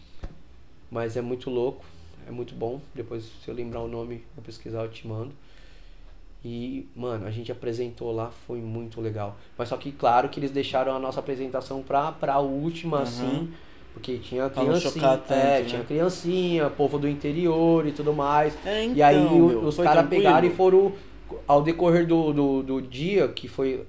[0.91, 1.85] mas é muito louco,
[2.27, 2.81] é muito bom.
[2.93, 5.31] Depois, se eu lembrar o nome, vou pesquisar, eu te mando.
[6.45, 9.37] E, mano, a gente apresentou lá, foi muito legal.
[9.59, 13.03] Mas só que, claro, que eles deixaram a nossa apresentação pra, pra última, Uhum.
[13.03, 13.53] assim.
[13.93, 15.65] Porque tinha criancinha, tanto, é, né?
[15.65, 18.57] tinha criancinha, povo do interior e tudo mais.
[18.65, 20.93] É, então, e aí o- meu, os caras pegaram e foram,
[21.47, 23.85] ao decorrer do, do, do dia que foi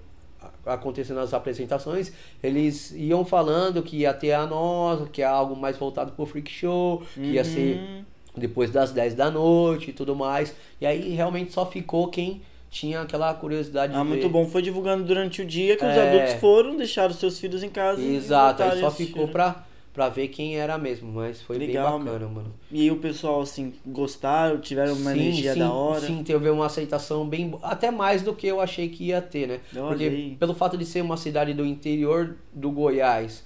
[0.66, 2.12] acontecendo as apresentações,
[2.42, 6.52] eles iam falando que ia ter a nossa, que é algo mais voltado pro freak
[6.52, 8.02] show, que ia ser Uhum.
[8.36, 10.56] Depois das 10 da noite e tudo mais.
[10.80, 14.30] E aí realmente só ficou quem tinha aquela curiosidade Ah, de muito ver.
[14.30, 14.46] bom.
[14.48, 16.10] Foi divulgando durante o dia que os É.
[16.10, 20.30] adultos foram, deixaram seus filhos em casa e Exato, aí só ficou pra, pra ver
[20.30, 22.54] quem era mesmo, mas foi Legal, bem bacana, mano.
[22.72, 26.00] E o pessoal, assim, gostaram, tiveram uma energia da hora.
[26.00, 27.54] Sim, teve uma aceitação bem.
[27.62, 29.60] Até mais do que eu achei que ia ter, né?
[29.76, 30.38] Olha Porque aí.
[30.40, 33.44] pelo fato de ser uma cidade do interior do Goiás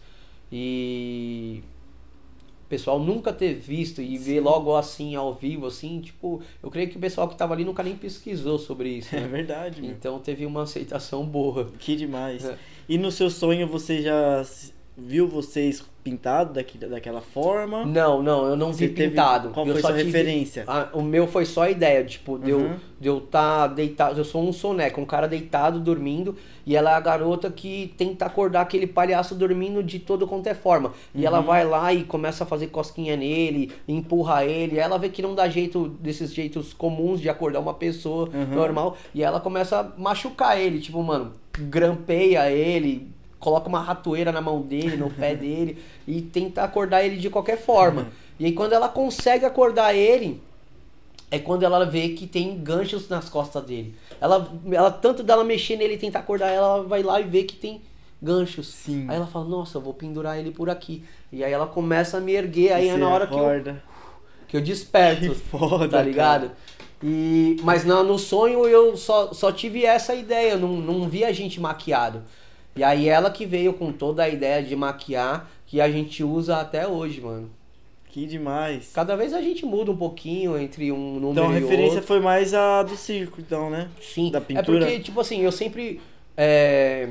[0.52, 1.64] e.
[2.76, 6.98] Pessoal nunca ter visto e ver logo assim ao vivo, assim, tipo, eu creio que
[6.98, 9.16] o pessoal que tava ali nunca nem pesquisou sobre isso.
[9.16, 9.28] É né?
[9.30, 9.92] verdade, meu.
[9.92, 11.72] Então teve uma aceitação boa.
[11.80, 12.44] Que demais.
[12.44, 12.58] É.
[12.90, 14.46] E no seu sonho você já
[14.98, 17.84] viu vocês pintado daqui, daquela forma?
[17.84, 19.50] Não, não, eu não Você vi teve- pintado.
[19.50, 20.64] Qual eu foi só sua tive- referência?
[20.68, 22.76] Ah, o meu foi só a ideia, tipo, de eu Uhum.
[22.98, 26.94] de eu tá deitado, eu sou um soneca, um cara deitado dormindo, e ela é
[26.94, 30.94] a garota que tenta acordar aquele palhaço dormindo de todo quanto é forma.
[31.14, 31.26] E Uhum.
[31.26, 35.34] ela vai lá e começa a fazer cosquinha nele, empurra ele, ela vê que não
[35.34, 38.56] dá jeito desses jeitos comuns de acordar uma pessoa Uhum.
[38.56, 43.08] normal, e ela começa a machucar ele, tipo, mano, grampeia ele,
[43.46, 45.78] coloca uma ratoeira na mão dele, no pé dele,
[46.08, 48.08] e tenta acordar ele de qualquer forma.
[48.40, 50.42] E aí quando ela consegue acordar ele,
[51.30, 53.94] é quando ela vê que tem ganchos nas costas dele.
[54.20, 57.44] Ela, ela tanto dela mexer nele e tentar acordar ela, ela vai lá e vê
[57.44, 57.82] que tem
[58.20, 58.68] ganchos.
[58.68, 59.06] Sim.
[59.08, 61.04] Aí ela fala, nossa, eu vou pendurar ele por aqui.
[61.32, 63.84] E aí ela começa a me erguer, aí é na hora que eu, acorda.
[64.48, 65.22] que eu desperto.
[65.30, 66.50] Que foda, tá ligado?
[67.04, 71.32] E, mas na, no sonho eu só, só tive essa ideia, não, não vi a
[71.32, 72.24] gente maquiado.
[72.76, 76.58] E aí ela que veio com toda a ideia de maquiar, que a gente usa
[76.58, 77.50] até hoje, mano.
[78.08, 78.92] Que demais.
[78.94, 82.08] Cada vez a gente muda um pouquinho entre um número Então a e referência outro.
[82.08, 83.90] foi mais a do circo, então, né?
[84.02, 84.80] Sim, da é pintura.
[84.80, 86.00] porque, tipo assim, eu sempre
[86.38, 87.10] é,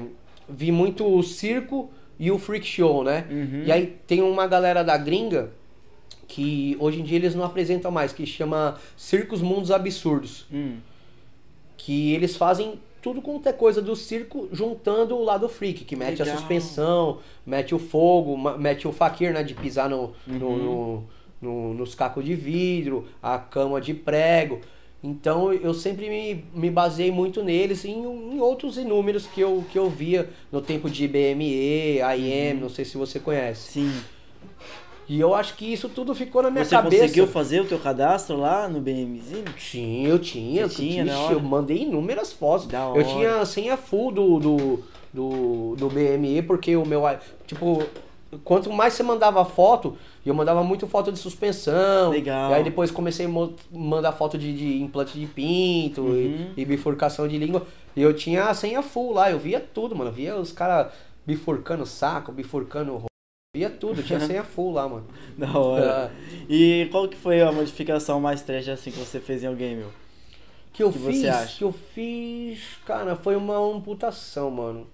[0.48, 3.26] vi muito o circo e o freak show, né?
[3.30, 3.64] Uhum.
[3.66, 5.50] E aí tem uma galera da gringa
[6.26, 10.46] que hoje em dia eles não apresentam mais, que chama Circos Mundos Absurdos.
[10.52, 10.76] Hum.
[11.76, 16.22] Que eles fazem tudo quanto é coisa do circo juntando o lado freak, que mete
[16.22, 16.38] a Legal.
[16.38, 20.38] suspensão, mete o fogo, mete o fakir, né, de pisar no, Uhum.
[20.38, 21.04] no-
[21.42, 24.60] no- nos cacos de vidro, a cama de prego.
[25.02, 28.04] Então eu sempre me, me baseei muito neles e em,
[28.36, 32.10] em outros inúmeros que eu, que eu via no tempo de BME, Uhum.
[32.16, 33.72] IM, não sei se você conhece.
[33.72, 33.92] Sim.
[35.08, 37.02] E eu acho que isso tudo ficou na minha Você cabeça.
[37.02, 39.44] conseguiu fazer o teu cadastro lá no BMZ?
[39.58, 40.66] Sim, eu tinha.
[40.68, 42.66] Você tinha, eu mandei inúmeras fotos.
[42.66, 43.04] Da Eu hora.
[43.04, 44.80] tinha a senha full do, do,
[45.12, 47.02] do, do BME, porque o meu.
[47.46, 47.82] Tipo,
[48.42, 52.10] quanto mais você mandava foto, eu mandava muito foto de suspensão.
[52.10, 52.50] Legal.
[52.50, 56.52] E aí depois comecei a mandar foto de, de implante de pinto Uhum.
[56.56, 57.66] e, e bifurcação de língua.
[57.94, 60.08] E eu tinha a senha full lá, eu via tudo, mano.
[60.10, 60.92] Eu via os caras
[61.26, 63.06] bifurcando saco, bifurcando roupa.
[63.54, 65.06] Via tudo, tinha senha full lá, mano.
[65.38, 66.10] Da hora.
[66.12, 69.76] Ah, E qual que foi a modificação mais trash assim que você fez em alguém,
[69.76, 69.90] meu?
[70.72, 71.56] que eu que fiz, você acha?
[71.58, 74.88] que eu fiz, cara, foi uma amputação, mano.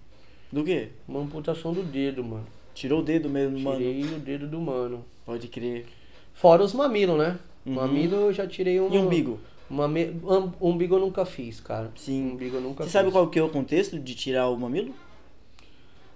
[0.53, 0.91] Do quê?
[1.09, 2.47] Uma amputação do dedo, mano.
[2.75, 3.79] Tirou o dedo mesmo, mano?
[3.79, 5.03] Tirei o dedo do mano.
[5.25, 5.87] Pode crer.
[6.35, 7.39] Fora os mamilos, né?
[7.65, 7.75] Uhum.
[7.75, 8.93] Mamilo eu já tirei um.
[8.93, 9.39] E umbigo?
[9.71, 10.21] Mame...
[10.25, 11.91] um- Umbigo eu nunca fiz, cara.
[11.97, 12.33] Sim.
[12.33, 12.93] Umbigo eu nunca Você fiz.
[12.93, 14.95] sabe qual que é o contexto de tirar o mamilo?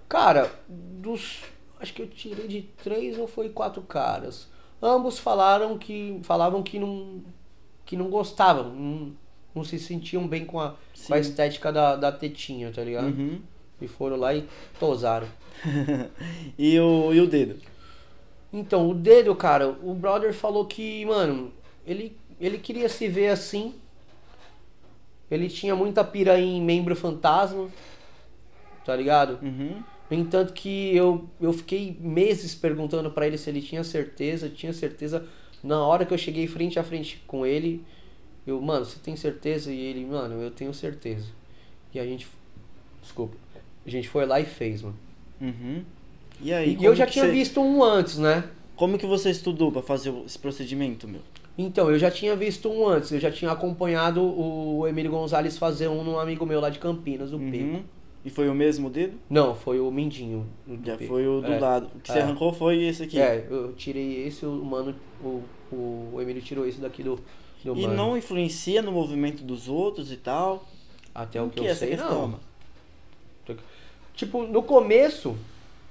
[0.07, 1.39] Cara, dos.
[1.85, 4.47] Acho que eu tirei de três ou foi quatro caras.
[4.81, 6.19] Ambos falaram que.
[6.23, 7.21] Falavam que não.
[7.85, 8.73] que não gostavam.
[8.73, 9.11] Não,
[9.53, 10.73] não se sentiam bem com a,
[11.05, 13.05] com a estética da, da tetinha, tá ligado?
[13.05, 13.39] Uhum.
[13.79, 14.47] E foram lá e
[14.79, 15.27] tosaram.
[16.57, 17.61] e, o, e o dedo?
[18.51, 21.53] Então, o dedo, cara, o brother falou que, mano,
[21.85, 23.75] ele, ele queria se ver assim.
[25.29, 27.69] Ele tinha muita pira em membro fantasma.
[28.83, 29.37] Tá ligado?
[29.43, 29.83] Uhum.
[30.09, 34.71] No entanto que eu, eu fiquei meses perguntando pra ele se ele tinha certeza, tinha
[34.71, 35.25] certeza.
[35.63, 37.83] Na hora que eu cheguei frente a frente com ele,
[38.45, 39.71] eu, mano, você tem certeza?
[39.73, 41.25] E ele, mano, eu tenho certeza.
[41.93, 42.27] E a gente,
[43.01, 43.35] desculpa,
[43.85, 44.95] a gente foi lá e fez, mano.
[45.41, 45.83] Uhum.
[46.41, 46.77] E aí?
[46.79, 48.43] E eu já tinha você- visto um antes, né?
[48.75, 51.21] Como que você estudou pra fazer esse procedimento, meu?
[51.57, 55.87] Então, eu já tinha visto um antes, eu já tinha acompanhado o Emílio Gonzalez fazer
[55.87, 57.37] um num amigo meu lá de Campinas, o.
[57.37, 57.83] Uhum.
[58.25, 59.19] E foi o mesmo dedo?
[59.29, 60.47] Não, foi o Mindinho.
[60.83, 61.59] Já foi o do É.
[61.59, 61.91] lado.
[61.95, 62.21] O que você É.
[62.23, 63.19] arrancou foi esse aqui.
[63.21, 67.19] É, eu tirei esse, o mano, o O Emílio tirou isso daqui do,
[67.63, 67.93] do E mano.
[67.95, 70.65] não influencia no movimento dos outros e tal.
[71.13, 72.39] Até o que, que é eu essa sei, não.
[74.15, 75.35] Tipo, no começo,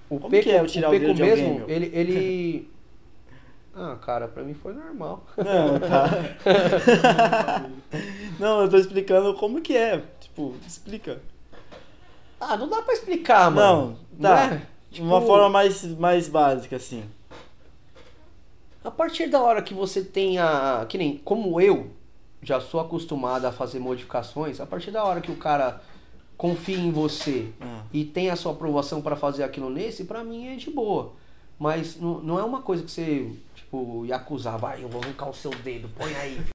[0.09, 1.69] o Como Peco, é o o Peco alguém, mesmo, meu?
[1.71, 2.69] ele, ele.
[3.77, 5.27] Ah, cara, pra mim foi normal.
[5.37, 6.07] Não, tá.
[8.39, 10.01] não, eu tô explicando como que é.
[10.21, 11.21] Tipo, explica.
[12.47, 13.99] Ah, não dá pra explicar, mano.
[14.19, 14.45] Não, tá.
[14.55, 14.63] é?
[14.91, 17.03] De uma Tipo, forma mais, mais básica, assim.
[18.85, 20.85] A partir da hora que você tenha.
[20.89, 21.91] Que nem como eu
[22.43, 25.81] já sou acostumado a fazer modificações, a partir da hora que o cara
[26.37, 27.83] confia em você Ah.
[27.93, 31.13] e tem a sua aprovação pra fazer aquilo nesse, pra mim é de boa.
[31.59, 35.31] Mas não, não é uma coisa que você, tipo, ia acusar, vai, eu vou arrancar
[35.31, 36.54] o seu dedo, põe aí.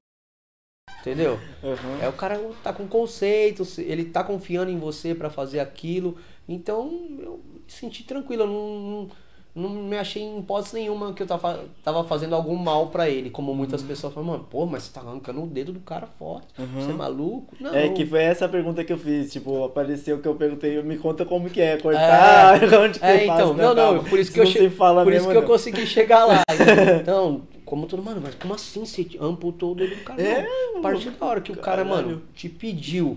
[1.00, 1.38] Entendeu?
[1.62, 2.02] Uhum.
[2.02, 6.16] É o cara tá com conceito, ele tá confiando em você pra fazer aquilo.
[6.48, 6.90] Então
[7.20, 9.08] eu me senti tranquilo, eu não,
[9.54, 13.08] não, não me achei em hipótese nenhuma que eu tava, tava fazendo algum mal pra
[13.08, 13.30] ele.
[13.30, 16.48] Como muitas pessoas falam, mano, pô, mas você tá arrancando o dedo do cara forte.
[16.58, 16.66] Uhum.
[16.74, 17.54] Você é maluco?
[17.60, 17.74] Não.
[17.74, 19.32] É que foi essa pergunta que eu fiz.
[19.32, 23.26] Tipo, apareceu que eu perguntei, me conta como que é cortar, onde que É, você
[23.26, 24.08] faz, então, não, não, calma.
[24.08, 24.70] por isso que eu não che...
[24.70, 25.48] por isso que eu não.
[25.48, 26.42] consegui chegar lá.
[27.00, 30.20] Então, como todo mano, mas como assim você amputou o dedo do cara?
[30.20, 30.44] É,
[30.76, 32.08] a partir da hora que o cara, caralho.
[32.08, 33.16] mano, te pediu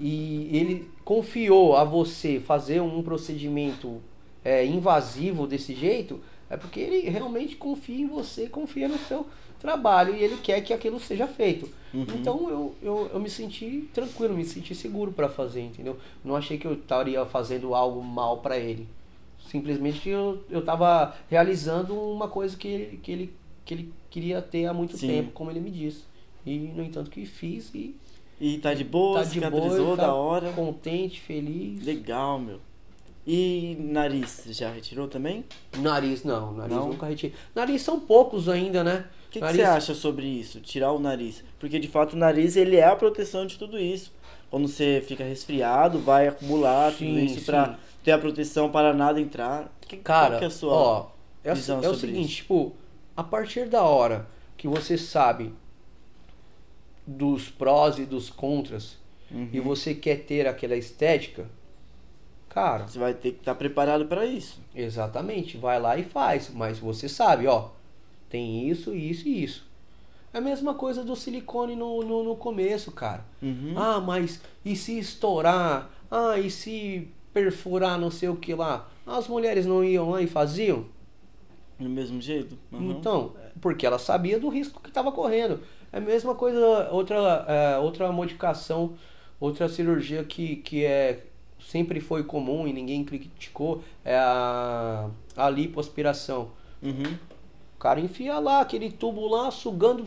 [0.00, 4.00] e ele confiou a você fazer um procedimento
[4.42, 9.26] é, invasivo desse jeito, é porque ele realmente confia em você, confia no seu
[9.60, 11.68] trabalho e ele quer que aquilo seja feito.
[11.92, 12.06] Uhum.
[12.14, 15.98] Então eu, eu, eu me senti tranquilo, me senti seguro pra fazer, entendeu?
[16.24, 18.88] Não achei que eu estaria fazendo algo mal pra ele.
[19.50, 24.74] Simplesmente eu, eu tava realizando uma coisa que, que, ele, que ele queria ter há
[24.74, 25.06] muito Sim.
[25.08, 26.02] tempo, como ele me disse.
[26.44, 27.94] E, no entanto, que fiz e
[28.40, 30.52] E tá de boa, tá de cicatrizou boa, da tá hora.
[30.52, 31.84] contente, feliz.
[31.84, 32.58] Legal, meu.
[33.24, 35.44] E nariz, já retirou também?
[35.78, 36.88] Nariz não, nariz Não?
[36.88, 37.36] nunca retirei.
[37.54, 39.04] Nariz são poucos ainda, né?
[39.28, 40.60] O que, que Nariz- você acha sobre isso?
[40.60, 41.44] Tirar o nariz?
[41.60, 44.12] Porque de fato o nariz ele é a proteção de tudo isso.
[44.50, 47.44] Quando você fica resfriado, vai acumular tudo Sim, isso sim.
[47.46, 49.72] pra ter a proteção para nada entrar.
[49.86, 51.06] Que, Cara, qual que é a sua ó,
[51.44, 52.36] é, o- visão é o sobre seguinte, isso?
[52.38, 52.72] tipo,
[53.16, 54.26] a partir da hora
[54.56, 55.52] que você sabe
[57.06, 59.48] dos prós e dos contras Uhum.
[59.50, 61.46] e você quer ter aquela estética,
[62.50, 64.60] cara, Você vai ter que estar preparado para isso.
[64.74, 67.70] exatamente, vai lá e faz, mas você sabe, ó,
[68.28, 69.66] tem isso, isso e isso.
[70.34, 73.24] É a mesma coisa do silicone no, no, no começo, cara.
[73.42, 73.72] Uhum.
[73.76, 75.90] Ah, mas e se estourar?
[76.10, 78.86] Ah, e se perfurar não sei o que lá?
[79.06, 80.84] As mulheres não iam lá e faziam?
[81.82, 82.56] Do mesmo jeito?
[82.70, 82.90] Uhum.
[82.92, 85.60] Então, porque ela sabia do risco que estava correndo.
[85.92, 88.94] É a mesma coisa, outra, é, outra modificação,
[89.40, 91.24] outra cirurgia que, que é,
[91.60, 96.50] sempre foi comum e ninguém criticou, é a, a lipoaspiração.
[96.82, 97.14] Uhum.
[97.76, 100.06] O cara enfia lá aquele tubo lá, sugando.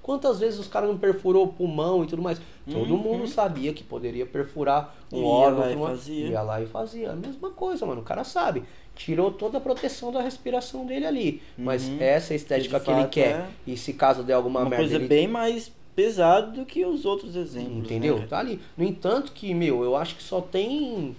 [0.00, 2.40] Quantas vezes os caras não perfurou o pulmão e tudo mais?
[2.70, 2.98] Todo Uhum.
[2.98, 5.60] mundo sabia que poderia perfurar um Ia órgão.
[5.60, 6.26] lá e fazia.
[6.28, 7.10] Ia lá e fazia.
[7.10, 8.00] A mesma coisa, mano.
[8.02, 8.62] O cara sabe.
[8.96, 11.42] Tirou toda a proteção da respiração dele ali.
[11.56, 11.98] Mas Uhum.
[12.00, 13.30] essa estética Que que, ele quer.
[13.30, 14.82] é E se caso der alguma Uma merda.
[14.84, 17.84] coisa ele- bem mais pesada do que os outros exemplos.
[17.84, 18.18] Entendeu?
[18.18, 18.26] né?
[18.28, 18.58] Tá ali.
[18.76, 21.14] No entanto que, meu, eu acho que só tem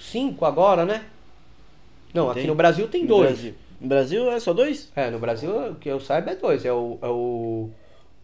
[0.00, 1.04] cinco agora, né?
[2.12, 3.32] Não, aqui no Brasil tem No dois.
[3.32, 3.54] Brasil.
[3.80, 4.90] No Brasil é só dois?
[4.96, 6.64] É, no Brasil, o que eu saiba é dois.
[6.64, 7.68] É o, é o,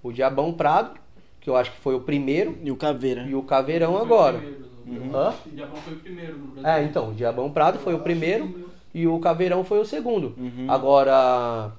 [0.02, 0.98] o Diabão Prado,
[1.40, 3.22] que eu acho que foi o primeiro, E o Caveira.
[3.22, 4.38] e o Caveirão agora.
[4.38, 5.10] primeiro Uhum.
[5.14, 5.34] Hã?
[5.46, 6.70] O Diabão foi o primeiro no Brasil.
[6.70, 10.34] É, então, o Diabão Prado foi o primeiro e o Caveirão foi o segundo.
[10.38, 10.66] Uhum.
[10.68, 11.72] Agora,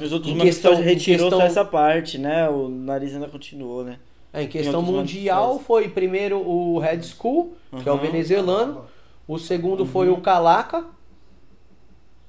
[0.00, 2.48] Os outros Em manos questão- só em retirou questão- só essa parte, né?
[2.48, 3.98] O nariz ainda continuou, né?
[4.32, 8.00] é, em questão outros mundial, nomes foi primeiro o Red Skull, que é o Uhum.
[8.00, 8.84] venezuelano.
[9.26, 10.84] O segundo foi o Calaca,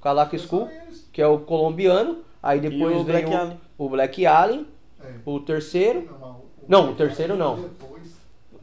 [0.02, 0.68] Calaca Skull,
[1.14, 2.18] que é o colombiano.
[2.42, 3.58] Aí E depois o veio Black Alien.
[3.78, 4.66] o Black Alien,
[5.04, 5.08] É.
[5.26, 6.10] o terceiro.
[6.68, 7.70] Não, Não, o terceiro não.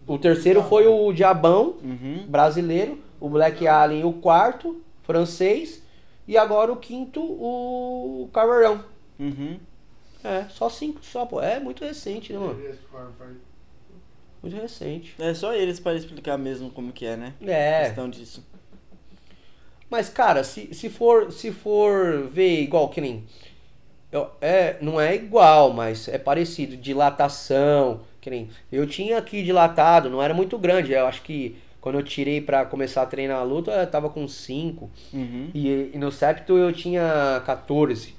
[0.09, 2.25] O terceiro foi o Diabão, Uhum.
[2.27, 5.83] brasileiro, o Black Alien o quarto, francês,
[6.27, 8.85] e agora o quinto, o Caveirão.
[9.21, 9.59] Uhum.
[10.25, 11.41] É, só cinco, só, pô.
[11.41, 12.61] É muito recente, né, mano?
[14.43, 15.15] Muito recente.
[15.19, 17.35] É só eles para explicar mesmo como que é, né?
[17.41, 18.45] A É, questão disso.
[19.91, 23.25] mas cara, se, se for se for ver igual que nem
[24.13, 30.23] eu- é, não é igual, mas é parecido, dilatação, nem eu tinha aqui dilatado, não
[30.23, 33.71] era muito grande, eu acho que quando eu tirei pra começar a treinar a luta,
[33.71, 34.91] eu tava com 5.
[35.13, 35.51] Uhum.
[35.55, 38.15] E, e no septo eu tinha 14.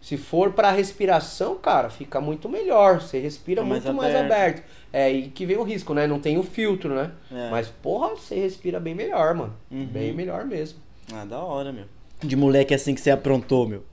[0.00, 3.00] Se for pra respiração, cara, fica muito melhor.
[3.02, 4.32] Você respira É mais muito mais aberto.
[4.32, 4.62] aberto.
[4.92, 6.06] É, e que vem o risco, né?
[6.06, 7.10] Não tem o filtro, né?
[7.30, 7.50] É.
[7.50, 9.54] Mas, porra, você respira bem melhor, mano.
[9.70, 9.84] Uhum.
[9.84, 10.78] Bem melhor mesmo.
[11.12, 11.84] Ah, da hora, meu.
[12.22, 13.84] De moleque assim que você aprontou, meu.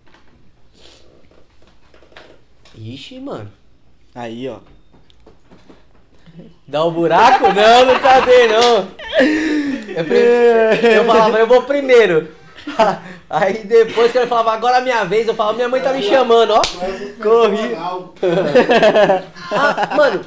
[2.77, 3.51] Ixi, mano.
[4.13, 4.59] Aí, ó.
[6.67, 7.45] Dá um buraco?
[7.53, 8.87] Não, não cadê, não.
[9.95, 12.27] Eu, pre- eu falava, eu vou primeiro.
[13.29, 16.01] Aí depois que ele falava, agora é minha vez, eu falava, minha mãe tá me
[16.03, 16.61] chamando, ó.
[17.21, 17.75] Corri.
[19.51, 20.21] Ah, mano,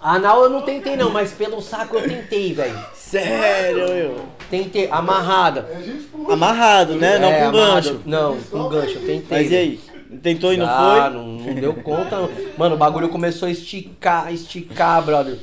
[0.00, 2.78] anal eu não tentei não, mas pelo saco eu tentei, velho.
[2.94, 4.24] Sério, meu.
[4.50, 5.68] Tentei, amarrada.
[6.10, 6.32] Falou.
[6.32, 7.18] Amarrado, né?
[7.18, 7.74] Não É, com amarrado.
[7.74, 8.00] gancho.
[8.06, 9.24] Não, com gancho, eu tentei.
[9.38, 9.80] Mas e aí?
[10.22, 11.14] Tentou e não ah, foi?
[11.14, 12.16] Não, não deu conta.
[12.16, 12.30] não.
[12.56, 15.38] Mano, o bagulho começou a esticar, esticar, brother.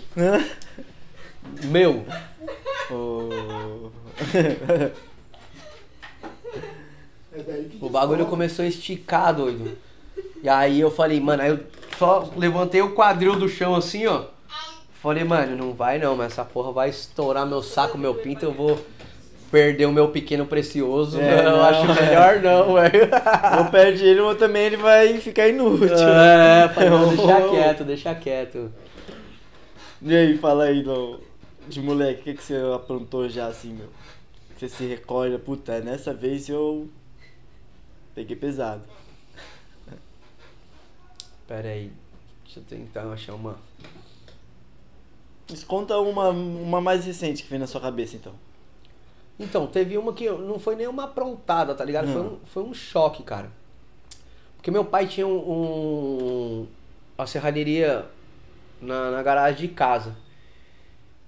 [1.64, 2.06] Meu,
[2.91, 3.90] Oh.
[7.81, 9.77] O bagulho começou a esticar, doido.
[10.41, 11.60] E aí eu falei, mano, aí eu
[11.98, 14.26] só levantei o quadril do chão assim, ó.
[15.02, 18.53] Falei, mano, não vai não, mas essa porra vai estourar meu saco, meu pinto, eu
[18.53, 18.80] vou
[19.53, 21.21] perder o meu pequeno precioso.
[21.21, 22.01] É, eu não, acho é.
[22.01, 23.07] melhor não, velho.
[23.59, 25.95] Ou perde ele, ou também ele vai ficar inútil.
[25.95, 28.73] É, falei, não, deixa quieto, deixa quieto.
[30.01, 31.19] E aí, fala aí, do,
[31.67, 33.89] de moleque, o que, que você aprontou já assim, meu?
[34.57, 36.89] Você se recorda, puta, nessa vez eu
[38.15, 38.81] peguei pesado.
[41.47, 41.91] Pera aí,
[42.43, 43.59] deixa eu tentar achar uma...
[45.47, 48.34] Mas conta uma, uma mais recente que vem na sua cabeça, então.
[49.39, 52.07] Então, teve uma que não foi nem uma aprontada, tá ligado?
[52.14, 53.49] Foi um, foi um choque, cara.
[54.57, 56.68] Porque meu pai tinha um, um-
[57.18, 58.05] uma serralheria
[58.81, 60.15] na, na garagem de casa.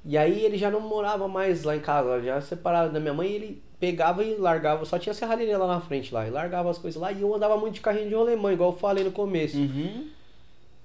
[0.06, 3.28] E aí ele já não morava mais lá em casa, já separado da minha mãe,
[3.32, 7.02] ele pegava e largava, só tinha serralheria lá na frente lá, e largava as coisas
[7.02, 9.58] lá, e eu andava muito de carrinho de rolemã, igual eu falei no começo.
[9.58, 10.08] Uhum.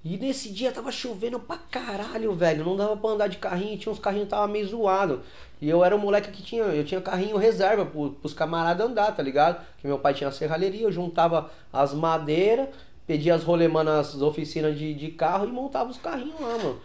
[0.02, 2.64] E nesse dia tava chovendo pra caralho, velho.
[2.64, 5.20] Não dava pra andar de carrinho, tinha uns carrinhos que tava meio zoado.
[5.60, 9.14] E eu era um moleque que tinha, eu tinha carrinho reserva pro, pros camaradas andar,
[9.14, 9.62] tá ligado?
[9.78, 12.68] Que meu pai tinha a serralheria, eu juntava as madeiras,
[13.06, 16.80] pedia as rolemãs nas oficinas de, de carro e montava os carrinhos lá, mano.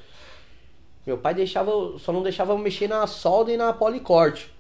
[1.08, 4.52] Meu pai deixava, só não deixava eu mexer na solda e na policorte.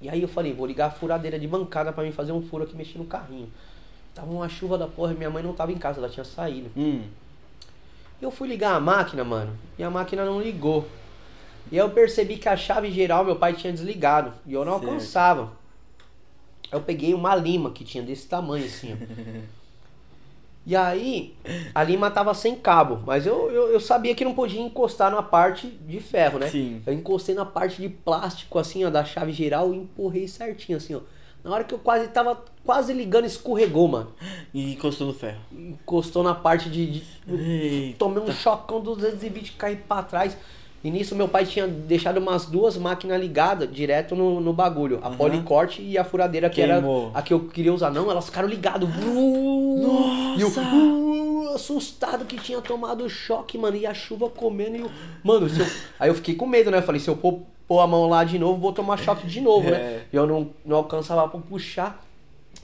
[0.00, 2.64] E aí eu falei, vou ligar a furadeira de bancada pra mim fazer um furo
[2.64, 3.50] aqui mexer no carrinho.
[4.14, 6.70] Tava uma chuva da porra minha mãe não tava em casa, ela tinha saído.
[6.76, 7.02] Hum.
[8.20, 10.86] Eu fui ligar a máquina, mano, e a máquina não ligou.
[11.70, 14.32] E eu percebi que a chave geral meu pai tinha desligado.
[14.46, 14.86] E eu não Certo.
[14.86, 15.52] alcançava.
[16.70, 18.96] Eu peguei uma lima que tinha desse tamanho assim, ó.
[20.66, 21.34] E aí,
[21.74, 25.22] a lima tava sem cabo, mas eu, eu, eu sabia que não podia encostar na
[25.22, 26.48] parte de ferro, né?
[26.48, 26.82] Sim.
[26.86, 30.94] Eu encostei na parte de plástico, assim, ó, da chave geral e empurrei certinho, assim,
[30.94, 31.00] ó.
[31.42, 34.10] Na hora que eu quase tava quase ligando, escorregou, mano.
[34.52, 35.38] E encostou no ferro.
[35.52, 40.36] Encostou na parte de- de, tomei um chocão 220 caí pra trás.
[40.82, 44.98] E nisso meu pai tinha deixado umas duas máquinas ligadas direto no, no bagulho.
[45.02, 45.16] A Aham.
[45.16, 47.08] policorte e a furadeira que Queimou.
[47.08, 47.90] era a que eu queria usar.
[47.90, 48.86] Não, elas ficaram ligadas.
[50.36, 53.76] E eu uh, assustado que tinha tomado choque, mano.
[53.76, 54.90] E a chuva comendo e eu...
[55.22, 55.66] Mano, eu-
[55.98, 56.78] aí eu fiquei com medo, né?
[56.78, 59.40] Eu falei, se eu pôr, pôr a mão lá de novo, vou tomar choque de
[59.40, 59.70] novo, É.
[59.70, 60.02] né?
[60.12, 62.04] E eu não, não alcançava pra puxar.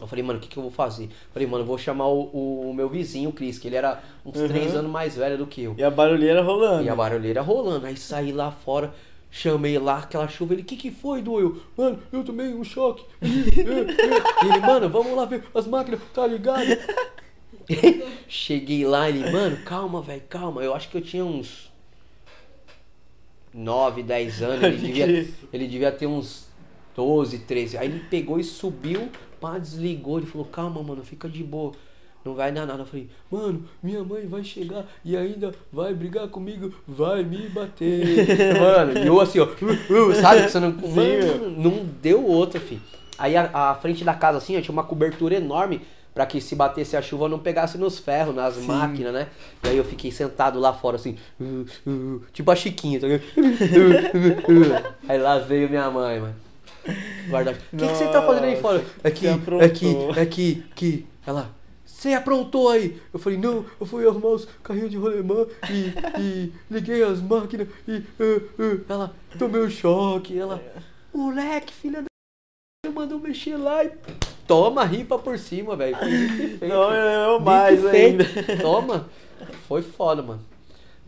[0.00, 1.08] Eu falei, mano, o que, que eu vou fazer?
[1.32, 4.38] Falei, mano, eu vou chamar o, o- meu vizinho, o Cris, que ele era uns
[4.40, 4.48] Uhum.
[4.48, 5.74] três anos mais velho do que eu.
[5.76, 6.84] E a barulheira rolando.
[6.84, 7.86] E a barulheira rolando.
[7.86, 8.92] Aí saí lá fora,
[9.30, 10.54] chamei lá aquela chuva.
[10.54, 11.60] Ele, o que que foi, doeu?
[11.76, 13.04] Mano, eu tomei um choque.
[13.20, 16.64] ele, mano, vamos lá ver as máquinas, tá ligado?
[18.26, 20.62] Cheguei lá, ele, mano, calma, velho, calma.
[20.62, 21.70] Eu acho que eu tinha uns
[23.52, 24.62] 9, 10 anos.
[24.64, 26.48] Ele devia, ele devia ter uns
[26.96, 27.78] 12, 13.
[27.78, 29.08] Aí ele pegou e subiu,
[29.40, 30.18] pá, desligou.
[30.18, 31.72] Ele falou, calma, mano, fica de boa.
[32.24, 32.82] Não vai dar nada.
[32.82, 38.26] Eu falei, mano, minha mãe vai chegar e ainda vai brigar comigo, vai me bater.
[38.60, 40.42] mano, e eu assim, ó, uh, uh, sabe?
[40.42, 42.82] que Você não, mano, não deu outra, filho.
[43.18, 45.80] Aí a, a frente da casa, assim, ó, tinha uma cobertura enorme
[46.12, 49.28] pra que se batesse a chuva não pegasse nos ferros, nas máquinas, né?
[49.62, 53.24] E aí eu fiquei sentado lá fora, assim, uh, uh, tipo a Chiquinha, tá ligado?
[55.08, 56.49] Aí lá veio minha mãe, mano.
[57.28, 57.52] Guarda.
[57.72, 58.84] O que, que você tá fazendo aí fora?
[59.04, 59.26] É é que,
[60.16, 61.06] é que, que.
[61.26, 61.50] Ela.
[61.84, 63.00] Você aprontou aí?
[63.12, 67.68] Eu falei, não, eu fui arrumar os carrinhos de rolemã e, e liguei as máquinas
[67.86, 67.96] e.
[67.96, 68.84] uh, uh.
[68.88, 70.38] Ela, tomei um choque.
[70.38, 70.62] Ela,
[71.12, 72.90] moleque, filha da.
[72.90, 73.90] mandou mexer lá e.
[74.46, 75.96] Toma, ripa por cima, velho.
[76.66, 78.24] Não, eu, eu mais ainda.
[78.60, 79.08] Toma.
[79.68, 80.49] Foi foda, mano.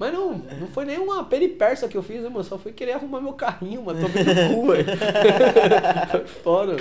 [0.03, 2.43] Mas não, não foi nenhuma peripersa que eu fiz, né, mano?
[2.43, 4.01] Só fui querer arrumar meu carrinho, mano.
[4.01, 4.85] Tomei no cu, velho.
[6.43, 6.75] Foda.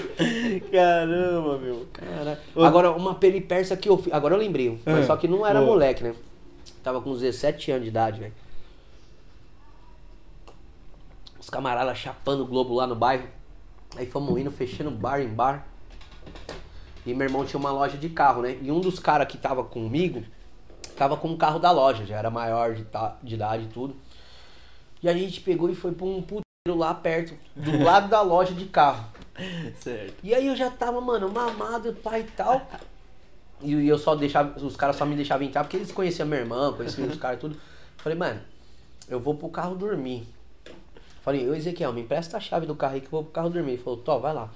[0.71, 1.85] Caramba, meu.
[1.93, 2.37] Caralho.
[2.55, 4.11] Agora, uma peripersa que eu fiz.
[4.11, 4.81] Agora eu lembrei.
[4.83, 6.15] Mas Ah, só que não era moleque, né?
[6.81, 8.33] Tava com 17 anos de idade, velho.
[11.39, 13.27] Os camaradas chapando o globo lá no bairro.
[13.97, 15.67] Aí fomos indo, fechando bar em bar.
[17.05, 18.57] E meu irmão tinha uma loja de carro, né?
[18.63, 20.23] E um dos caras que tava comigo
[21.01, 22.85] tava com o carro da loja, já era maior de,
[23.23, 23.95] de idade e tudo.
[25.01, 28.53] E a gente pegou e foi pra um puteiro lá perto, do lado da loja
[28.53, 29.05] de carro.
[29.79, 30.13] Certo.
[30.23, 32.61] E aí eu já tava, mano, mamado, pai e tal.
[33.61, 36.71] E eu só deixava, os caras só me deixavam entrar porque eles conheciam minha irmã,
[36.71, 37.57] conheciam os caras e tudo.
[37.97, 38.39] Falei, mano,
[39.09, 40.27] eu vou pro carro dormir.
[41.23, 43.49] Falei, ô Ezequiel, me empresta a chave do carro aí que eu vou pro carro
[43.49, 43.71] dormir.
[43.71, 44.51] Ele falou, Tó, vai lá.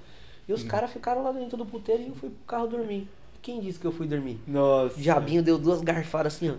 [0.47, 3.09] E os caras ficaram lá dentro do puteiro e eu fui pro carro dormir.
[3.45, 4.39] Quem disse que eu fui dormir?
[4.47, 4.99] Nossa.
[4.99, 6.55] Diabinho deu duas garfadas assim, ó.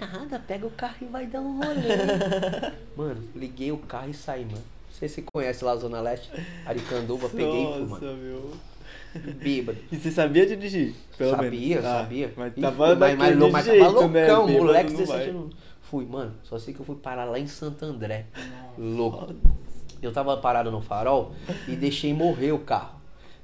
[0.00, 2.72] Nada, pega o carro e vai dar um rolê.
[2.96, 4.56] mano, liguei o carro e saí, mano.
[4.56, 6.30] Não sei se você conhece lá a Zona Leste,
[6.64, 8.16] Aricanduva, peguei e fui, Nossa, mano.
[8.16, 8.50] meu.
[9.34, 9.78] Bêbado.
[9.92, 10.94] E você sabia dirigir?
[11.18, 11.84] Pelo sabia, menos.
[11.84, 12.32] Ah, sabia.
[12.34, 14.58] Mas E tava mas, mas, mas jeito, tava loucão, né?
[14.58, 15.28] Moleque não 17 vai.
[15.28, 15.54] anos.
[15.82, 18.24] Fui, mano, só sei que eu fui parar lá em Santo André.
[18.78, 19.34] Louco.
[20.00, 21.34] Eu tava parado no farol
[21.68, 22.99] e deixei morrer o carro.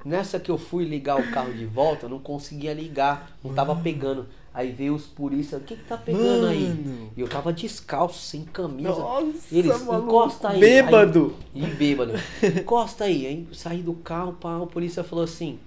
[0.07, 4.24] Nessa que eu fui ligar o carro de volta, não conseguia ligar, não tava pegando.
[4.55, 6.69] Aí veio os polícia, o que que tá pegando aí?
[6.69, 7.11] Mano.
[7.16, 8.91] E eu tava descalço, sem camisa.
[8.91, 10.07] Nossa, Eles, maluco.
[10.07, 10.61] encosta aí.
[10.61, 11.35] Bêbado.
[11.53, 12.12] Aí, e bêbado.
[12.57, 13.27] Encosta aí.
[13.27, 15.59] Aí saí do carro, pá, o polícia falou assim,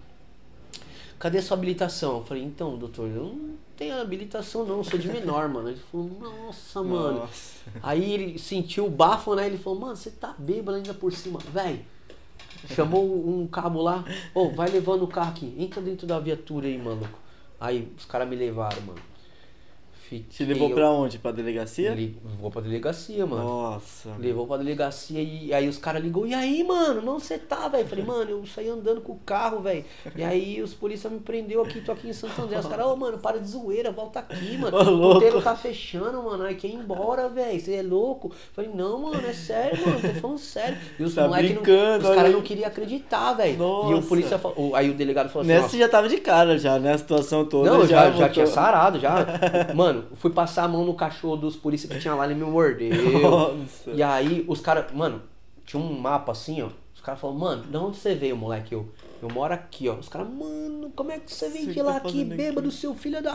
[1.20, 2.20] cadê sua habilitação?
[2.20, 5.68] Eu falei, então, doutor, eu não tenho habilitação não, eu sou de menor, mano.
[5.68, 7.20] Ele falou, nossa, mano.
[7.20, 7.60] Nossa.
[7.84, 9.48] Aí ele sentiu o bafo, né?
[9.48, 11.40] Ele falou, mano, você tá bêbado ainda por cima.
[11.52, 11.84] Véi,
[12.76, 14.04] chamou um cabo lá,
[14.34, 17.20] ô, vai levando o carro aqui, entra dentro da viatura aí, maluco.
[17.60, 19.09] Aí os caras me levaram, mano.
[20.10, 21.20] Fiquei, Te levou eu- pra onde?
[21.20, 21.92] Pra delegacia?
[21.92, 23.44] Ele levou pra delegacia, mano.
[23.44, 24.10] Nossa.
[24.18, 27.88] Levou pra delegacia e aí os caras ligou, e aí, mano, não você tá, velho?
[27.88, 29.86] Falei, mano, eu saí andando com o carro, velho.
[30.16, 32.58] E aí os polícia me prendeu aqui, tô aqui em Santo André.
[32.58, 34.76] Os caras, ô, mano, para de zoeira, volta aqui, mano.
[34.76, 35.14] Ô, O louco.
[35.16, 36.44] puteiro tá fechando, mano.
[36.44, 37.60] Aí quer ir embora, velho.
[37.60, 38.32] Você é louco?
[38.54, 40.78] Falei, não, mano, é sério, mano, tô falando sério.
[41.00, 43.58] E os Tá moleque não, os caras não queriam acreditar, velho.
[43.90, 46.58] E o polícia falou, aí o delegado falou assim, Nessa ó, já tava de cara
[46.58, 46.94] já, né?
[46.94, 47.70] A situação toda.
[47.70, 49.20] não, já, já voltou- tinha sarado, já.
[49.76, 52.92] Mano, fui passar a mão no cachorro dos polícia que tinha lá, ele me mordeu.
[53.22, 53.92] Nossa.
[53.92, 55.22] E aí os caras, mano,
[55.66, 56.70] tinha um mapa assim, ó.
[56.94, 58.74] Os caras falaram, mano, de onde você veio, moleque?
[58.74, 58.90] Eu,
[59.22, 59.96] eu moro aqui, ó.
[59.96, 62.78] Os caras, mano, como é que você vem de tá lá aqui, fazendo bêbado, aqui?
[62.78, 63.34] seu filho da.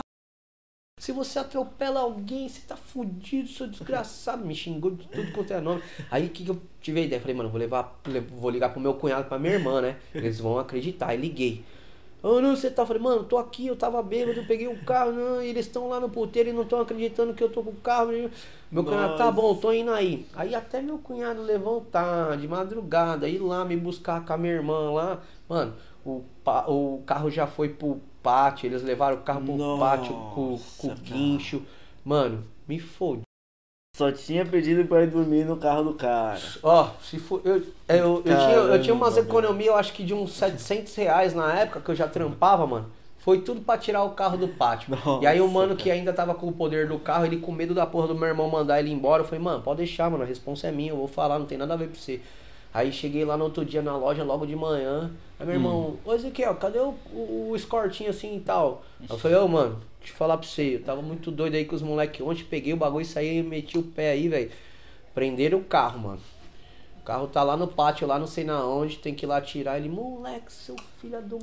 [0.99, 4.45] Se você atropela alguém, você tá fudido, seu desgraçado.
[4.45, 5.81] Me xingou de tudo quanto é nome.
[6.09, 7.19] Aí o que, que eu tive a ideia?
[7.19, 9.97] Falei, mano, vou levar, le- vou ligar pro meu cunhado, pra minha irmã, né?
[10.13, 11.07] Eles vão acreditar.
[11.09, 11.63] Aí liguei.
[12.25, 12.83] Ô, não, você tá?
[12.83, 15.87] Falei, mano, tô aqui, eu tava bêbado, eu peguei o carro, não, e eles estão
[15.87, 18.09] lá no puteiro e não estão acreditando que eu tô com o carro.
[18.71, 19.31] Meu cunhado, tá Nossa.
[19.31, 20.25] bom, tô indo aí.
[20.33, 24.91] Aí até meu cunhado levantar de madrugada, ir lá me buscar com a minha irmã
[24.91, 25.21] lá.
[25.47, 26.23] Mano, o,
[26.67, 30.87] o carro já foi pro pátio, eles levaram o carro pro Nossa, pátio com, com
[30.87, 31.61] o guincho.
[32.03, 33.21] Mano, me fode.
[33.95, 36.37] Só tinha pedido pra ir dormir no carro do cara.
[36.61, 37.39] Ó, se for.
[37.45, 41.33] Eu, eu, eu, tinha, eu tinha umas economias, eu acho que de uns 700 reais
[41.33, 42.87] na época que eu já trampava, mano.
[43.19, 44.93] Foi tudo pra tirar o carro do pátio.
[44.93, 47.53] Nossa, e aí o mano que ainda tava com o poder do carro, ele com
[47.53, 50.23] medo da porra do meu irmão mandar ele embora, eu falei, mano, pode deixar, mano,
[50.23, 52.19] a responsa é minha, eu vou falar, não tem nada a ver com você.
[52.73, 55.09] Aí cheguei lá no outro dia na loja, logo de manhã.
[55.39, 58.83] Aí meu irmão, ô Ezequiel, cadê o, o, o escortinho assim e tal?
[58.99, 59.79] Aí eu falei, ô mano,
[60.11, 62.77] eu falar pra você, eu tava muito doido aí com os moleques ontem, peguei o
[62.77, 64.51] bagulho e saí e meti o pé aí, velho.
[65.13, 66.19] Prenderam o carro, mano.
[66.99, 69.39] O carro tá lá no pátio, lá não sei na onde, tem que ir lá
[69.41, 69.77] tirar.
[69.77, 71.39] Ele, moleque, seu filho do.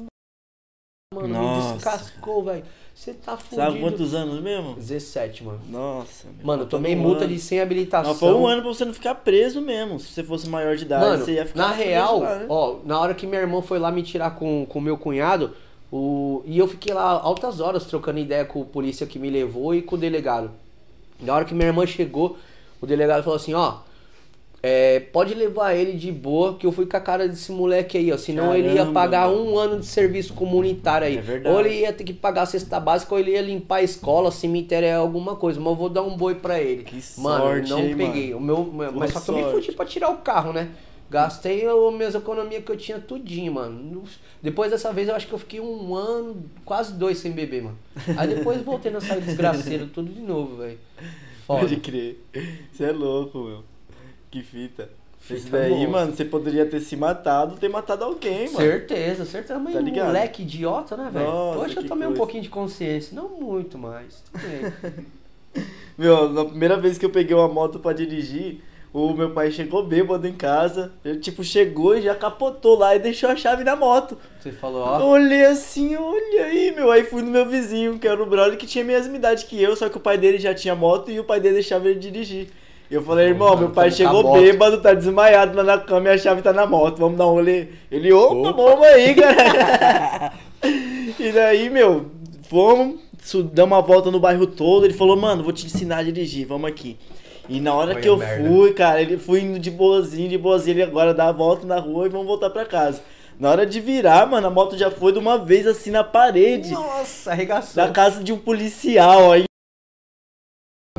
[1.14, 1.68] Mano, Nossa.
[1.68, 2.64] me descascou, velho.
[2.94, 3.56] Você tá fudido.
[3.56, 4.74] Sabe quantos anos mesmo?
[4.74, 5.60] 17, mano.
[5.68, 6.26] Nossa.
[6.26, 7.34] meu, Mano, eu faltou tomei um multa ano.
[7.34, 8.12] de sem habilitação.
[8.12, 10.00] Não, foi um ano pra você não ficar preso mesmo.
[10.00, 12.46] Se você fosse maior de idade, Mano, você ia ficar na real, lá, né?
[12.48, 15.54] ó, na hora que minha irmã foi lá me tirar com o meu cunhado,
[15.92, 19.74] o, e eu fiquei lá altas horas trocando ideia com o polícia que me levou
[19.74, 20.50] e com o delegado.
[21.20, 22.38] Na hora que minha irmã chegou,
[22.80, 23.80] o delegado falou assim, ó,
[24.62, 28.10] é, pode levar ele de boa, que eu fui com a cara desse moleque aí,
[28.10, 28.16] ó.
[28.16, 29.44] Senão ele ia Caramba, pagar mano.
[29.44, 31.18] um ano de serviço comunitário aí.
[31.18, 33.82] É ou ele ia ter que pagar a cesta básica, ou ele ia limpar a
[33.82, 35.60] escola, cemitério é alguma coisa.
[35.60, 36.84] Mas eu vou dar um boi pra ele.
[36.84, 38.34] Que mano, sorte, não hein, peguei.
[38.34, 40.70] O meu, mas só que eu me fudi pra tirar o carro, né?
[41.12, 44.02] Gastei as minhas economias que eu tinha tudinho, mano.
[44.42, 47.78] Depois dessa vez eu acho que eu fiquei um ano, quase dois sem beber, mano.
[48.16, 50.78] Aí depois voltei nessa desgraceira tudo de novo, velho.
[51.46, 52.18] Pode crer.
[52.72, 53.62] Você é louco, meu.
[54.30, 54.88] Que fita.
[55.30, 55.88] Esse daí, boa.
[55.88, 58.56] mano, você poderia ter se matado, ter matado alguém, mano.
[58.56, 59.58] Certeza, certeza.
[59.58, 60.06] Mas Tá ligado?
[60.06, 61.28] moleque idiota, né, velho?
[61.28, 63.14] Hoje eu tomei um pouquinho de consciência.
[63.14, 64.22] Não muito, mas.
[64.32, 65.62] tudo bem.
[65.98, 69.82] Meu, na primeira vez que eu peguei uma moto pra dirigir, o meu pai chegou
[69.82, 70.92] bêbado em casa.
[71.04, 74.18] Ele, tipo, chegou e já capotou lá e deixou a chave na moto.
[74.40, 75.10] Você falou, Eu ó.
[75.12, 76.90] olhei assim, olha aí, meu.
[76.90, 79.60] Aí fui no meu vizinho, que era o brother que tinha a mesma idade que
[79.62, 81.98] eu, só que o pai dele já tinha moto e o pai dele deixava ele
[81.98, 82.48] dirigir.
[82.90, 86.12] E eu falei, irmão, meu pai tá chegou bêbado, tá desmaiado lá na cama e
[86.12, 87.68] a chave tá na moto, vamos dar um rolê.
[87.90, 90.32] Ele, opa, vamos aí, cara.
[91.18, 92.10] e daí, meu,
[92.50, 94.84] fomos, su- damos uma volta no bairro todo.
[94.84, 96.98] Ele falou, mano, vou te ensinar a dirigir, vamos aqui.
[97.48, 98.48] E na hora Olha que eu merda.
[98.48, 101.78] fui, cara, ele foi indo de boazinho, de boazinho, ele agora dá a volta na
[101.78, 103.02] rua e vamos voltar pra casa.
[103.38, 106.70] Na hora de virar, mano, a moto já foi de uma vez assim na parede
[106.70, 107.82] Nossa, arregaçou.
[107.82, 109.32] da casa de um policial.
[109.32, 109.44] Aí.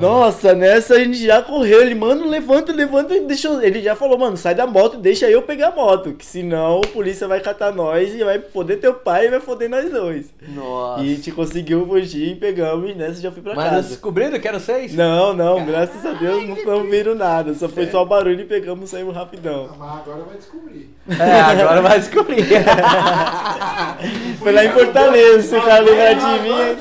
[0.04, 1.82] Nossa, nessa a gente já correu.
[1.82, 3.48] Ele, mano, levanta, levanta e deixa.
[3.48, 6.14] eu-" Ele já falou, mano, sai da moto e deixa eu pegar a moto.
[6.14, 9.70] Que senão o polícia vai catar nós e vai foder teu pai e vai foder
[9.70, 10.34] nós dois.
[10.50, 11.02] Nossa.
[11.04, 13.90] E a gente conseguiu fugir, pegamos e nessa já fui pra Mas casa.
[13.90, 14.94] descobriram que eram seis?
[14.94, 17.54] Não, não, graças a Deus não, não viram nada.
[17.54, 19.70] Só foi só o barulho e pegamos e saímos rapidão.
[19.78, 20.90] Mas agora vai descobrir.
[21.10, 22.46] É, agora vai descobrir.
[24.40, 26.78] Foi lá em Fortaleza, se o cara lembrar de mim.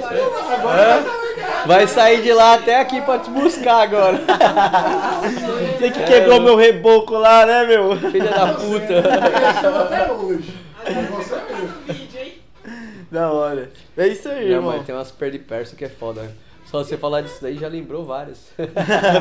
[1.67, 4.21] Vai sair de lá até aqui pra te buscar agora.
[5.79, 7.97] Você que quebrou meu reboco lá, né, meu?
[7.97, 8.99] Filha da puta.
[9.81, 10.55] Até hoje.
[13.11, 13.71] Da hora.
[13.97, 14.77] É isso aí, Não, irmão.
[14.77, 16.33] mas tem umas perdiperso que é foda.
[16.73, 18.51] Só você falar disso daí já lembrou várias.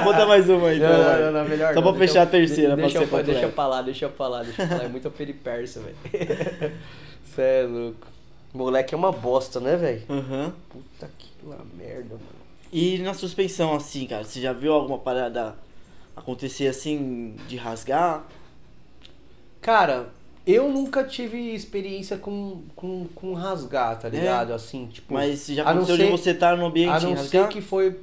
[0.05, 0.89] Conta mais uma aí, então.
[0.89, 1.21] Não, vai.
[1.21, 3.51] não, não, melhor Só pra Deixa fechar a terceira, de- pra deixa, ser deixa eu
[3.51, 4.83] falar, deixa eu falar, deixa eu falar.
[4.85, 5.97] É muita peripersa, velho.
[7.35, 8.07] Cê é louco.
[8.53, 10.01] Moleque é uma bosta, né, velho?
[10.09, 10.53] Aham.
[10.69, 12.41] Puta que lá merda, mano.
[12.71, 15.53] E na suspensão, assim, cara, você já viu alguma parada
[16.15, 18.23] acontecer assim, de rasgar?
[19.61, 20.07] Cara,
[20.45, 24.53] eu nunca tive experiência com, com, com rasgar, tá ligado?
[24.53, 25.13] Assim, tipo.
[25.13, 27.43] Mas já aconteceu de ser- você estar no ambiente A não rasgar?
[27.43, 27.99] ser que foi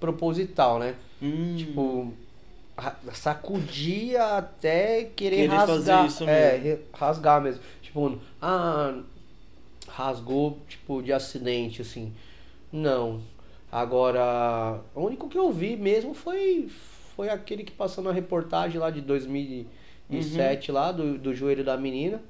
[0.00, 0.94] proposital, né?
[1.22, 2.12] Hum, Tipo,
[3.12, 6.06] sacudir até querer, Querer fazer rasgar.
[6.06, 6.64] isso é, mesmo.
[6.64, 7.62] re- rasgar mesmo.
[7.82, 8.98] Tipo, ah,
[9.88, 12.12] rasgou, tipo, de acidente, assim.
[12.72, 13.20] Não.
[13.70, 16.68] Agora, o único que eu vi mesmo foi,
[17.16, 19.00] foi aquele que passou na reportagem lá de
[20.12, 20.74] 2007, Uhum.
[20.76, 22.20] lá, do, do joelho da menina.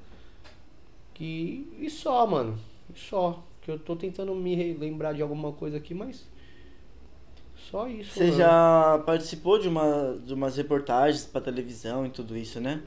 [1.13, 2.57] Que, e só, mano.
[2.93, 3.43] E só.
[3.61, 6.25] Que eu tô tentando me lembrar de alguma coisa aqui, mas.
[7.71, 8.13] Só isso.
[8.13, 8.37] Você mano.
[8.37, 12.81] já participou de, uma, de umas reportagens pra televisão e tudo isso, né?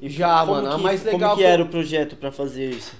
[0.00, 2.30] E Já, como mano, a que- mais Como legal que que era o projeto pra
[2.30, 2.94] fazer isso?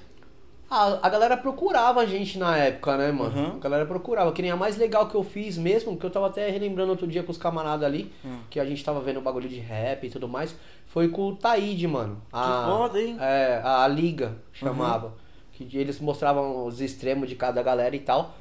[0.71, 3.37] Ah, a galera procurava a gente na época, né, mano?
[3.39, 3.57] Uhum.
[3.57, 4.33] A galera procurava.
[4.33, 7.07] Que nem a mais legal que eu fiz mesmo, que eu tava até relembrando outro
[7.07, 8.39] dia com os camaradas ali, Hum.
[8.51, 10.57] que a gente tava vendo o bagulho de rap e tudo mais,
[10.89, 12.21] foi com o Taíde, mano.
[12.33, 13.17] A, foda, hein?
[13.21, 15.13] É, a Liga chamava.
[15.53, 18.35] Que eles mostravam os extremos de cada galera e tal.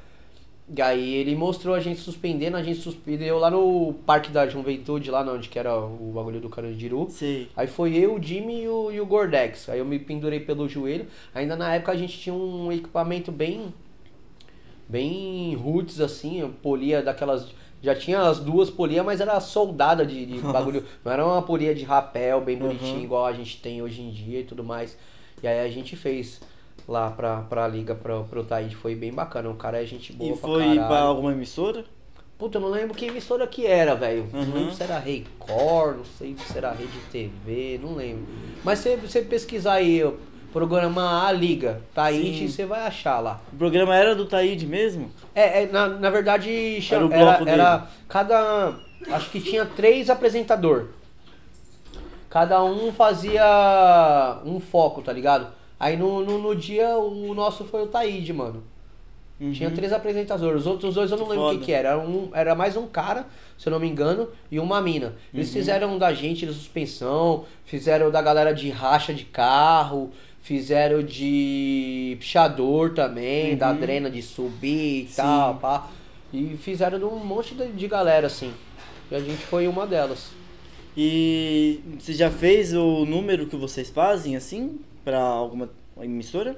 [0.66, 5.10] E aí ele mostrou a gente suspendendo, a gente suspendeu lá no Parque da Juventude,
[5.10, 7.06] lá onde que era o bagulho do Carandiru.
[7.10, 7.48] Sei.
[7.54, 9.68] Aí foi eu, o Jimmy e o, e o Gordex.
[9.68, 11.06] Aí eu me pendurei pelo joelho.
[11.34, 13.74] Ainda na época a gente tinha um equipamento bem.
[14.88, 17.48] Bem roots assim, eu polia daquelas.
[17.82, 20.84] Já tinha as duas polias, mas era soldada de, de bagulho.
[21.04, 23.02] Não era uma polia de rapel bem bonitinha, Uhum.
[23.04, 24.96] igual a gente tem hoje em dia e tudo mais.
[25.42, 26.40] E aí a gente fez
[26.88, 28.76] lá pra, pra liga, pro, pro Taíde.
[28.76, 29.48] Foi bem bacana.
[29.50, 30.86] O cara é gente boa E pra foi caralho.
[30.86, 31.84] pra alguma emissora?
[32.36, 34.26] Puta, eu não lembro que emissora que era, velho.
[34.32, 34.44] Uhum.
[34.44, 38.26] Não lembro se era Record, não sei se era Rede TV, não lembro.
[38.64, 40.12] Mas se você pesquisar aí, ó,
[40.52, 43.40] programa A Liga, Taíde, você vai achar lá.
[43.52, 45.10] O programa era do Taíde mesmo?
[45.34, 48.74] É, é, na, na verdade, o era, bloco era cada.
[49.10, 50.88] Acho que tinha três apresentador.
[52.28, 55.46] Cada um fazia um foco, tá ligado?
[55.78, 58.62] Aí no, no, no dia o nosso foi o Taíde, mano.
[59.52, 60.60] Tinha três apresentadores.
[60.60, 61.90] Os outros dois eu não lembro o que, que era.
[61.90, 63.26] Era, um, era mais um cara,
[63.58, 65.14] se eu não me engano, e uma mina.
[65.32, 72.16] Eles fizeram da gente de suspensão, fizeram da galera de racha de carro, fizeram de
[72.20, 75.16] pichador também, da drena de subir e Sim.
[75.16, 75.88] tal, pá.
[76.32, 78.52] E fizeram de um monte de, de galera, assim.
[79.10, 80.30] E a gente foi uma delas.
[80.96, 85.68] E você já fez o número que vocês fazem, assim, pra alguma
[86.00, 86.56] emissora?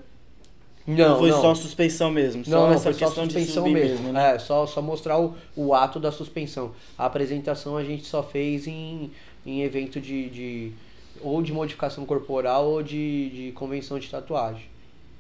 [0.87, 1.41] Não, Ou foi não.
[1.41, 2.45] só suspensão mesmo?
[2.47, 4.13] Não, não, essa foi só questão de suspensão subir mesmo.
[4.13, 4.35] né?
[4.37, 6.71] É, só, só mostrar o, o ato da suspensão.
[6.97, 9.11] A apresentação a gente só fez em,
[9.45, 10.73] em evento de, de.
[11.21, 14.67] ou de modificação corporal ou de, de convenção de tatuagem.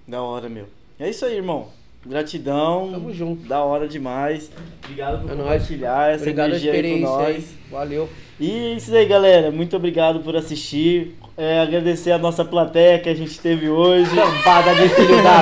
[0.06, 0.66] Da hora, meu.
[1.00, 1.66] É isso aí, irmão.
[2.06, 2.90] Gratidão.
[2.92, 3.42] Tamo junto.
[3.48, 4.48] Da hora demais.
[4.84, 5.42] Obrigado por É nóis.
[5.62, 7.26] compartilhar essa Obrigado a energia aí com experiência nós.
[7.36, 7.44] aí.
[7.72, 8.08] Valeu.
[8.38, 9.50] E é isso aí, galera.
[9.50, 11.16] Muito obrigado por assistir.
[11.36, 14.14] É, agradecer a nossa plateia que a gente teve hoje.
[14.14, 15.40] Cambada de filho da.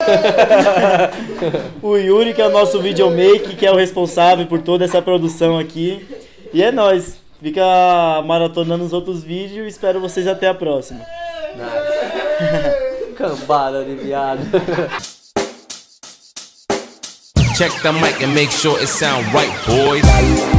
[1.82, 5.58] O Yuri, que é o nosso videomaker, que é o responsável por toda essa produção
[5.58, 6.06] aqui.
[6.52, 7.18] E é nóis.
[7.40, 7.62] Fica
[8.24, 11.00] maratonando os outros vídeos e espero vocês até a próxima.
[13.16, 14.40] Cambada de viado.
[17.56, 20.57] Check the mic and make sure it sound right, boys.